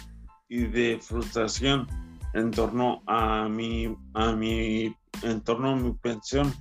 y 0.48 0.64
de 0.64 0.98
frustración 1.00 1.86
en 2.34 2.50
torno 2.50 3.02
a 3.06 3.48
mi, 3.48 3.94
a 4.14 4.32
mi, 4.32 4.94
en 5.22 5.40
torno 5.42 5.70
a 5.70 5.76
mi 5.76 5.92
pensión. 5.94 6.52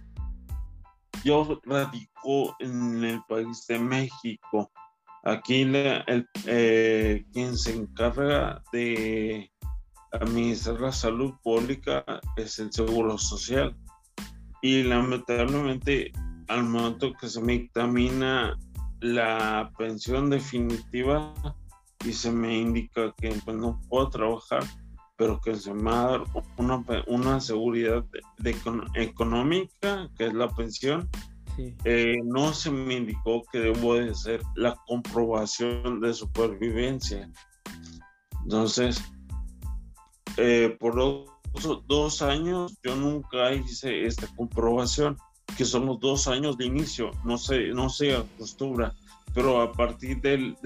Yo 1.23 1.59
radico 1.65 2.55
en 2.59 3.03
el 3.03 3.21
país 3.27 3.65
de 3.67 3.79
México. 3.79 4.71
Aquí 5.23 5.61
el, 5.61 6.27
eh, 6.47 7.25
quien 7.31 7.57
se 7.57 7.75
encarga 7.75 8.63
de 8.71 9.51
administrar 10.11 10.81
la 10.81 10.91
salud 10.91 11.33
pública 11.43 12.03
es 12.37 12.59
el 12.59 12.71
seguro 12.73 13.17
social. 13.17 13.75
Y 14.63 14.83
lamentablemente, 14.83 16.11
al 16.47 16.63
momento 16.63 17.13
que 17.19 17.29
se 17.29 17.39
me 17.41 17.53
dictamina 17.53 18.57
la 19.01 19.71
pensión 19.77 20.29
definitiva 20.29 21.33
y 22.05 22.13
se 22.13 22.31
me 22.31 22.57
indica 22.57 23.13
que 23.17 23.29
pues, 23.43 23.57
no 23.57 23.79
puedo 23.89 24.09
trabajar, 24.09 24.63
pero 25.17 25.39
que 25.39 25.55
se 25.55 25.73
me 25.73 25.91
va 25.91 26.01
a 26.01 26.11
dar 26.11 26.23
una, 26.57 26.83
una 27.07 27.39
seguridad 27.39 28.05
de, 28.39 28.55
económica, 28.95 30.09
que 30.17 30.27
es 30.27 30.33
la 30.33 30.47
pensión. 30.49 31.09
Eh, 31.83 32.15
no 32.23 32.53
se 32.53 32.71
me 32.71 32.95
indicó 32.95 33.43
que 33.51 33.59
debo 33.59 33.95
de 33.95 34.11
hacer 34.11 34.41
la 34.55 34.75
comprobación 34.87 35.99
de 35.99 36.13
supervivencia. 36.13 37.29
Entonces, 38.43 39.03
eh, 40.37 40.75
por 40.79 40.95
dos 41.87 42.21
años 42.21 42.79
yo 42.83 42.95
nunca 42.95 43.53
hice 43.53 44.05
esta 44.05 44.27
comprobación, 44.35 45.17
que 45.57 45.65
son 45.65 45.85
los 45.85 45.99
dos 45.99 46.27
años 46.27 46.57
de 46.57 46.65
inicio, 46.65 47.11
no 47.23 47.37
se, 47.37 47.69
no 47.69 47.89
se 47.89 48.15
acostumbra, 48.15 48.93
pero 49.33 49.61
a 49.61 49.71
partir 49.71 50.21
del, 50.21 50.57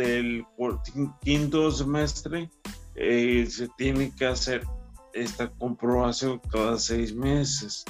quinto 1.22 1.72
semestre 1.72 2.50
eh, 2.96 3.46
se 3.50 3.68
tiene 3.78 4.14
que 4.16 4.26
hacer 4.26 4.66
esta 5.14 5.50
comprobación 5.50 6.42
cada 6.52 6.78
seis 6.78 7.14
meses. 7.14 7.86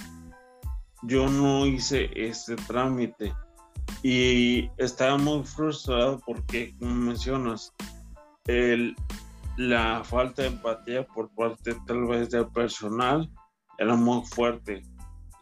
Yo 1.03 1.29
no 1.29 1.65
hice 1.65 2.09
este 2.15 2.55
trámite 2.55 3.33
y 4.03 4.69
estaba 4.77 5.17
muy 5.17 5.43
frustrado 5.43 6.19
porque, 6.25 6.75
como 6.79 6.93
mencionas, 6.93 7.73
la 9.57 10.03
falta 10.03 10.43
de 10.43 10.49
empatía 10.49 11.05
por 11.07 11.29
parte 11.29 11.75
tal 11.87 12.05
vez 12.07 12.29
del 12.29 12.47
personal 12.47 13.29
era 13.77 13.95
muy 13.95 14.25
fuerte. 14.25 14.83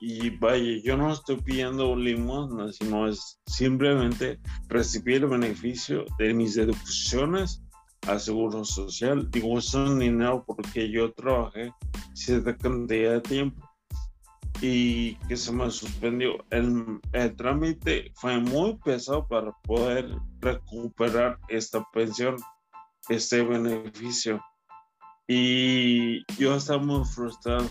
Y 0.05 0.31
vaya, 0.31 0.81
yo 0.83 0.97
no 0.97 1.13
estoy 1.13 1.37
pidiendo 1.37 1.95
limosna, 1.95 2.73
sino 2.73 3.07
es 3.07 3.39
simplemente 3.45 4.37
recibir 4.67 5.23
el 5.23 5.29
beneficio 5.29 6.03
de 6.19 6.33
mis 6.33 6.55
deducciones 6.55 7.63
al 8.09 8.19
seguro 8.19 8.65
social. 8.65 9.31
Digo, 9.31 9.57
es 9.57 9.71
dinero 9.71 10.43
porque 10.45 10.91
yo 10.91 11.13
trabajé 11.13 11.71
cierta 12.13 12.53
cantidad 12.57 13.13
de 13.13 13.21
tiempo 13.21 13.65
y 14.61 15.15
que 15.29 15.37
se 15.37 15.53
me 15.53 15.71
suspendió. 15.71 16.43
El, 16.49 16.99
el 17.13 17.35
trámite 17.37 18.11
fue 18.15 18.41
muy 18.41 18.77
pesado 18.83 19.25
para 19.25 19.53
poder 19.63 20.13
recuperar 20.41 21.39
esta 21.47 21.81
pensión 21.93 22.35
este 23.07 23.41
beneficio. 23.41 24.41
Y 25.29 26.25
yo 26.37 26.57
estaba 26.57 26.83
muy 26.83 27.05
frustrado. 27.05 27.69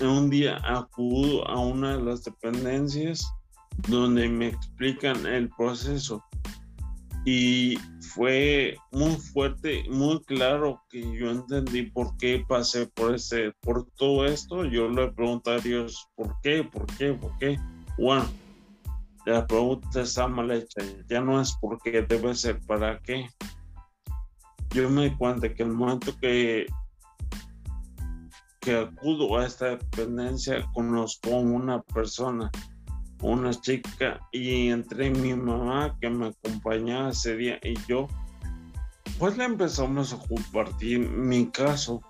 Un 0.00 0.30
día 0.30 0.60
acudo 0.64 1.46
a 1.48 1.58
una 1.58 1.96
de 1.96 2.02
las 2.02 2.24
dependencias 2.24 3.26
donde 3.88 4.28
me 4.28 4.48
explican 4.48 5.26
el 5.26 5.48
proceso 5.50 6.22
y 7.24 7.76
fue 8.00 8.76
muy 8.92 9.16
fuerte, 9.16 9.84
muy 9.90 10.22
claro 10.24 10.80
que 10.88 11.00
yo 11.18 11.30
entendí 11.30 11.82
por 11.82 12.16
qué 12.18 12.44
pasé 12.46 12.86
por 12.86 13.14
ese, 13.14 13.52
por 13.60 13.86
todo 13.96 14.24
esto. 14.26 14.64
Yo 14.64 14.88
le 14.88 15.10
pregunté 15.12 15.50
a 15.50 15.58
Dios, 15.58 16.08
¿por 16.14 16.36
qué? 16.42 16.62
¿Por 16.62 16.86
qué? 16.96 17.14
¿Por 17.14 17.36
qué? 17.38 17.58
Bueno, 17.98 18.28
la 19.24 19.46
pregunta 19.46 20.02
está 20.02 20.28
mal 20.28 20.50
hecha. 20.52 20.82
Ya 21.08 21.20
no 21.20 21.40
es 21.40 21.52
por 21.60 21.80
qué, 21.82 22.02
debe 22.02 22.34
ser 22.34 22.60
para 22.66 23.00
qué 23.00 23.28
yo 24.76 24.90
me 24.90 25.08
di 25.08 25.16
cuenta 25.16 25.52
que 25.52 25.62
el 25.62 25.72
momento 25.72 26.14
que, 26.20 26.66
que 28.66 28.76
acudo 28.76 29.38
a 29.38 29.46
esta 29.46 29.76
dependencia, 29.76 30.66
conozco 30.74 31.36
a 31.36 31.38
una 31.38 31.82
persona, 31.82 32.50
una 33.22 33.52
chica, 33.52 34.18
y 34.32 34.70
entre 34.70 35.10
mi 35.10 35.34
mamá 35.34 35.96
que 36.00 36.10
me 36.10 36.26
acompañaba 36.26 37.10
ese 37.10 37.36
día 37.36 37.60
y 37.62 37.74
yo, 37.86 38.08
pues 39.20 39.38
le 39.38 39.44
empezamos 39.44 40.12
a 40.12 40.18
compartir 40.18 41.08
mi 41.08 41.46
caso 41.46 42.00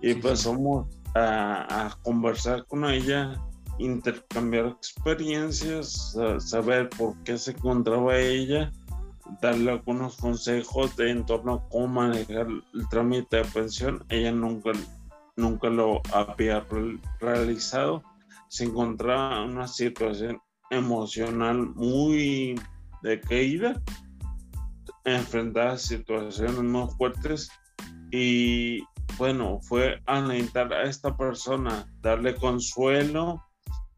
y 0.00 0.12
empezamos 0.12 0.86
a, 1.14 1.86
a, 1.86 1.90
conversar 2.02 2.64
con 2.64 2.86
ella, 2.86 3.34
intercambiar 3.78 4.68
experiencias, 4.68 6.16
saber 6.38 6.88
por 6.88 7.22
qué 7.24 7.36
se 7.36 7.50
encontraba 7.50 8.16
ella 8.16 8.72
darle 9.42 9.72
algunos 9.72 10.16
consejos 10.16 10.96
de 10.96 11.10
en 11.10 11.26
torno 11.26 11.54
a 11.54 11.68
cómo 11.68 11.88
manejar 11.88 12.46
el 12.46 12.88
trámite 12.88 13.36
de 13.36 13.44
pensión. 13.44 14.02
Ella 14.08 14.32
nunca, 14.32 14.72
nunca 15.38 15.70
lo 15.70 16.02
había 16.12 16.66
realizado. 17.20 18.02
Se 18.48 18.64
encontraba 18.64 19.44
en 19.44 19.52
una 19.52 19.68
situación 19.68 20.40
emocional 20.70 21.70
muy 21.74 22.60
decaída, 23.02 23.80
enfrentada 25.04 25.72
a 25.72 25.78
situaciones 25.78 26.60
muy 26.62 26.88
fuertes 26.98 27.50
y 28.10 28.82
bueno, 29.16 29.60
fue 29.62 30.00
alentar 30.06 30.72
a 30.72 30.82
esta 30.84 31.16
persona, 31.16 31.86
darle 32.00 32.34
consuelo, 32.34 33.42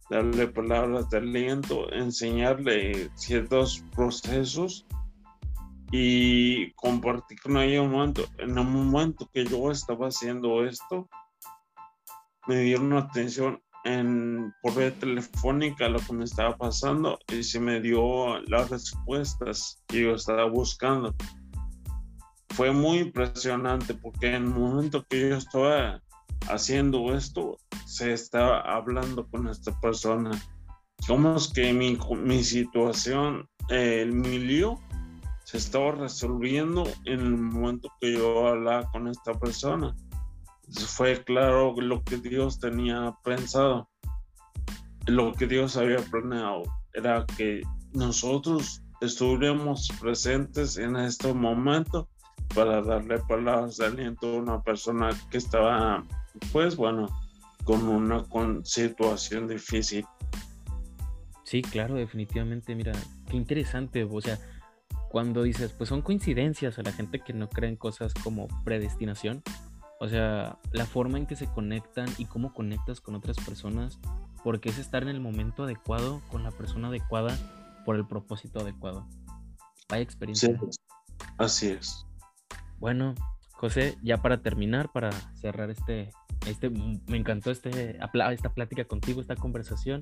darle 0.08 0.46
palabras 0.48 1.08
de 1.10 1.18
aliento, 1.18 1.92
enseñarle 1.92 3.10
ciertos 3.14 3.84
procesos 3.94 4.86
y 5.90 6.72
compartí 6.72 7.36
con 7.36 7.58
ella 7.58 7.82
un 7.82 7.92
momento. 7.92 8.24
En 8.38 8.56
el 8.56 8.64
momento 8.64 9.28
que 9.32 9.44
yo 9.44 9.70
estaba 9.70 10.08
haciendo 10.08 10.64
esto, 10.64 11.08
me 12.50 12.62
dieron 12.62 12.92
atención 12.94 13.62
en, 13.84 14.52
por 14.60 14.74
vía 14.74 14.92
telefónica 14.98 15.88
lo 15.88 16.00
que 16.00 16.12
me 16.12 16.24
estaba 16.24 16.56
pasando 16.56 17.16
y 17.32 17.44
se 17.44 17.60
me 17.60 17.80
dio 17.80 18.40
las 18.48 18.70
respuestas 18.70 19.80
que 19.86 20.02
yo 20.02 20.16
estaba 20.16 20.46
buscando. 20.46 21.14
Fue 22.48 22.72
muy 22.72 22.98
impresionante 22.98 23.94
porque 23.94 24.34
en 24.34 24.34
el 24.34 24.44
momento 24.46 25.06
que 25.08 25.30
yo 25.30 25.36
estaba 25.36 26.02
haciendo 26.48 27.14
esto, 27.14 27.56
se 27.86 28.14
estaba 28.14 28.62
hablando 28.62 29.28
con 29.28 29.46
esta 29.46 29.80
persona. 29.80 30.32
Como 31.06 31.36
es 31.36 31.52
que 31.52 31.72
mi, 31.72 31.96
mi 32.16 32.42
situación, 32.42 33.48
el 33.68 34.12
mi 34.12 34.40
se 35.44 35.56
estaba 35.56 35.92
resolviendo 35.92 36.82
en 37.04 37.20
el 37.20 37.36
momento 37.36 37.88
que 38.00 38.14
yo 38.14 38.48
hablaba 38.48 38.90
con 38.90 39.06
esta 39.06 39.34
persona. 39.34 39.94
Fue 40.72 41.22
claro 41.24 41.74
lo 41.78 42.02
que 42.02 42.16
Dios 42.16 42.58
tenía 42.58 43.14
pensado, 43.24 43.88
lo 45.06 45.32
que 45.32 45.46
Dios 45.46 45.76
había 45.76 45.98
planeado, 45.98 46.62
era 46.94 47.24
que 47.36 47.62
nosotros 47.92 48.82
estuviéramos 49.00 49.88
presentes 50.00 50.76
en 50.76 50.96
este 50.96 51.32
momento 51.32 52.08
para 52.54 52.82
darle 52.82 53.18
palabras 53.20 53.76
de 53.76 53.86
aliento 53.86 54.28
a 54.28 54.40
una 54.40 54.62
persona 54.62 55.10
que 55.30 55.38
estaba, 55.38 56.04
pues 56.52 56.76
bueno, 56.76 57.08
con 57.64 57.88
una 57.88 58.24
situación 58.64 59.48
difícil. 59.48 60.04
Sí, 61.44 61.62
claro, 61.62 61.94
definitivamente, 61.94 62.74
mira, 62.74 62.92
qué 63.28 63.36
interesante, 63.36 64.04
o 64.04 64.20
sea, 64.20 64.38
cuando 65.10 65.42
dices, 65.42 65.72
pues 65.72 65.88
son 65.88 66.02
coincidencias 66.02 66.78
a 66.78 66.82
la 66.82 66.92
gente 66.92 67.20
que 67.20 67.32
no 67.32 67.48
cree 67.48 67.70
en 67.70 67.76
cosas 67.76 68.14
como 68.14 68.46
predestinación. 68.64 69.42
O 70.02 70.08
sea, 70.08 70.58
la 70.72 70.86
forma 70.86 71.18
en 71.18 71.26
que 71.26 71.36
se 71.36 71.46
conectan 71.46 72.08
y 72.16 72.24
cómo 72.24 72.54
conectas 72.54 73.02
con 73.02 73.14
otras 73.14 73.36
personas, 73.36 74.00
porque 74.42 74.70
es 74.70 74.78
estar 74.78 75.02
en 75.02 75.10
el 75.10 75.20
momento 75.20 75.64
adecuado, 75.64 76.22
con 76.30 76.42
la 76.42 76.50
persona 76.50 76.88
adecuada, 76.88 77.36
por 77.84 77.96
el 77.96 78.06
propósito 78.06 78.60
adecuado. 78.60 79.06
Vaya 79.90 80.02
experiencia. 80.02 80.58
Sí, 80.58 80.80
así 81.36 81.66
es. 81.68 82.06
Bueno, 82.78 83.14
José, 83.52 83.98
ya 84.02 84.22
para 84.22 84.40
terminar, 84.40 84.90
para 84.90 85.12
cerrar 85.34 85.68
este, 85.68 86.10
este, 86.46 86.70
me 86.70 87.18
encantó 87.18 87.50
este, 87.50 87.98
esta 88.30 88.54
plática 88.54 88.84
contigo, 88.86 89.20
esta 89.20 89.36
conversación. 89.36 90.00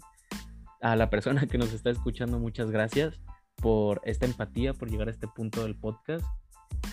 A 0.81 0.95
la 0.95 1.11
persona 1.11 1.45
que 1.49 1.59
nos 1.59 1.73
está 1.73 1.91
escuchando, 1.91 2.39
muchas 2.39 2.71
gracias 2.71 3.21
por 3.57 4.01
esta 4.05 4.27
empatía, 4.27 4.75
por 4.75 4.89
llegar 4.91 5.09
a 5.09 5.11
este 5.11 5.27
punto 5.27 5.65
del 5.65 5.75
podcast. 5.75 6.25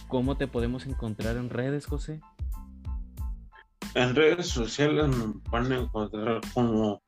¿Cómo 0.07 0.37
te 0.37 0.47
podemos 0.47 0.87
encontrar 0.87 1.37
en 1.37 1.51
redes, 1.51 1.85
José? 1.85 2.19
En 3.95 4.13
redes 4.13 4.47
sociales 4.49 5.07
me 5.07 5.33
van 5.49 5.71
a 5.71 5.79
encontrar 5.79 6.41
como 6.53 7.01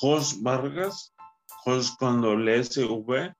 Jos 0.00 0.42
Vargas, 0.42 1.14
Jos 1.64 1.94
con 1.98 2.22
doble 2.22 2.60
S 2.60 2.82
V, 2.82 3.30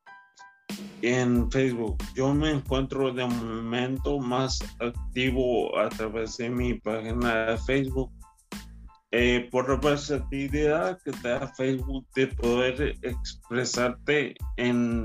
en 1.00 1.50
Facebook. 1.50 1.96
Yo 2.14 2.34
me 2.34 2.50
encuentro 2.50 3.10
de 3.10 3.24
momento 3.24 4.18
más 4.18 4.58
activo 4.80 5.78
a 5.78 5.88
través 5.88 6.36
de 6.36 6.50
mi 6.50 6.74
página 6.74 7.46
de 7.46 7.58
Facebook. 7.58 8.12
Eh, 9.12 9.48
por 9.50 9.70
la 9.70 9.76
versatilidad 9.76 10.98
que 11.02 11.10
te 11.10 11.28
da 11.30 11.48
Facebook 11.54 12.06
de 12.14 12.26
poder 12.28 12.96
expresarte 13.00 14.34
en 14.58 15.02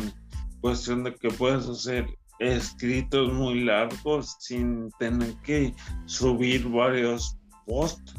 cuestión 0.59 1.05
de 1.05 1.15
que 1.15 1.29
puedes 1.29 1.67
hacer 1.69 2.05
escritos 2.39 3.31
muy 3.31 3.63
largos 3.63 4.35
sin 4.39 4.89
tener 4.99 5.33
que 5.43 5.73
subir 6.05 6.67
varios 6.67 7.37
posts. 7.65 8.15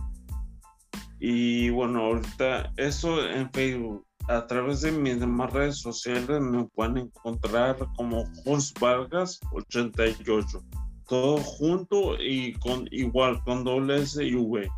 Y 1.19 1.71
bueno, 1.71 2.01
ahorita 2.01 2.73
eso 2.77 3.27
en 3.29 3.51
Facebook. 3.53 4.07
A 4.29 4.47
través 4.47 4.81
de 4.81 4.91
mis 4.91 5.21
demás 5.21 5.53
redes 5.53 5.81
sociales 5.81 6.41
me 6.41 6.65
pueden 6.65 6.99
encontrar 6.99 7.77
como 7.97 8.25
Jos 8.45 8.75
Vargas 8.81 9.39
88. 9.53 10.63
todo 11.09 11.39
junto 11.39 12.21
y 12.21 12.55
con 12.55 12.89
igual 12.91 13.41
con 13.45 13.63
doble 13.63 14.03
S 14.03 14.23
y 14.25 14.35
V. 14.35 14.69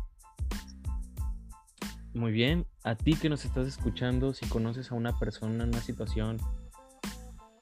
Muy 2.13 2.31
bien, 2.31 2.67
a 2.83 2.95
ti 2.95 3.15
que 3.15 3.29
nos 3.29 3.45
estás 3.45 3.67
escuchando, 3.67 4.33
si 4.33 4.45
conoces 4.47 4.91
a 4.91 4.95
una 4.95 5.17
persona 5.17 5.63
en 5.63 5.69
una 5.69 5.81
situación 5.81 6.37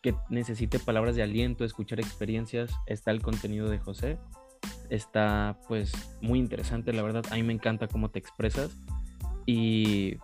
que 0.01 0.16
necesite 0.30 0.80
palabras 0.80 1.16
de 1.16 1.24
aliento, 1.24 1.66
escuchar 1.66 1.99
experiencias, 1.99 2.72
está 2.86 3.12
el 3.12 3.22
contenido 3.22 3.70
de 3.70 3.80
José. 3.80 4.18
Está 4.89 5.59
pues 5.67 5.91
muy 6.21 6.39
interesante, 6.39 6.93
la 6.93 7.03
verdad. 7.03 7.25
A 7.31 7.35
mí 7.35 7.43
me 7.43 7.53
encanta 7.53 7.88
cómo 7.88 8.09
te 8.09 8.19
expresas 8.19 8.71
y 9.45 10.17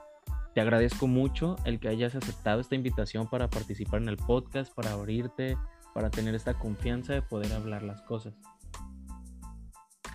te 0.54 0.62
agradezco 0.62 1.08
mucho 1.08 1.56
el 1.66 1.80
que 1.80 1.90
hayas 1.90 2.16
aceptado 2.16 2.62
esta 2.62 2.76
invitación 2.76 3.28
para 3.28 3.50
participar 3.50 4.02
en 4.02 4.10
el 4.10 4.18
podcast, 4.18 4.74
para 4.74 4.94
abrirte, 4.94 5.58
para 5.94 6.10
tener 6.10 6.36
esta 6.36 6.54
confianza 6.54 7.14
de 7.14 7.22
poder 7.22 7.54
hablar 7.54 7.84
las 7.84 8.02
cosas. 8.04 8.34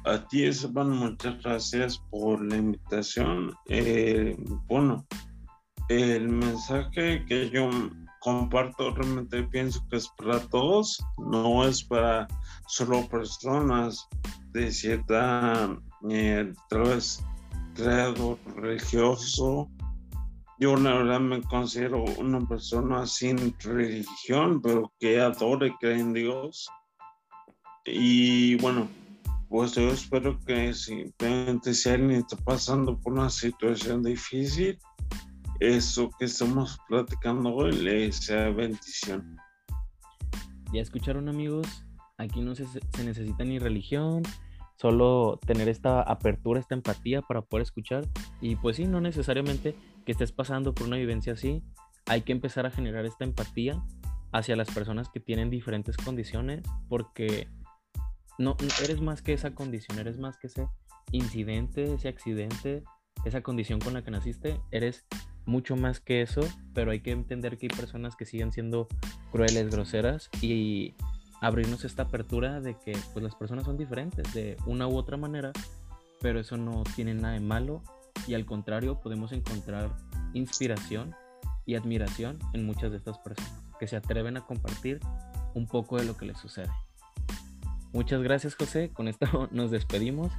A 0.05 0.27
ti, 0.29 0.45
Esteban, 0.45 0.91
muchas 0.91 1.43
gracias 1.43 1.99
por 2.11 2.41
la 2.41 2.57
invitación. 2.57 3.53
Eh, 3.67 4.37
bueno, 4.67 5.05
el 5.89 6.29
mensaje 6.29 7.25
que 7.27 7.51
yo 7.51 7.69
comparto 8.21 8.95
realmente 8.95 9.43
pienso 9.45 9.85
que 9.91 9.97
es 9.97 10.09
para 10.17 10.41
todos, 10.49 11.03
no 11.19 11.65
es 11.65 11.83
para 11.83 12.29
solo 12.69 13.09
personas 13.09 14.09
de 14.59 14.73
cierta, 14.73 15.79
eh, 16.11 16.53
tal 16.69 16.83
vez, 16.83 17.25
creado 17.75 18.39
religioso. 18.57 19.71
Yo 20.59 20.77
la 20.77 20.95
verdad 20.95 21.21
me 21.21 21.41
considero 21.43 22.05
una 22.19 22.41
persona 22.47 23.07
sin 23.07 23.55
religión, 23.61 24.61
pero 24.61 24.93
que 24.99 25.21
adora 25.21 25.69
y 25.69 25.75
cree 25.77 26.01
en 26.01 26.13
Dios. 26.13 26.69
Y 27.85 28.57
bueno, 28.57 28.89
pues 29.49 29.75
yo 29.75 29.89
espero 29.89 30.39
que 30.41 30.75
simplemente 30.75 31.73
si 31.73 31.89
alguien 31.89 32.11
está 32.23 32.37
pasando 32.39 32.99
por 32.99 33.13
una 33.13 33.31
situación 33.31 34.03
difícil, 34.03 34.79
eso 35.61 36.11
que 36.19 36.27
estamos 36.27 36.79
platicando 36.89 37.55
hoy 37.55 37.73
le 37.73 38.13
sea 38.13 38.51
bendición. 38.51 39.37
Ya 40.73 40.83
escucharon 40.83 41.29
amigos, 41.29 41.87
aquí 42.19 42.41
no 42.41 42.55
se, 42.55 42.67
se, 42.67 43.05
necesita 43.05 43.45
ni 43.45 43.59
religión, 43.59 44.23
solo 44.81 45.39
tener 45.45 45.69
esta 45.69 46.03
apertura, 46.03 46.61
esta 46.61 46.75
empatía 46.75 47.21
para 47.23 47.43
poder 47.43 47.63
escuchar. 47.63 48.07
Y 48.41 48.57
pues 48.57 48.77
sí, 48.77 48.87
no 48.87 49.01
necesariamente 49.01 49.75
que 50.05 50.13
estés 50.13 50.33
pasando 50.33 50.75
por 50.75 50.87
una 50.87 50.97
vivencia 50.97 51.33
así, 51.33 51.63
hay 52.07 52.23
que 52.23 52.33
empezar 52.33 52.65
a 52.65 52.71
generar 52.71 53.05
esta 53.05 53.25
empatía 53.25 53.83
hacia 54.33 54.57
las 54.57 54.71
personas 54.71 55.09
que 55.09 55.21
tienen 55.21 55.51
diferentes 55.51 55.97
condiciones, 55.97 56.63
porque 56.89 57.49
no 58.39 58.57
eres 58.83 59.01
más 59.01 59.21
que 59.21 59.33
esa 59.33 59.55
condición, 59.55 59.99
eres 59.99 60.19
más 60.19 60.39
que 60.39 60.47
ese 60.47 60.69
incidente, 61.11 61.95
ese 61.95 62.09
accidente, 62.09 62.85
esa 63.25 63.43
condición 63.43 63.81
con 63.81 63.95
la 63.95 64.03
que 64.03 64.11
naciste, 64.11 64.61
eres 64.71 65.07
mucho 65.45 65.77
más 65.77 65.99
que 66.01 66.23
eso, 66.23 66.43
pero 66.75 66.91
hay 66.91 67.01
que 67.01 67.11
entender 67.11 67.57
que 67.57 67.67
hay 67.67 67.77
personas 67.77 68.17
que 68.17 68.27
siguen 68.27 68.53
siendo 68.53 68.87
crueles, 69.33 69.71
groseras 69.71 70.29
y 70.41 70.95
abrirnos 71.41 71.85
esta 71.85 72.05
apertura 72.05 72.61
de 72.61 72.77
que 72.79 72.97
pues 73.13 73.23
las 73.23 73.35
personas 73.35 73.65
son 73.65 73.77
diferentes 73.77 74.33
de 74.35 74.57
una 74.67 74.87
u 74.89 74.97
otra 74.97 75.17
manera, 75.17 75.53
pero 76.21 76.41
eso 76.41 76.57
no 76.57 76.83
tiene 76.97 77.15
nada 77.15 77.35
de 77.35 77.41
malo 77.41 77.83
y 78.27 78.35
al 78.35 78.45
contrario 78.45 79.01
podemos 79.01 79.33
encontrar 79.33 79.91
inspiración 80.35 81.15
y 81.65 81.77
admiración 81.77 82.39
en 82.55 82.65
muchas 82.65 82.91
de 82.91 82.97
estas 82.97 83.19
personas 83.19 83.63
que 83.79 83.87
se 83.87 83.97
atreven 83.97 84.37
a 84.37 84.47
compartir 84.47 85.01
un 85.55 85.67
poco 85.67 85.97
de 85.99 86.05
lo 86.05 86.17
que 86.17 86.27
les 86.27 86.39
sucede. 86.39 86.71
Muchas 87.93 88.23
gracias 88.23 88.55
José, 88.55 88.91
con 88.91 89.09
esto 89.09 89.49
nos 89.53 89.71
despedimos. 89.71 90.33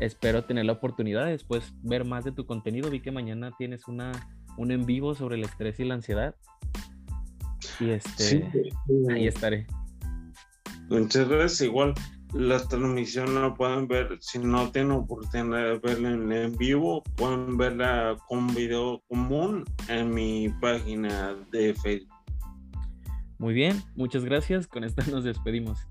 Espero 0.00 0.44
tener 0.44 0.64
la 0.64 0.72
oportunidad 0.72 1.26
de 1.26 1.32
después 1.32 1.74
ver 1.82 2.06
más 2.06 2.24
de 2.24 2.32
tu 2.32 2.46
contenido. 2.46 2.88
Vi 2.88 3.00
que 3.00 3.10
mañana 3.10 3.52
tienes 3.58 3.86
una 3.86 4.12
un 4.56 4.70
en 4.72 4.84
vivo 4.84 5.14
sobre 5.14 5.36
el 5.36 5.44
estrés 5.44 5.78
y 5.80 5.84
la 5.84 5.94
ansiedad. 5.94 6.34
Y 7.78 7.90
este, 7.90 8.50
ahí 9.10 9.26
estaré. 9.26 9.66
Muchas 10.90 11.28
gracias. 11.28 11.60
Igual 11.62 11.94
la 12.34 12.58
transmisión 12.66 13.34
la 13.34 13.54
pueden 13.54 13.88
ver, 13.88 14.18
si 14.20 14.38
no 14.38 14.70
tienen 14.70 14.92
oportunidad 14.92 15.72
de 15.72 15.78
verla 15.78 16.10
en, 16.10 16.32
en 16.32 16.56
vivo, 16.56 17.02
pueden 17.16 17.56
verla 17.56 18.16
con 18.28 18.52
video 18.54 19.02
común 19.08 19.64
en 19.88 20.12
mi 20.12 20.48
página 20.60 21.34
de 21.50 21.74
Facebook. 21.74 22.14
Muy 23.38 23.54
bien, 23.54 23.82
muchas 23.94 24.24
gracias. 24.24 24.66
Con 24.66 24.84
esta 24.84 25.02
nos 25.06 25.24
despedimos. 25.24 25.88